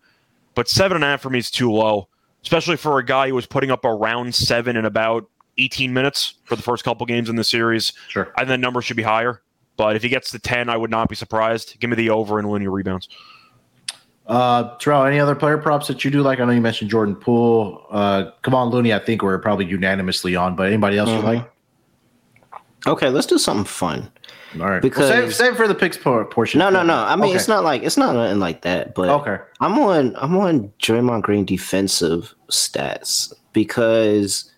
But 0.53 0.69
seven 0.69 0.95
and 0.95 1.03
a 1.03 1.07
half 1.07 1.21
for 1.21 1.29
me 1.29 1.39
is 1.39 1.51
too 1.51 1.71
low, 1.71 2.07
especially 2.41 2.77
for 2.77 2.97
a 2.99 3.05
guy 3.05 3.27
who 3.27 3.35
was 3.35 3.45
putting 3.45 3.71
up 3.71 3.83
around 3.83 4.33
seven 4.33 4.77
in 4.77 4.85
about 4.85 5.29
18 5.57 5.93
minutes 5.93 6.35
for 6.45 6.55
the 6.55 6.61
first 6.61 6.83
couple 6.83 7.05
games 7.05 7.29
in 7.29 7.35
the 7.35 7.43
series. 7.43 7.93
Sure. 8.07 8.31
I 8.35 8.41
think 8.41 8.49
that 8.49 8.59
number 8.59 8.81
should 8.81 8.97
be 8.97 9.03
higher. 9.03 9.41
But 9.77 9.97
if 9.97 10.03
he 10.03 10.09
gets 10.09 10.31
to 10.31 10.39
10, 10.39 10.69
I 10.69 10.77
would 10.77 10.89
not 10.89 11.09
be 11.09 11.15
surprised. 11.15 11.77
Give 11.79 11.89
me 11.89 11.97
the 11.97 12.09
over 12.09 12.39
in 12.39 12.49
Looney 12.49 12.67
rebounds. 12.67 13.09
Uh, 14.25 14.75
Terrell, 14.77 15.03
any 15.03 15.19
other 15.19 15.35
player 15.35 15.57
props 15.57 15.87
that 15.87 16.03
you 16.03 16.09
do 16.09 16.21
like? 16.21 16.39
I 16.39 16.45
know 16.45 16.51
you 16.51 16.61
mentioned 16.61 16.89
Jordan 16.89 17.15
Poole. 17.15 17.85
Uh, 17.91 18.31
come 18.41 18.55
on, 18.55 18.69
Looney. 18.69 18.93
I 18.93 18.99
think 18.99 19.21
we're 19.21 19.37
probably 19.37 19.65
unanimously 19.65 20.35
on, 20.35 20.55
but 20.55 20.67
anybody 20.67 20.97
else 20.97 21.09
mm-hmm. 21.09 21.27
you 21.27 21.33
like? 21.39 21.51
Okay, 22.87 23.09
let's 23.09 23.27
do 23.27 23.37
something 23.37 23.65
fun. 23.65 24.11
All 24.59 24.69
right, 24.69 24.81
because 24.81 25.09
well, 25.09 25.23
save, 25.23 25.35
save 25.35 25.57
for 25.57 25.67
the 25.67 25.75
picks 25.75 25.97
portion. 25.97 26.59
No, 26.59 26.69
no, 26.69 26.83
no. 26.83 26.95
I 26.95 27.15
mean, 27.15 27.25
okay. 27.25 27.35
it's 27.35 27.47
not 27.47 27.63
like 27.63 27.83
it's 27.83 27.97
not 27.97 28.15
nothing 28.15 28.39
like 28.39 28.61
that. 28.61 28.95
But 28.95 29.09
okay, 29.09 29.43
I'm 29.59 29.77
on 29.79 30.15
I'm 30.17 30.35
on 30.37 30.71
Draymond 30.81 31.23
Green 31.23 31.45
defensive 31.45 32.33
stats 32.49 33.33
because 33.53 34.51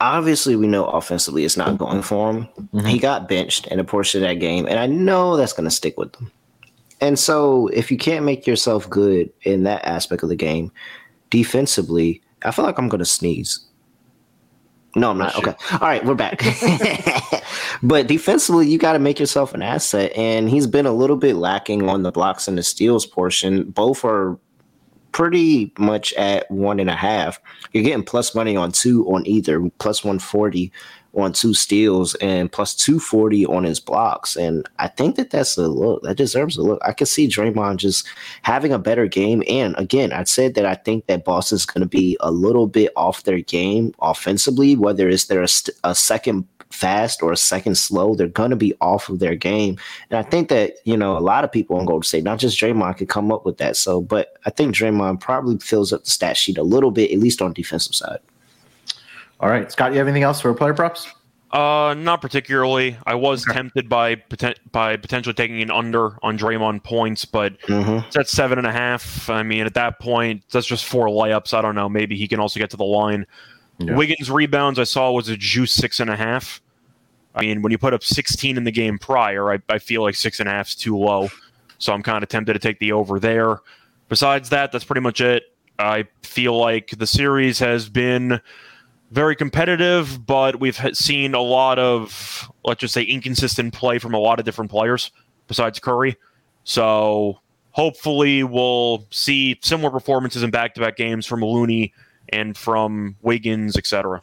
obviously 0.00 0.56
we 0.56 0.66
know 0.66 0.84
offensively 0.86 1.44
it's 1.44 1.56
not 1.56 1.78
going 1.78 2.02
for 2.02 2.32
him. 2.32 2.48
Mm-hmm. 2.74 2.86
He 2.86 2.98
got 2.98 3.28
benched 3.28 3.68
in 3.68 3.78
a 3.78 3.84
portion 3.84 4.22
of 4.22 4.28
that 4.28 4.34
game, 4.34 4.66
and 4.66 4.78
I 4.78 4.86
know 4.86 5.36
that's 5.36 5.52
going 5.52 5.64
to 5.64 5.70
stick 5.70 5.96
with 5.96 6.12
them. 6.12 6.30
And 7.00 7.18
so, 7.18 7.68
if 7.68 7.90
you 7.90 7.96
can't 7.96 8.24
make 8.24 8.46
yourself 8.46 8.88
good 8.88 9.32
in 9.42 9.64
that 9.64 9.84
aspect 9.84 10.22
of 10.22 10.28
the 10.28 10.36
game, 10.36 10.70
defensively, 11.30 12.22
I 12.44 12.50
feel 12.50 12.64
like 12.64 12.78
I'm 12.78 12.88
going 12.88 13.00
to 13.00 13.04
sneeze. 13.04 13.64
No, 14.94 15.10
I'm 15.10 15.18
not. 15.18 15.36
Okay. 15.36 15.54
All 15.72 15.78
right, 15.80 16.04
we're 16.04 16.14
back. 16.14 16.42
but 17.82 18.06
defensively, 18.06 18.68
you 18.68 18.78
got 18.78 18.92
to 18.92 18.98
make 18.98 19.18
yourself 19.18 19.54
an 19.54 19.62
asset. 19.62 20.12
And 20.16 20.50
he's 20.50 20.66
been 20.66 20.86
a 20.86 20.92
little 20.92 21.16
bit 21.16 21.36
lacking 21.36 21.88
on 21.88 22.02
the 22.02 22.12
blocks 22.12 22.46
and 22.46 22.58
the 22.58 22.62
steals 22.62 23.06
portion. 23.06 23.64
Both 23.64 24.04
are 24.04 24.38
pretty 25.12 25.72
much 25.78 26.12
at 26.14 26.50
one 26.50 26.80
and 26.80 26.90
a 26.90 26.96
half. 26.96 27.40
You're 27.72 27.84
getting 27.84 28.04
plus 28.04 28.34
money 28.34 28.56
on 28.56 28.72
two 28.72 29.06
on 29.06 29.26
either, 29.26 29.70
plus 29.78 30.04
140 30.04 30.72
on 31.14 31.32
two 31.32 31.52
steals 31.52 32.14
and 32.16 32.50
plus 32.50 32.74
240 32.74 33.46
on 33.46 33.64
his 33.64 33.80
blocks. 33.80 34.36
And 34.36 34.68
I 34.78 34.88
think 34.88 35.16
that 35.16 35.30
that's 35.30 35.56
a 35.58 35.68
look 35.68 36.02
that 36.02 36.16
deserves 36.16 36.56
a 36.56 36.62
look. 36.62 36.80
I 36.84 36.92
can 36.92 37.06
see 37.06 37.28
Draymond 37.28 37.76
just 37.76 38.06
having 38.42 38.72
a 38.72 38.78
better 38.78 39.06
game. 39.06 39.42
And 39.48 39.74
again, 39.78 40.12
I 40.12 40.24
said 40.24 40.54
that 40.54 40.66
I 40.66 40.74
think 40.74 41.06
that 41.06 41.24
Boston's 41.24 41.66
going 41.66 41.82
to 41.82 41.88
be 41.88 42.16
a 42.20 42.30
little 42.30 42.66
bit 42.66 42.92
off 42.96 43.24
their 43.24 43.40
game 43.40 43.94
offensively, 44.00 44.76
whether 44.76 45.08
it's 45.08 45.26
their 45.26 45.42
a, 45.42 45.48
a 45.84 45.94
second 45.94 46.46
fast 46.72 47.22
or 47.22 47.32
a 47.32 47.36
second 47.36 47.76
slow, 47.76 48.14
they're 48.14 48.28
going 48.28 48.50
to 48.50 48.56
be 48.56 48.74
off 48.80 49.08
of 49.08 49.18
their 49.18 49.34
game. 49.34 49.78
And 50.10 50.18
I 50.18 50.22
think 50.22 50.48
that, 50.48 50.76
you 50.84 50.96
know, 50.96 51.16
a 51.16 51.20
lot 51.20 51.44
of 51.44 51.52
people 51.52 51.76
on 51.76 51.86
Golden 51.86 52.02
State, 52.02 52.24
not 52.24 52.38
just 52.38 52.58
Draymond, 52.58 52.96
could 52.96 53.08
come 53.08 53.30
up 53.30 53.44
with 53.44 53.58
that. 53.58 53.76
So, 53.76 54.00
but 54.00 54.36
I 54.46 54.50
think 54.50 54.74
Draymond 54.74 55.20
probably 55.20 55.58
fills 55.58 55.92
up 55.92 56.04
the 56.04 56.10
stat 56.10 56.36
sheet 56.36 56.58
a 56.58 56.62
little 56.62 56.90
bit, 56.90 57.12
at 57.12 57.18
least 57.18 57.42
on 57.42 57.52
defensive 57.52 57.94
side. 57.94 58.18
All 59.42 59.50
right, 59.50 59.70
Scott, 59.70 59.90
you 59.90 59.98
have 59.98 60.06
anything 60.06 60.22
else 60.22 60.40
for 60.40 60.54
player 60.54 60.72
props? 60.72 61.08
Uh, 61.50 61.94
not 61.98 62.22
particularly. 62.22 62.96
I 63.04 63.16
was 63.16 63.44
okay. 63.44 63.54
tempted 63.54 63.88
by 63.88 64.14
poten- 64.14 64.56
by 64.70 64.96
potentially 64.96 65.34
taking 65.34 65.60
an 65.60 65.70
under 65.70 66.16
on 66.22 66.38
Draymond 66.38 66.84
points, 66.84 67.24
but 67.24 67.60
mm-hmm. 67.62 68.06
it's 68.06 68.16
at 68.16 68.28
seven 68.28 68.56
and 68.56 68.66
a 68.68 68.72
half. 68.72 69.28
I 69.28 69.42
mean, 69.42 69.66
at 69.66 69.74
that 69.74 69.98
point, 69.98 70.44
that's 70.50 70.66
just 70.66 70.84
four 70.84 71.08
layups. 71.08 71.52
I 71.52 71.60
don't 71.60 71.74
know. 71.74 71.88
Maybe 71.88 72.16
he 72.16 72.28
can 72.28 72.38
also 72.38 72.60
get 72.60 72.70
to 72.70 72.76
the 72.76 72.84
line. 72.84 73.26
Yeah. 73.78 73.96
Wiggins 73.96 74.30
rebounds 74.30 74.78
I 74.78 74.84
saw 74.84 75.10
was 75.10 75.28
a 75.28 75.36
juice 75.36 75.74
six 75.74 75.98
and 75.98 76.08
a 76.08 76.16
half. 76.16 76.62
I 77.34 77.40
mean, 77.40 77.62
when 77.62 77.72
you 77.72 77.78
put 77.78 77.94
up 77.94 78.04
16 78.04 78.56
in 78.56 78.64
the 78.64 78.70
game 78.70 78.98
prior, 78.98 79.52
I, 79.52 79.58
I 79.68 79.78
feel 79.78 80.02
like 80.02 80.14
six 80.14 80.38
and 80.38 80.48
a 80.48 80.52
half 80.52 80.68
is 80.68 80.74
too 80.76 80.96
low. 80.96 81.30
So 81.78 81.92
I'm 81.92 82.02
kind 82.02 82.22
of 82.22 82.28
tempted 82.28 82.52
to 82.52 82.58
take 82.60 82.78
the 82.78 82.92
over 82.92 83.18
there. 83.18 83.58
Besides 84.08 84.50
that, 84.50 84.70
that's 84.70 84.84
pretty 84.84 85.00
much 85.00 85.20
it. 85.20 85.44
I 85.78 86.06
feel 86.22 86.56
like 86.56 86.90
the 86.96 87.06
series 87.06 87.58
has 87.58 87.88
been 87.88 88.40
very 89.12 89.36
competitive, 89.36 90.24
but 90.26 90.58
we've 90.58 90.80
seen 90.94 91.34
a 91.34 91.40
lot 91.40 91.78
of, 91.78 92.50
let's 92.64 92.80
just 92.80 92.94
say, 92.94 93.02
inconsistent 93.02 93.74
play 93.74 93.98
from 93.98 94.14
a 94.14 94.18
lot 94.18 94.38
of 94.38 94.46
different 94.46 94.70
players 94.70 95.10
besides 95.48 95.78
Curry. 95.78 96.16
So 96.64 97.38
hopefully 97.72 98.42
we'll 98.42 99.06
see 99.10 99.58
similar 99.62 99.90
performances 99.90 100.42
in 100.42 100.50
back-to-back 100.50 100.96
games 100.96 101.26
from 101.26 101.42
Looney 101.42 101.92
and 102.30 102.56
from 102.56 103.16
Wiggins, 103.20 103.76
etc. 103.76 104.22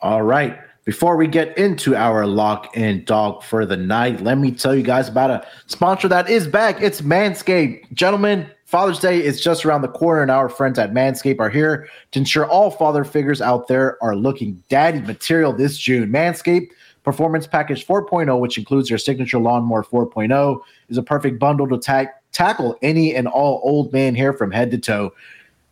All 0.00 0.22
right. 0.22 0.58
Before 0.84 1.16
we 1.16 1.26
get 1.26 1.58
into 1.58 1.96
our 1.96 2.24
lock 2.24 2.70
and 2.76 3.04
dog 3.04 3.42
for 3.42 3.66
the 3.66 3.76
night, 3.76 4.20
let 4.20 4.38
me 4.38 4.52
tell 4.52 4.72
you 4.72 4.84
guys 4.84 5.08
about 5.08 5.30
a 5.30 5.44
sponsor 5.66 6.06
that 6.06 6.30
is 6.30 6.46
back. 6.46 6.80
It's 6.80 7.00
Manscaped. 7.00 7.92
Gentlemen, 7.92 8.48
Father's 8.66 8.98
Day 8.98 9.22
is 9.22 9.40
just 9.40 9.64
around 9.64 9.82
the 9.82 9.88
corner, 9.88 10.22
and 10.22 10.30
our 10.30 10.48
friends 10.48 10.76
at 10.76 10.92
Manscaped 10.92 11.38
are 11.38 11.48
here 11.48 11.88
to 12.10 12.18
ensure 12.18 12.46
all 12.46 12.72
father 12.72 13.04
figures 13.04 13.40
out 13.40 13.68
there 13.68 13.96
are 14.02 14.16
looking 14.16 14.60
daddy 14.68 15.00
material 15.00 15.52
this 15.52 15.78
June. 15.78 16.10
Manscaped 16.10 16.70
Performance 17.04 17.46
Package 17.46 17.86
4.0, 17.86 18.40
which 18.40 18.58
includes 18.58 18.88
their 18.88 18.98
signature 18.98 19.38
lawnmower 19.38 19.84
4.0, 19.84 20.60
is 20.88 20.98
a 20.98 21.02
perfect 21.04 21.38
bundle 21.38 21.68
to 21.68 21.78
ta- 21.78 22.10
tackle 22.32 22.76
any 22.82 23.14
and 23.14 23.28
all 23.28 23.60
old 23.62 23.92
man 23.92 24.16
hair 24.16 24.32
from 24.32 24.50
head 24.50 24.72
to 24.72 24.78
toe. 24.78 25.12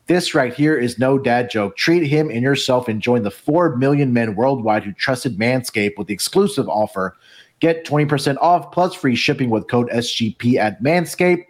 This 0.07 0.33
right 0.33 0.55
here 0.55 0.77
is 0.77 0.97
no 0.97 1.19
dad 1.19 1.51
joke. 1.51 1.77
Treat 1.77 2.07
him 2.07 2.31
and 2.31 2.43
yourself 2.43 2.87
and 2.87 3.03
join 3.03 3.25
the 3.25 3.31
4 3.33 3.75
million 3.75 4.13
men 4.13 4.37
worldwide 4.37 4.85
who 4.85 4.93
trusted 4.93 5.37
Manscaped 5.37 5.99
with 5.99 6.07
the 6.07 6.15
exclusive 6.15 6.69
offer. 6.69 7.17
Get 7.59 7.85
20% 7.85 8.37
off 8.41 8.71
plus 8.71 8.95
free 8.95 9.17
shipping 9.17 9.51
with 9.51 9.67
code 9.67 9.91
SGP 9.91 10.59
at 10.59 10.81
Manscaped. 10.81 11.47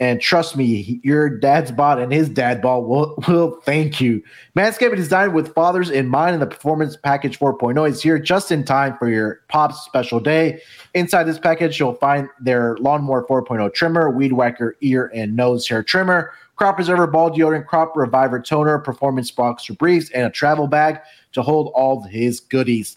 And 0.00 0.20
trust 0.20 0.56
me, 0.56 1.00
your 1.02 1.28
dad's 1.28 1.72
bot 1.72 1.98
and 1.98 2.12
his 2.12 2.28
dad 2.28 2.62
bot 2.62 2.86
will, 2.86 3.16
will 3.28 3.60
thank 3.62 4.00
you. 4.00 4.22
Manscaped 4.56 4.92
is 4.92 5.06
designed 5.06 5.34
with 5.34 5.52
fathers 5.54 5.90
in 5.90 6.06
mind, 6.06 6.34
and 6.34 6.42
the 6.42 6.46
Performance 6.46 6.96
Package 6.96 7.38
4.0 7.38 7.88
is 7.88 8.02
here 8.02 8.18
just 8.18 8.52
in 8.52 8.64
time 8.64 8.96
for 8.96 9.08
your 9.08 9.40
Pop's 9.48 9.80
special 9.80 10.20
day. 10.20 10.60
Inside 10.94 11.24
this 11.24 11.38
package, 11.38 11.80
you'll 11.80 11.94
find 11.94 12.28
their 12.40 12.76
Lawnmower 12.76 13.26
4.0 13.26 13.74
trimmer, 13.74 14.08
Weed 14.10 14.32
Whacker 14.32 14.76
ear 14.82 15.10
and 15.12 15.34
nose 15.34 15.66
hair 15.66 15.82
trimmer, 15.82 16.32
Crop 16.54 16.76
Preserver 16.76 17.06
Ball 17.08 17.30
Deodorant, 17.30 17.66
Crop 17.66 17.96
Reviver 17.96 18.40
Toner, 18.40 18.78
Performance 18.78 19.30
Boxer 19.32 19.74
Briefs, 19.74 20.10
and 20.10 20.26
a 20.26 20.30
travel 20.30 20.68
bag 20.68 21.00
to 21.32 21.42
hold 21.42 21.72
all 21.74 22.02
his 22.02 22.38
goodies. 22.40 22.96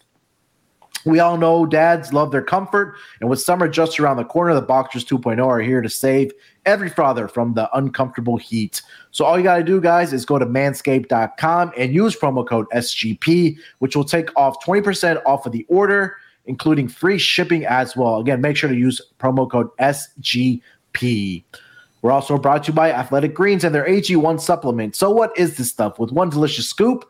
We 1.06 1.20
all 1.20 1.38
know 1.38 1.66
dads 1.66 2.14
love 2.14 2.32
their 2.32 2.44
comfort, 2.44 2.96
and 3.20 3.30
with 3.30 3.42
summer 3.42 3.68
just 3.68 4.00
around 4.00 4.18
the 4.18 4.26
corner, 4.26 4.54
the 4.54 4.62
Boxers 4.62 5.04
2.0 5.04 5.44
are 5.46 5.60
here 5.60 5.82
to 5.82 5.90
save 5.90 6.32
every 6.66 6.90
father 6.90 7.28
from 7.28 7.54
the 7.54 7.70
uncomfortable 7.76 8.38
heat. 8.38 8.82
So 9.12 9.26
all 9.26 9.38
you 9.38 9.44
got 9.44 9.58
to 9.58 9.64
do, 9.64 9.82
guys, 9.82 10.14
is 10.14 10.26
go 10.26 10.40
to 10.40 10.46
manscaped.com 10.46 11.72
and 11.78 11.94
use 11.94 12.16
promo 12.16 12.48
code 12.48 12.68
SGP, 12.74 13.58
which 13.80 13.96
will 13.96 14.06
take 14.06 14.30
off 14.38 14.64
20% 14.64 15.22
off 15.26 15.46
of 15.46 15.52
the 15.52 15.66
order, 15.70 16.18
including 16.46 16.88
free 16.88 17.18
shipping 17.18 17.66
as 17.66 17.96
well. 17.96 18.20
Again, 18.20 18.42
make 18.42 18.58
sure 18.58 18.70
to 18.70 18.76
use 18.76 19.02
promo 19.20 19.50
code 19.50 19.70
SGP. 19.78 21.44
We're 22.02 22.12
also 22.12 22.38
brought 22.38 22.64
to 22.64 22.72
you 22.72 22.74
by 22.74 22.92
Athletic 22.92 23.34
Greens 23.34 23.64
and 23.64 23.76
their 23.76 23.86
AG1 23.86 24.42
supplement. 24.42 24.96
So, 24.96 25.12
what 25.12 25.38
is 25.38 25.58
this 25.58 25.70
stuff? 25.70 26.00
With 26.00 26.12
one 26.12 26.30
delicious 26.30 26.68
scoop, 26.68 27.06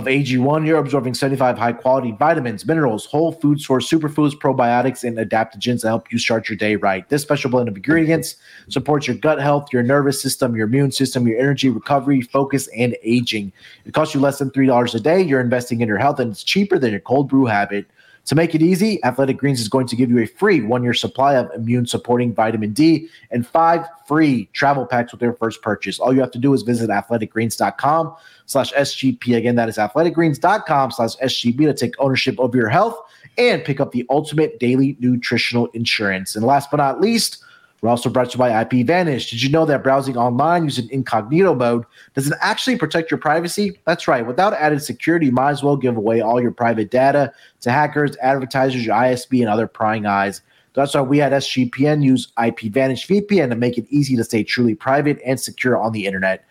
of 0.00 0.06
AG1, 0.06 0.66
you're 0.66 0.78
absorbing 0.78 1.12
75 1.12 1.58
high 1.58 1.72
quality 1.74 2.12
vitamins, 2.12 2.66
minerals, 2.66 3.04
whole 3.04 3.32
food 3.32 3.60
source, 3.60 3.88
superfoods, 3.88 4.32
probiotics, 4.32 5.04
and 5.04 5.18
adaptogens 5.18 5.82
to 5.82 5.88
help 5.88 6.10
you 6.10 6.18
start 6.18 6.48
your 6.48 6.56
day 6.56 6.76
right. 6.76 7.06
This 7.10 7.20
special 7.20 7.50
blend 7.50 7.68
of 7.68 7.76
ingredients 7.76 8.36
supports 8.68 9.06
your 9.06 9.16
gut 9.16 9.40
health, 9.40 9.68
your 9.74 9.82
nervous 9.82 10.20
system, 10.20 10.56
your 10.56 10.66
immune 10.66 10.90
system, 10.90 11.28
your 11.28 11.38
energy, 11.38 11.68
recovery, 11.68 12.22
focus, 12.22 12.66
and 12.68 12.96
aging. 13.02 13.52
It 13.84 13.92
costs 13.92 14.14
you 14.14 14.20
less 14.20 14.38
than 14.38 14.50
$3 14.50 14.94
a 14.94 15.00
day. 15.00 15.20
You're 15.20 15.40
investing 15.40 15.82
in 15.82 15.88
your 15.88 15.98
health, 15.98 16.18
and 16.18 16.32
it's 16.32 16.42
cheaper 16.42 16.78
than 16.78 16.92
your 16.92 17.00
cold 17.00 17.28
brew 17.28 17.44
habit. 17.44 17.84
To 18.26 18.34
make 18.34 18.54
it 18.54 18.62
easy, 18.62 19.02
Athletic 19.02 19.38
Greens 19.38 19.60
is 19.60 19.68
going 19.68 19.86
to 19.88 19.96
give 19.96 20.10
you 20.10 20.18
a 20.18 20.26
free 20.26 20.60
one 20.60 20.82
year 20.82 20.94
supply 20.94 21.34
of 21.34 21.50
immune 21.54 21.86
supporting 21.86 22.34
vitamin 22.34 22.72
D 22.72 23.08
and 23.30 23.46
five 23.46 23.86
free 24.06 24.48
travel 24.52 24.86
packs 24.86 25.12
with 25.12 25.22
your 25.22 25.32
first 25.32 25.62
purchase. 25.62 25.98
All 25.98 26.12
you 26.12 26.20
have 26.20 26.30
to 26.32 26.38
do 26.38 26.52
is 26.52 26.62
visit 26.62 26.90
athleticgreens.com 26.90 28.14
slash 28.46 28.72
SGP. 28.72 29.36
Again, 29.36 29.56
that 29.56 29.68
is 29.68 29.78
athleticgreens.com 29.78 30.90
slash 30.92 31.16
SGP 31.16 31.58
to 31.58 31.74
take 31.74 31.94
ownership 31.98 32.38
of 32.38 32.54
your 32.54 32.68
health 32.68 32.98
and 33.38 33.64
pick 33.64 33.80
up 33.80 33.92
the 33.92 34.06
ultimate 34.10 34.60
daily 34.60 34.96
nutritional 35.00 35.66
insurance. 35.68 36.36
And 36.36 36.44
last 36.44 36.70
but 36.70 36.76
not 36.76 37.00
least, 37.00 37.42
we're 37.80 37.88
also 37.88 38.10
brought 38.10 38.30
to 38.30 38.34
you 38.34 38.38
by 38.38 38.60
IP 38.60 38.86
Vanish. 38.86 39.30
Did 39.30 39.42
you 39.42 39.48
know 39.48 39.64
that 39.64 39.82
browsing 39.82 40.16
online 40.16 40.64
using 40.64 40.90
incognito 40.90 41.54
mode 41.54 41.84
doesn't 42.14 42.36
actually 42.40 42.76
protect 42.76 43.10
your 43.10 43.18
privacy? 43.18 43.78
That's 43.86 44.06
right. 44.06 44.26
Without 44.26 44.52
added 44.52 44.82
security, 44.82 45.26
you 45.26 45.32
might 45.32 45.50
as 45.50 45.62
well 45.62 45.76
give 45.76 45.96
away 45.96 46.20
all 46.20 46.40
your 46.40 46.50
private 46.50 46.90
data 46.90 47.32
to 47.62 47.70
hackers, 47.70 48.16
advertisers, 48.18 48.84
your 48.84 48.94
ISP, 48.94 49.40
and 49.40 49.48
other 49.48 49.66
prying 49.66 50.04
eyes. 50.04 50.42
That's 50.74 50.94
why 50.94 51.00
we 51.00 51.20
at 51.20 51.32
SGPN 51.32 52.04
use 52.04 52.32
IP 52.42 52.72
Vanish 52.72 53.06
VPN 53.06 53.48
to 53.48 53.56
make 53.56 53.78
it 53.78 53.86
easy 53.88 54.14
to 54.16 54.24
stay 54.24 54.44
truly 54.44 54.74
private 54.74 55.18
and 55.24 55.40
secure 55.40 55.76
on 55.76 55.92
the 55.92 56.06
internet. 56.06 56.44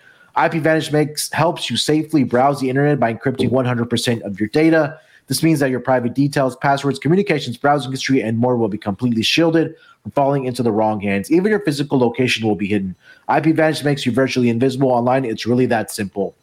IP 0.44 0.54
Vanish 0.54 0.92
makes 0.92 1.32
helps 1.32 1.70
you 1.70 1.78
safely 1.78 2.24
browse 2.24 2.60
the 2.60 2.70
internet 2.70 3.00
by 3.00 3.14
encrypting 3.14 3.50
100% 3.50 4.22
of 4.22 4.40
your 4.40 4.50
data. 4.50 5.00
This 5.30 5.44
means 5.44 5.60
that 5.60 5.70
your 5.70 5.80
private 5.80 6.16
details, 6.16 6.56
passwords, 6.56 6.98
communications, 6.98 7.56
browsing 7.56 7.92
history, 7.92 8.22
and 8.22 8.38
more 8.38 8.58
will 8.58 8.68
be 8.68 8.80
completely 8.80 9.22
shielded 9.22 9.76
from 10.02 10.12
falling 10.12 10.46
into 10.46 10.64
the 10.64 10.72
wrong 10.72 11.00
hands. 11.00 11.32
Even 11.32 11.52
your 11.52 11.60
physical 11.60 12.00
location 12.00 12.46
will 12.46 12.56
be 12.56 12.68
hidden. 12.68 12.96
IP 13.34 13.56
Vanish 13.56 13.84
makes 13.84 14.08
you 14.08 14.12
virtually 14.12 14.50
invisible 14.50 14.90
online. 14.90 15.24
It's 15.26 15.46
really 15.46 15.68
that 15.68 15.92
simple. 15.92 16.36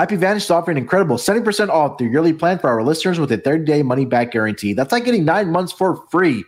IP 0.00 0.10
Vanish 0.10 0.44
is 0.44 0.50
offering 0.52 0.78
incredible 0.78 1.16
70% 1.16 1.68
off 1.68 1.98
their 1.98 2.06
yearly 2.06 2.32
plan 2.32 2.60
for 2.60 2.70
our 2.70 2.84
listeners 2.84 3.18
with 3.18 3.32
a 3.32 3.38
30 3.38 3.64
day 3.64 3.82
money 3.82 4.04
back 4.04 4.30
guarantee. 4.30 4.72
That's 4.72 4.92
like 4.92 5.04
getting 5.04 5.24
nine 5.24 5.50
months 5.50 5.72
for 5.72 5.96
free. 6.12 6.44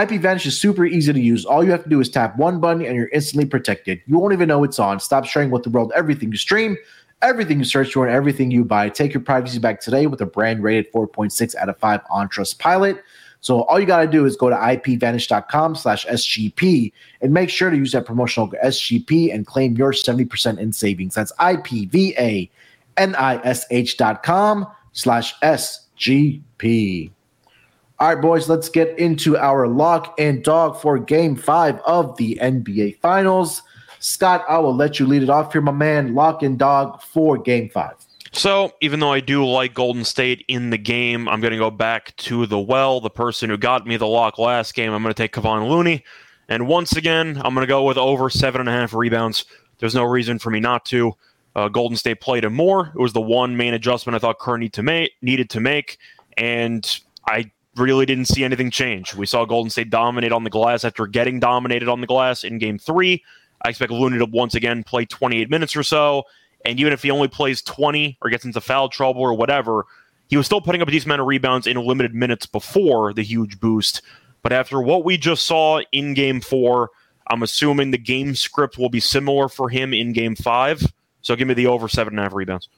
IP 0.00 0.20
Vanish 0.20 0.46
is 0.46 0.58
super 0.60 0.84
easy 0.84 1.12
to 1.12 1.20
use. 1.20 1.44
All 1.44 1.64
you 1.64 1.72
have 1.72 1.82
to 1.82 1.88
do 1.88 2.00
is 2.00 2.08
tap 2.08 2.36
one 2.36 2.60
button 2.60 2.84
and 2.84 2.94
you're 2.94 3.08
instantly 3.08 3.44
protected. 3.46 4.00
You 4.06 4.18
won't 4.18 4.32
even 4.32 4.48
know 4.48 4.62
it's 4.62 4.78
on. 4.78 5.00
Stop 5.00 5.24
sharing 5.24 5.50
with 5.50 5.64
the 5.64 5.70
world 5.70 5.92
everything 5.96 6.30
you 6.30 6.38
stream, 6.38 6.76
everything 7.24 7.58
you 7.58 7.64
search 7.64 7.94
for, 7.94 8.06
and 8.06 8.14
everything 8.14 8.52
you 8.52 8.64
buy. 8.64 8.88
Take 8.88 9.12
your 9.12 9.22
privacy 9.22 9.58
back 9.58 9.80
today 9.80 10.06
with 10.06 10.20
a 10.20 10.26
brand 10.26 10.62
rated 10.62 10.92
4.6 10.92 11.56
out 11.56 11.68
of 11.68 11.76
5 11.78 12.00
on 12.10 12.28
Trustpilot. 12.28 13.00
So 13.40 13.62
all 13.64 13.80
you 13.80 13.86
got 13.86 14.00
to 14.02 14.06
do 14.06 14.24
is 14.24 14.36
go 14.36 14.48
to 14.48 14.56
ipvanish.com 14.56 15.74
slash 15.74 16.06
SGP 16.06 16.92
and 17.20 17.32
make 17.32 17.50
sure 17.50 17.68
to 17.70 17.76
use 17.76 17.92
that 17.92 18.06
promotional 18.06 18.50
SGP 18.64 19.34
and 19.34 19.46
claim 19.46 19.76
your 19.76 19.92
70% 19.92 20.58
in 20.58 20.72
savings. 20.72 21.14
That's 21.14 21.32
I-P-V-A-N-I-S-H 21.38 22.46
dot 23.98 24.22
com 24.22 24.66
slash 24.92 25.38
SGP. 25.40 27.10
All 27.98 28.08
right, 28.14 28.20
boys, 28.20 28.48
let's 28.48 28.68
get 28.68 28.98
into 28.98 29.36
our 29.36 29.68
lock 29.68 30.14
and 30.18 30.42
dog 30.42 30.80
for 30.80 30.98
game 30.98 31.36
five 31.36 31.80
of 31.86 32.16
the 32.16 32.38
NBA 32.40 32.98
Finals. 33.00 33.62
Scott, 34.04 34.44
I 34.50 34.58
will 34.58 34.76
let 34.76 35.00
you 35.00 35.06
lead 35.06 35.22
it 35.22 35.30
off 35.30 35.50
here, 35.52 35.62
my 35.62 35.72
man. 35.72 36.14
Lock 36.14 36.42
and 36.42 36.58
dog 36.58 37.00
for 37.00 37.38
game 37.38 37.70
five. 37.70 37.94
So, 38.32 38.74
even 38.82 39.00
though 39.00 39.12
I 39.12 39.20
do 39.20 39.46
like 39.46 39.72
Golden 39.72 40.04
State 40.04 40.44
in 40.46 40.68
the 40.68 40.76
game, 40.76 41.26
I'm 41.26 41.40
going 41.40 41.52
to 41.52 41.58
go 41.58 41.70
back 41.70 42.14
to 42.16 42.44
the 42.44 42.58
well, 42.58 43.00
the 43.00 43.08
person 43.08 43.48
who 43.48 43.56
got 43.56 43.86
me 43.86 43.96
the 43.96 44.06
lock 44.06 44.38
last 44.38 44.74
game. 44.74 44.92
I'm 44.92 45.02
going 45.02 45.14
to 45.14 45.16
take 45.16 45.32
Kevon 45.32 45.70
Looney. 45.70 46.04
And 46.50 46.68
once 46.68 46.94
again, 46.96 47.40
I'm 47.42 47.54
going 47.54 47.66
to 47.66 47.66
go 47.66 47.84
with 47.84 47.96
over 47.96 48.28
seven 48.28 48.60
and 48.60 48.68
a 48.68 48.72
half 48.72 48.92
rebounds. 48.92 49.46
There's 49.78 49.94
no 49.94 50.04
reason 50.04 50.38
for 50.38 50.50
me 50.50 50.60
not 50.60 50.84
to. 50.86 51.14
Uh, 51.56 51.68
Golden 51.68 51.96
State 51.96 52.20
played 52.20 52.44
him 52.44 52.52
more. 52.52 52.92
It 52.94 53.00
was 53.00 53.14
the 53.14 53.22
one 53.22 53.56
main 53.56 53.72
adjustment 53.72 54.16
I 54.16 54.18
thought 54.18 54.38
Kerr 54.38 54.58
need 54.58 54.74
to 54.74 55.08
needed 55.22 55.48
to 55.48 55.60
make. 55.60 55.96
And 56.36 57.00
I 57.26 57.50
really 57.76 58.04
didn't 58.04 58.26
see 58.26 58.44
anything 58.44 58.70
change. 58.70 59.14
We 59.14 59.24
saw 59.24 59.46
Golden 59.46 59.70
State 59.70 59.88
dominate 59.88 60.32
on 60.32 60.44
the 60.44 60.50
glass 60.50 60.84
after 60.84 61.06
getting 61.06 61.40
dominated 61.40 61.88
on 61.88 62.02
the 62.02 62.06
glass 62.06 62.44
in 62.44 62.58
game 62.58 62.78
three. 62.78 63.24
I 63.64 63.70
expect 63.70 63.90
Looney 63.90 64.18
to 64.18 64.26
once 64.26 64.54
again 64.54 64.84
play 64.84 65.06
28 65.06 65.50
minutes 65.50 65.74
or 65.74 65.82
so 65.82 66.24
and 66.64 66.80
even 66.80 66.92
if 66.92 67.02
he 67.02 67.10
only 67.10 67.28
plays 67.28 67.62
20 67.62 68.18
or 68.22 68.30
gets 68.30 68.44
into 68.44 68.60
foul 68.60 68.88
trouble 68.88 69.20
or 69.20 69.34
whatever, 69.34 69.84
he 70.28 70.36
was 70.36 70.46
still 70.46 70.60
putting 70.60 70.80
up 70.80 70.88
a 70.88 70.90
decent 70.90 71.06
amount 71.06 71.20
of 71.20 71.26
rebounds 71.26 71.66
in 71.66 71.76
limited 71.76 72.14
minutes 72.14 72.46
before 72.46 73.12
the 73.12 73.22
huge 73.22 73.60
boost. 73.60 74.02
But 74.42 74.52
after 74.52 74.80
what 74.80 75.04
we 75.04 75.16
just 75.16 75.44
saw 75.44 75.80
in 75.92 76.14
game 76.14 76.40
four, 76.40 76.90
I'm 77.28 77.42
assuming 77.42 77.90
the 77.90 77.98
game 77.98 78.34
script 78.34 78.78
will 78.78 78.88
be 78.88 79.00
similar 79.00 79.48
for 79.48 79.68
him 79.68 79.92
in 79.92 80.12
game 80.12 80.36
five. 80.36 80.82
So 81.20 81.36
give 81.36 81.48
me 81.48 81.54
the 81.54 81.66
over 81.66 81.88
seven 81.88 82.14
and 82.14 82.20
a 82.20 82.22
half 82.24 82.34
rebounds. 82.34 82.68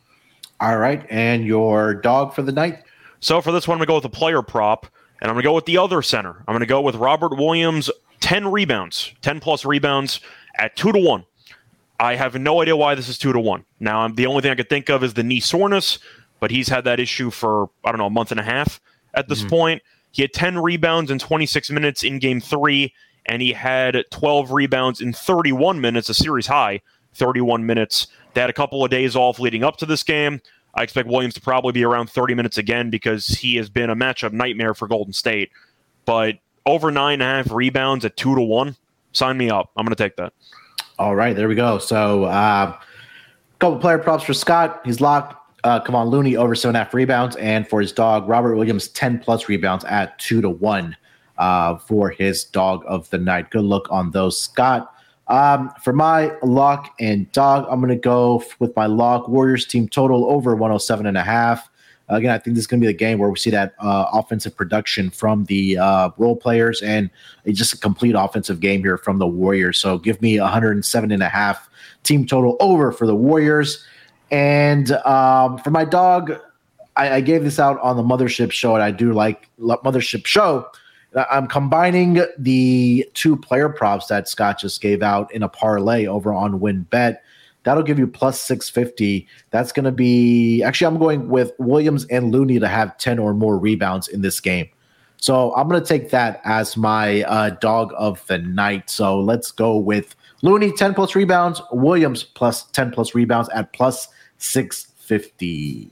All 0.60 0.78
right. 0.78 1.04
And 1.10 1.44
your 1.44 1.94
dog 1.94 2.34
for 2.34 2.42
the 2.42 2.52
night? 2.52 2.82
So 3.20 3.40
for 3.40 3.52
this 3.52 3.66
one, 3.66 3.76
I'm 3.76 3.78
going 3.78 3.86
to 3.86 3.90
go 3.90 3.94
with 3.96 4.04
a 4.04 4.08
player 4.16 4.42
prop, 4.42 4.86
and 5.20 5.30
I'm 5.30 5.34
going 5.34 5.42
to 5.42 5.48
go 5.48 5.54
with 5.54 5.66
the 5.66 5.78
other 5.78 6.02
center. 6.02 6.44
I'm 6.46 6.52
going 6.52 6.60
to 6.60 6.66
go 6.66 6.80
with 6.80 6.94
Robert 6.96 7.36
Williams, 7.36 7.90
10 8.20 8.50
rebounds, 8.50 9.12
10 9.22 9.40
plus 9.40 9.64
rebounds 9.64 10.20
at 10.58 10.76
two 10.76 10.92
to 10.92 10.98
one. 10.98 11.24
I 11.98 12.14
have 12.16 12.34
no 12.34 12.60
idea 12.60 12.76
why 12.76 12.94
this 12.94 13.08
is 13.08 13.18
two 13.18 13.32
to 13.32 13.40
one. 13.40 13.64
Now, 13.80 14.00
I'm, 14.00 14.14
the 14.14 14.26
only 14.26 14.42
thing 14.42 14.50
I 14.50 14.54
could 14.54 14.68
think 14.68 14.90
of 14.90 15.02
is 15.02 15.14
the 15.14 15.22
knee 15.22 15.40
soreness, 15.40 15.98
but 16.40 16.50
he's 16.50 16.68
had 16.68 16.84
that 16.84 17.00
issue 17.00 17.30
for 17.30 17.70
I 17.84 17.90
don't 17.90 17.98
know 17.98 18.06
a 18.06 18.10
month 18.10 18.30
and 18.30 18.40
a 18.40 18.44
half 18.44 18.80
at 19.14 19.28
this 19.28 19.40
mm-hmm. 19.40 19.48
point. 19.48 19.82
He 20.12 20.22
had 20.22 20.32
10 20.32 20.58
rebounds 20.58 21.10
in 21.10 21.18
26 21.18 21.70
minutes 21.70 22.02
in 22.02 22.18
game 22.18 22.40
three, 22.40 22.94
and 23.26 23.42
he 23.42 23.52
had 23.52 24.02
12 24.10 24.52
rebounds 24.52 25.00
in 25.00 25.12
31 25.12 25.80
minutes, 25.80 26.08
a 26.08 26.14
series 26.14 26.46
high, 26.46 26.80
31 27.14 27.66
minutes. 27.66 28.06
They 28.34 28.40
had 28.40 28.50
a 28.50 28.54
couple 28.54 28.84
of 28.84 28.90
days 28.90 29.16
off 29.16 29.38
leading 29.38 29.64
up 29.64 29.76
to 29.78 29.86
this 29.86 30.02
game. 30.02 30.40
I 30.74 30.82
expect 30.82 31.08
Williams 31.08 31.34
to 31.34 31.40
probably 31.40 31.72
be 31.72 31.84
around 31.84 32.10
30 32.10 32.34
minutes 32.34 32.58
again 32.58 32.90
because 32.90 33.26
he 33.26 33.56
has 33.56 33.70
been 33.70 33.88
a 33.88 33.96
matchup 33.96 34.32
nightmare 34.32 34.74
for 34.74 34.86
Golden 34.86 35.12
State. 35.12 35.50
But 36.04 36.36
over 36.66 36.90
nine 36.90 37.20
and 37.20 37.22
a 37.22 37.24
half 37.26 37.50
rebounds 37.50 38.04
at 38.04 38.16
two 38.16 38.34
to 38.34 38.42
one, 38.42 38.76
sign 39.16 39.36
me 39.36 39.50
up. 39.50 39.70
I'm 39.76 39.84
going 39.84 39.94
to 39.94 40.02
take 40.02 40.16
that. 40.16 40.32
All 40.98 41.16
right, 41.16 41.34
there 41.34 41.48
we 41.48 41.54
go. 41.54 41.78
So, 41.78 42.24
a 42.24 42.28
uh, 42.28 42.78
couple 43.58 43.78
player 43.78 43.98
props 43.98 44.24
for 44.24 44.34
Scott. 44.34 44.80
He's 44.84 45.00
locked. 45.00 45.34
Uh, 45.64 45.82
Kevon 45.82 46.10
Looney 46.10 46.36
over 46.36 46.54
seven 46.54 46.76
and 46.76 46.82
a 46.82 46.84
half 46.84 46.94
rebounds, 46.94 47.34
and 47.36 47.66
for 47.66 47.80
his 47.80 47.90
dog 47.90 48.28
Robert 48.28 48.54
Williams, 48.54 48.88
ten 48.88 49.18
plus 49.18 49.48
rebounds 49.48 49.84
at 49.86 50.16
two 50.20 50.40
to 50.40 50.48
one 50.48 50.96
uh, 51.38 51.76
for 51.76 52.08
his 52.10 52.44
dog 52.44 52.84
of 52.86 53.10
the 53.10 53.18
night. 53.18 53.50
Good 53.50 53.64
look 53.64 53.88
on 53.90 54.12
those, 54.12 54.40
Scott. 54.40 54.92
Um, 55.28 55.72
for 55.82 55.92
my 55.92 56.32
lock 56.42 56.94
and 57.00 57.30
dog, 57.32 57.66
I'm 57.68 57.80
going 57.80 57.88
to 57.88 57.96
go 57.96 58.44
with 58.60 58.76
my 58.76 58.86
lock 58.86 59.28
Warriors 59.28 59.66
team 59.66 59.88
total 59.88 60.26
over 60.30 60.54
107 60.54 61.04
and 61.04 61.16
a 61.16 61.22
half. 61.22 61.68
Again, 62.08 62.30
I 62.30 62.38
think 62.38 62.54
this 62.54 62.62
is 62.62 62.66
going 62.68 62.80
to 62.80 62.86
be 62.86 62.92
the 62.92 62.96
game 62.96 63.18
where 63.18 63.28
we 63.28 63.36
see 63.36 63.50
that 63.50 63.74
uh, 63.80 64.06
offensive 64.12 64.56
production 64.56 65.10
from 65.10 65.44
the 65.46 65.76
uh, 65.76 66.10
role 66.18 66.36
players 66.36 66.80
and 66.80 67.10
just 67.48 67.72
a 67.74 67.78
complete 67.78 68.14
offensive 68.16 68.60
game 68.60 68.80
here 68.80 68.96
from 68.96 69.18
the 69.18 69.26
Warriors. 69.26 69.78
So 69.78 69.98
give 69.98 70.22
me 70.22 70.38
107 70.38 71.10
and 71.10 71.22
a 71.22 71.28
half 71.28 71.68
team 72.04 72.24
total 72.24 72.56
over 72.60 72.92
for 72.92 73.06
the 73.06 73.14
Warriors. 73.14 73.84
And 74.30 74.92
um, 74.92 75.58
for 75.58 75.70
my 75.70 75.84
dog, 75.84 76.38
I, 76.96 77.16
I, 77.16 77.20
gave 77.20 77.44
this 77.44 77.58
out 77.58 77.78
on 77.80 77.96
the 77.96 78.02
Mothership 78.02 78.50
show, 78.52 78.74
and 78.74 78.82
I 78.82 78.90
do 78.90 79.12
like 79.12 79.48
Mothership 79.60 80.26
show. 80.26 80.68
I'm 81.30 81.46
combining 81.46 82.24
the 82.38 83.08
two 83.14 83.36
player 83.36 83.68
props 83.68 84.06
that 84.06 84.28
Scott 84.28 84.58
just 84.58 84.80
gave 84.80 85.02
out 85.02 85.32
in 85.32 85.42
a 85.42 85.48
parlay 85.48 86.06
over 86.06 86.32
on 86.32 86.60
WynnBET. 86.60 87.18
That'll 87.66 87.82
give 87.82 87.98
you 87.98 88.06
plus 88.06 88.40
650. 88.42 89.26
That's 89.50 89.72
going 89.72 89.86
to 89.86 89.90
be 89.90 90.62
actually, 90.62 90.86
I'm 90.86 90.98
going 90.98 91.28
with 91.28 91.50
Williams 91.58 92.06
and 92.06 92.30
Looney 92.30 92.60
to 92.60 92.68
have 92.68 92.96
10 92.98 93.18
or 93.18 93.34
more 93.34 93.58
rebounds 93.58 94.06
in 94.06 94.22
this 94.22 94.38
game. 94.38 94.68
So 95.16 95.52
I'm 95.56 95.68
going 95.68 95.82
to 95.82 95.86
take 95.86 96.10
that 96.10 96.40
as 96.44 96.76
my 96.76 97.24
uh, 97.24 97.50
dog 97.50 97.92
of 97.98 98.24
the 98.28 98.38
night. 98.38 98.88
So 98.88 99.18
let's 99.18 99.50
go 99.50 99.78
with 99.78 100.14
Looney 100.42 100.70
10 100.70 100.94
plus 100.94 101.16
rebounds, 101.16 101.60
Williams 101.72 102.22
plus 102.22 102.66
10 102.70 102.92
plus 102.92 103.16
rebounds 103.16 103.48
at 103.48 103.72
plus 103.72 104.06
650. 104.38 105.90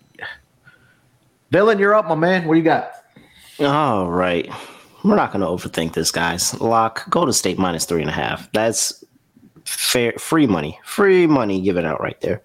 Dylan, 1.52 1.80
you're 1.80 1.96
up, 1.96 2.06
my 2.06 2.14
man. 2.14 2.46
What 2.46 2.54
do 2.54 2.58
you 2.58 2.64
got? 2.64 2.92
All 3.58 4.08
right. 4.08 4.48
We're 5.02 5.16
not 5.16 5.32
going 5.32 5.40
to 5.40 5.48
overthink 5.48 5.94
this, 5.94 6.12
guys. 6.12 6.60
Lock, 6.60 7.10
Golden 7.10 7.32
State 7.32 7.58
minus 7.58 7.84
three 7.84 8.00
and 8.00 8.10
a 8.10 8.14
half. 8.14 8.48
That's 8.52 9.02
fair 9.64 10.12
free 10.12 10.46
money, 10.46 10.78
free 10.84 11.26
money 11.26 11.60
given 11.60 11.84
out 11.84 12.00
right 12.00 12.20
there. 12.20 12.42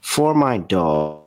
For 0.00 0.34
my 0.34 0.58
dog, 0.58 1.24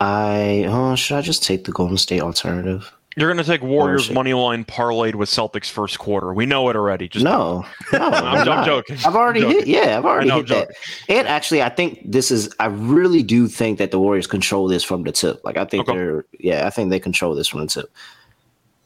I 0.00 0.64
oh, 0.68 0.94
should 0.96 1.16
I 1.16 1.20
just 1.22 1.42
take 1.42 1.64
the 1.64 1.72
Golden 1.72 1.98
State 1.98 2.20
alternative? 2.20 2.92
You're 3.16 3.28
going 3.28 3.44
to 3.44 3.50
take 3.50 3.62
Warriors 3.62 4.10
money 4.10 4.32
line 4.34 4.64
parlayed 4.64 5.16
with 5.16 5.28
Celtics 5.28 5.68
first 5.68 5.98
quarter. 5.98 6.32
We 6.32 6.46
know 6.46 6.68
it 6.68 6.76
already. 6.76 7.08
Just 7.08 7.24
no, 7.24 7.66
no, 7.92 7.98
I'm, 7.98 8.48
I'm, 8.48 8.64
joking. 8.64 8.98
I've 9.04 9.16
already 9.16 9.44
hit. 9.44 9.66
Yeah, 9.66 9.98
I've 9.98 10.04
already 10.04 10.30
hit 10.30 10.46
that. 10.48 10.70
And 11.08 11.26
actually, 11.26 11.60
I 11.60 11.70
think 11.70 12.00
this 12.04 12.30
is. 12.30 12.54
I 12.60 12.66
really 12.66 13.24
do 13.24 13.48
think 13.48 13.78
that 13.78 13.90
the 13.90 13.98
Warriors 13.98 14.28
control 14.28 14.68
this 14.68 14.84
from 14.84 15.02
the 15.02 15.12
tip. 15.12 15.44
Like 15.44 15.56
I 15.56 15.64
think 15.64 15.88
okay. 15.88 15.98
they're. 15.98 16.24
Yeah, 16.38 16.66
I 16.66 16.70
think 16.70 16.90
they 16.90 17.00
control 17.00 17.34
this 17.34 17.48
from 17.48 17.60
the 17.60 17.66
tip. 17.66 17.92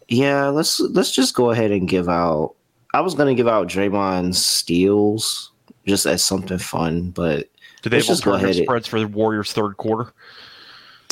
Yeah, 0.08 0.46
let's 0.48 0.80
let's 0.80 1.12
just 1.12 1.34
go 1.34 1.50
ahead 1.50 1.70
and 1.70 1.86
give 1.86 2.08
out 2.08 2.54
I 2.94 3.00
was 3.00 3.14
gonna 3.14 3.34
give 3.34 3.48
out 3.48 3.66
Draymond 3.66 4.36
steals 4.36 5.50
just 5.84 6.06
as 6.06 6.22
something 6.22 6.58
fun, 6.58 7.10
but 7.10 7.48
do 7.82 7.90
they 7.90 7.96
have 7.96 8.06
just 8.06 8.24
go 8.24 8.34
ahead 8.34 8.54
spreads 8.54 8.86
for 8.86 9.00
the 9.00 9.08
Warriors 9.08 9.52
third 9.52 9.76
quarter? 9.76 10.12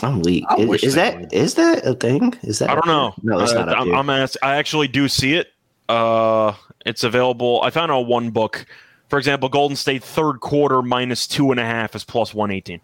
I'm 0.00 0.20
weak. 0.20 0.44
Is, 0.58 0.84
is 0.84 0.94
that 0.94 1.20
would. 1.20 1.32
is 1.32 1.54
that 1.56 1.84
a 1.84 1.94
thing? 1.94 2.34
Is 2.42 2.60
that 2.60 2.70
I 2.70 2.74
don't 2.74 2.86
know. 2.86 3.14
No, 3.22 3.40
it's 3.40 3.52
uh, 3.52 3.64
not. 3.64 3.78
I'm, 3.78 3.92
I'm 3.94 4.10
asked, 4.10 4.36
I 4.44 4.56
actually 4.56 4.88
do 4.88 5.08
see 5.08 5.34
it. 5.34 5.52
Uh, 5.88 6.54
it's 6.86 7.02
available. 7.02 7.60
I 7.62 7.70
found 7.70 7.90
on 7.90 8.06
one 8.06 8.30
book. 8.30 8.64
For 9.08 9.18
example, 9.18 9.48
Golden 9.48 9.76
State 9.76 10.04
third 10.04 10.38
quarter 10.40 10.82
minus 10.82 11.26
two 11.26 11.50
and 11.50 11.58
a 11.58 11.64
half 11.64 11.96
is 11.96 12.04
plus 12.04 12.32
one 12.32 12.52
eighteen. 12.52 12.80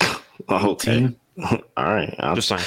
okay. 0.48 1.14
All 1.50 1.60
right. 1.84 2.14
I'll, 2.20 2.36
just 2.36 2.48
saying. 2.48 2.62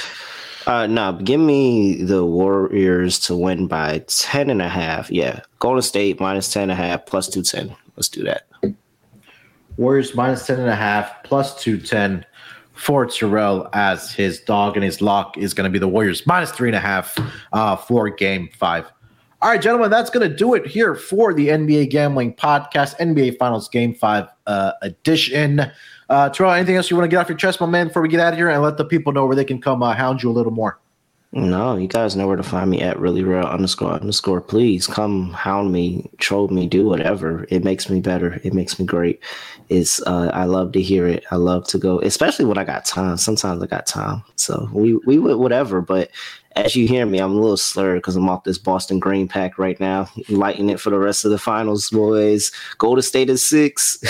Uh, 0.66 0.86
no, 0.86 1.12
give 1.24 1.40
me 1.40 2.02
the 2.02 2.24
Warriors 2.24 3.18
to 3.20 3.36
win 3.36 3.66
by 3.66 4.04
10 4.06 4.50
and 4.50 4.60
a 4.60 4.68
half. 4.68 5.10
Yeah. 5.10 5.40
Golden 5.58 5.82
State 5.82 6.20
minus 6.20 6.52
10 6.52 6.64
and 6.64 6.72
a 6.72 6.74
half 6.74 7.06
plus 7.06 7.28
210. 7.28 7.76
Let's 7.96 8.08
do 8.08 8.22
that. 8.24 8.46
Warriors 9.76 10.14
minus 10.14 10.46
10 10.46 10.60
and 10.60 10.68
a 10.68 10.76
half 10.76 11.22
plus 11.24 11.60
210 11.62 12.26
for 12.74 13.06
Terrell 13.06 13.68
as 13.72 14.12
his 14.12 14.40
dog 14.40 14.76
and 14.76 14.84
his 14.84 15.00
lock 15.00 15.36
is 15.36 15.54
going 15.54 15.64
to 15.64 15.70
be 15.70 15.78
the 15.78 15.88
Warriors 15.88 16.26
minus 16.26 16.50
three 16.50 16.68
and 16.68 16.76
a 16.76 16.80
half 16.80 17.16
uh, 17.52 17.76
for 17.76 18.08
game 18.08 18.48
five. 18.58 18.90
All 19.42 19.48
right, 19.48 19.60
gentlemen, 19.60 19.90
that's 19.90 20.10
going 20.10 20.28
to 20.28 20.34
do 20.34 20.52
it 20.52 20.66
here 20.66 20.94
for 20.94 21.32
the 21.32 21.48
NBA 21.48 21.88
Gambling 21.88 22.34
Podcast, 22.34 22.98
NBA 22.98 23.38
Finals 23.38 23.70
Game 23.70 23.94
5 23.94 24.28
uh, 24.46 24.72
edition. 24.82 25.72
Uh, 26.10 26.28
Terrell, 26.28 26.52
anything 26.52 26.74
else 26.74 26.90
you 26.90 26.96
want 26.96 27.08
to 27.08 27.08
get 27.08 27.20
off 27.20 27.28
your 27.28 27.38
chest, 27.38 27.60
my 27.60 27.66
man, 27.66 27.86
before 27.86 28.02
we 28.02 28.08
get 28.08 28.18
out 28.18 28.32
of 28.32 28.38
here 28.38 28.50
and 28.50 28.60
let 28.62 28.76
the 28.76 28.84
people 28.84 29.12
know 29.12 29.26
where 29.26 29.36
they 29.36 29.44
can 29.44 29.60
come 29.60 29.80
uh, 29.80 29.94
hound 29.94 30.22
you 30.22 30.28
a 30.28 30.32
little 30.32 30.50
more? 30.50 30.76
No, 31.32 31.76
you 31.76 31.86
guys 31.86 32.16
know 32.16 32.26
where 32.26 32.36
to 32.36 32.42
find 32.42 32.68
me 32.68 32.80
at 32.80 32.98
really 32.98 33.22
real 33.22 33.46
underscore 33.46 33.92
underscore. 33.92 34.40
Please 34.40 34.88
come 34.88 35.32
hound 35.32 35.70
me, 35.70 36.10
troll 36.18 36.48
me, 36.48 36.66
do 36.66 36.84
whatever. 36.84 37.46
It 37.50 37.62
makes 37.62 37.88
me 37.88 38.00
better. 38.00 38.40
It 38.42 38.52
makes 38.52 38.80
me 38.80 38.84
great. 38.84 39.22
It's 39.68 40.02
uh, 40.02 40.32
I 40.34 40.46
love 40.46 40.72
to 40.72 40.82
hear 40.82 41.06
it. 41.06 41.24
I 41.30 41.36
love 41.36 41.68
to 41.68 41.78
go, 41.78 42.00
especially 42.00 42.46
when 42.46 42.58
I 42.58 42.64
got 42.64 42.84
time. 42.84 43.16
Sometimes 43.16 43.62
I 43.62 43.66
got 43.66 43.86
time, 43.86 44.24
so 44.34 44.68
we 44.72 44.96
we 45.06 45.20
whatever. 45.20 45.80
But 45.80 46.10
as 46.56 46.74
you 46.74 46.88
hear 46.88 47.06
me, 47.06 47.18
I'm 47.18 47.32
a 47.32 47.40
little 47.40 47.56
slurred 47.56 47.98
because 47.98 48.16
I'm 48.16 48.28
off 48.28 48.44
this 48.44 48.58
Boston 48.58 48.98
Green 48.98 49.28
pack 49.28 49.58
right 49.58 49.78
now, 49.78 50.08
lighting 50.28 50.68
it 50.68 50.80
for 50.80 50.90
the 50.90 50.98
rest 50.98 51.24
of 51.24 51.30
the 51.30 51.38
finals, 51.38 51.90
boys. 51.90 52.50
Go 52.78 52.94
to 52.94 53.02
state 53.02 53.30
of 53.30 53.38
six. 53.38 54.02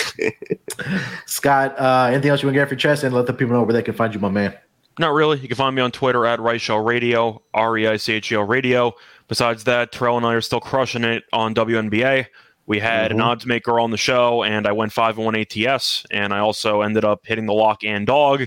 Scott, 1.26 1.78
uh, 1.78 2.09
anything 2.11 2.30
else 2.30 2.43
you 2.43 2.47
want 2.47 2.55
to 2.55 2.59
get 2.61 2.64
off 2.64 2.70
your 2.70 2.78
chest 2.78 3.05
and 3.05 3.14
let 3.14 3.26
the 3.26 3.32
people 3.32 3.55
know 3.55 3.62
where 3.62 3.72
they 3.72 3.82
can 3.82 3.95
find 3.95 4.14
you, 4.14 4.20
my 4.20 4.30
man? 4.30 4.55
Not 4.99 5.12
really. 5.12 5.38
You 5.38 5.49
can 5.49 5.57
find 5.57 5.74
me 5.74 5.82
on 5.82 5.93
Twitter 5.93 6.26
at 6.26 6.38
Reichel 6.41 6.84
Radio, 6.84 7.43
R 7.55 7.76
E 7.78 7.86
I 7.86 7.97
C 7.97 8.14
H 8.14 8.32
E 8.32 8.34
L 8.34 8.43
Radio. 8.43 8.95
Besides 9.28 9.64
that, 9.64 9.93
Terrell 9.93 10.16
and 10.16 10.26
I 10.26 10.34
are 10.34 10.41
still 10.41 10.61
crushing 10.61 11.05
it 11.05 11.24
on 11.32 11.55
WNBA. 11.55 12.26
We 12.66 12.78
had 12.80 13.11
mm-hmm. 13.11 13.20
an 13.20 13.26
odds 13.26 13.47
maker 13.47 13.80
on 13.80 13.91
the 13.91 13.97
show, 13.97 14.43
and 14.43 14.66
I 14.66 14.72
went 14.72 14.93
five 14.93 15.16
and 15.16 15.24
one 15.24 15.36
ATS, 15.36 16.05
and 16.11 16.32
I 16.32 16.38
also 16.38 16.82
ended 16.82 17.05
up 17.05 17.26
hitting 17.26 17.47
the 17.47 17.53
lock 17.53 17.84
and 17.84 18.07
dog. 18.07 18.47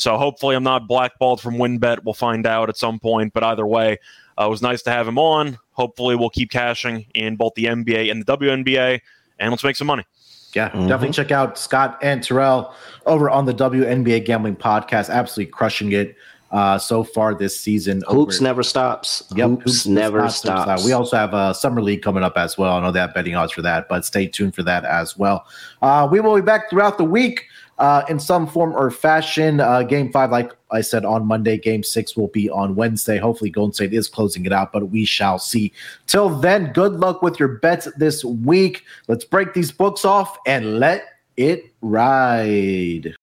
So 0.00 0.16
hopefully, 0.16 0.56
I'm 0.56 0.64
not 0.64 0.88
blackballed 0.88 1.40
from 1.40 1.56
WynnBET. 1.56 2.04
We'll 2.04 2.14
find 2.14 2.46
out 2.46 2.68
at 2.68 2.76
some 2.76 2.98
point. 2.98 3.32
But 3.32 3.44
either 3.44 3.66
way, 3.66 3.98
uh, 4.38 4.46
it 4.46 4.50
was 4.50 4.62
nice 4.62 4.82
to 4.82 4.90
have 4.90 5.06
him 5.06 5.18
on. 5.18 5.58
Hopefully, 5.72 6.16
we'll 6.16 6.30
keep 6.30 6.50
cashing 6.50 7.06
in 7.14 7.36
both 7.36 7.54
the 7.54 7.66
NBA 7.66 8.10
and 8.10 8.24
the 8.24 8.36
WNBA, 8.36 9.00
and 9.38 9.50
let's 9.50 9.64
make 9.64 9.76
some 9.76 9.86
money. 9.86 10.04
Yeah, 10.54 10.70
mm-hmm. 10.70 10.88
definitely 10.88 11.14
check 11.14 11.30
out 11.30 11.58
Scott 11.58 11.98
and 12.02 12.22
Terrell 12.22 12.74
over 13.06 13.30
on 13.30 13.44
the 13.44 13.54
WNBA 13.54 14.24
Gambling 14.24 14.56
Podcast. 14.56 15.10
Absolutely 15.10 15.52
crushing 15.52 15.92
it 15.92 16.16
uh, 16.50 16.78
so 16.78 17.04
far 17.04 17.34
this 17.34 17.58
season. 17.58 18.02
Hoops 18.08 18.36
over. 18.36 18.44
never 18.44 18.62
stops. 18.62 19.22
Yep, 19.36 19.48
hoops, 19.50 19.64
hoops 19.64 19.86
never 19.86 20.28
stops. 20.28 20.62
stops. 20.62 20.84
We 20.84 20.92
also 20.92 21.16
have 21.16 21.34
a 21.34 21.54
summer 21.54 21.82
league 21.82 22.02
coming 22.02 22.24
up 22.24 22.36
as 22.36 22.58
well. 22.58 22.74
I 22.74 22.80
know 22.80 22.90
that 22.92 23.14
betting 23.14 23.36
odds 23.36 23.52
for 23.52 23.62
that, 23.62 23.88
but 23.88 24.04
stay 24.04 24.26
tuned 24.26 24.54
for 24.54 24.62
that 24.64 24.84
as 24.84 25.16
well. 25.16 25.46
Uh, 25.82 26.08
we 26.10 26.20
will 26.20 26.34
be 26.34 26.42
back 26.42 26.70
throughout 26.70 26.98
the 26.98 27.04
week 27.04 27.46
uh, 27.80 28.04
in 28.08 28.20
some 28.20 28.46
form 28.46 28.76
or 28.76 28.90
fashion. 28.90 29.58
Uh, 29.58 29.82
game 29.82 30.12
five, 30.12 30.30
like 30.30 30.52
I 30.70 30.82
said 30.82 31.04
on 31.04 31.26
Monday, 31.26 31.58
game 31.58 31.82
six 31.82 32.16
will 32.16 32.28
be 32.28 32.48
on 32.50 32.76
Wednesday. 32.76 33.18
Hopefully, 33.18 33.50
Golden 33.50 33.72
State 33.72 33.92
is 33.92 34.06
closing 34.06 34.46
it 34.46 34.52
out, 34.52 34.72
but 34.72 34.90
we 34.90 35.04
shall 35.04 35.38
see. 35.38 35.72
Till 36.06 36.28
then, 36.28 36.72
good 36.72 36.92
luck 36.92 37.22
with 37.22 37.40
your 37.40 37.48
bets 37.48 37.88
this 37.96 38.24
week. 38.24 38.84
Let's 39.08 39.24
break 39.24 39.54
these 39.54 39.72
books 39.72 40.04
off 40.04 40.38
and 40.46 40.78
let 40.78 41.04
it 41.36 41.72
ride. 41.80 43.14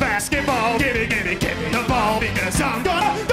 Basketball, 0.00 0.78
me 0.78 0.86
the 0.86 1.84
ball 1.86 2.20
because 2.20 2.60
I'm 2.60 2.82
gonna 2.82 3.29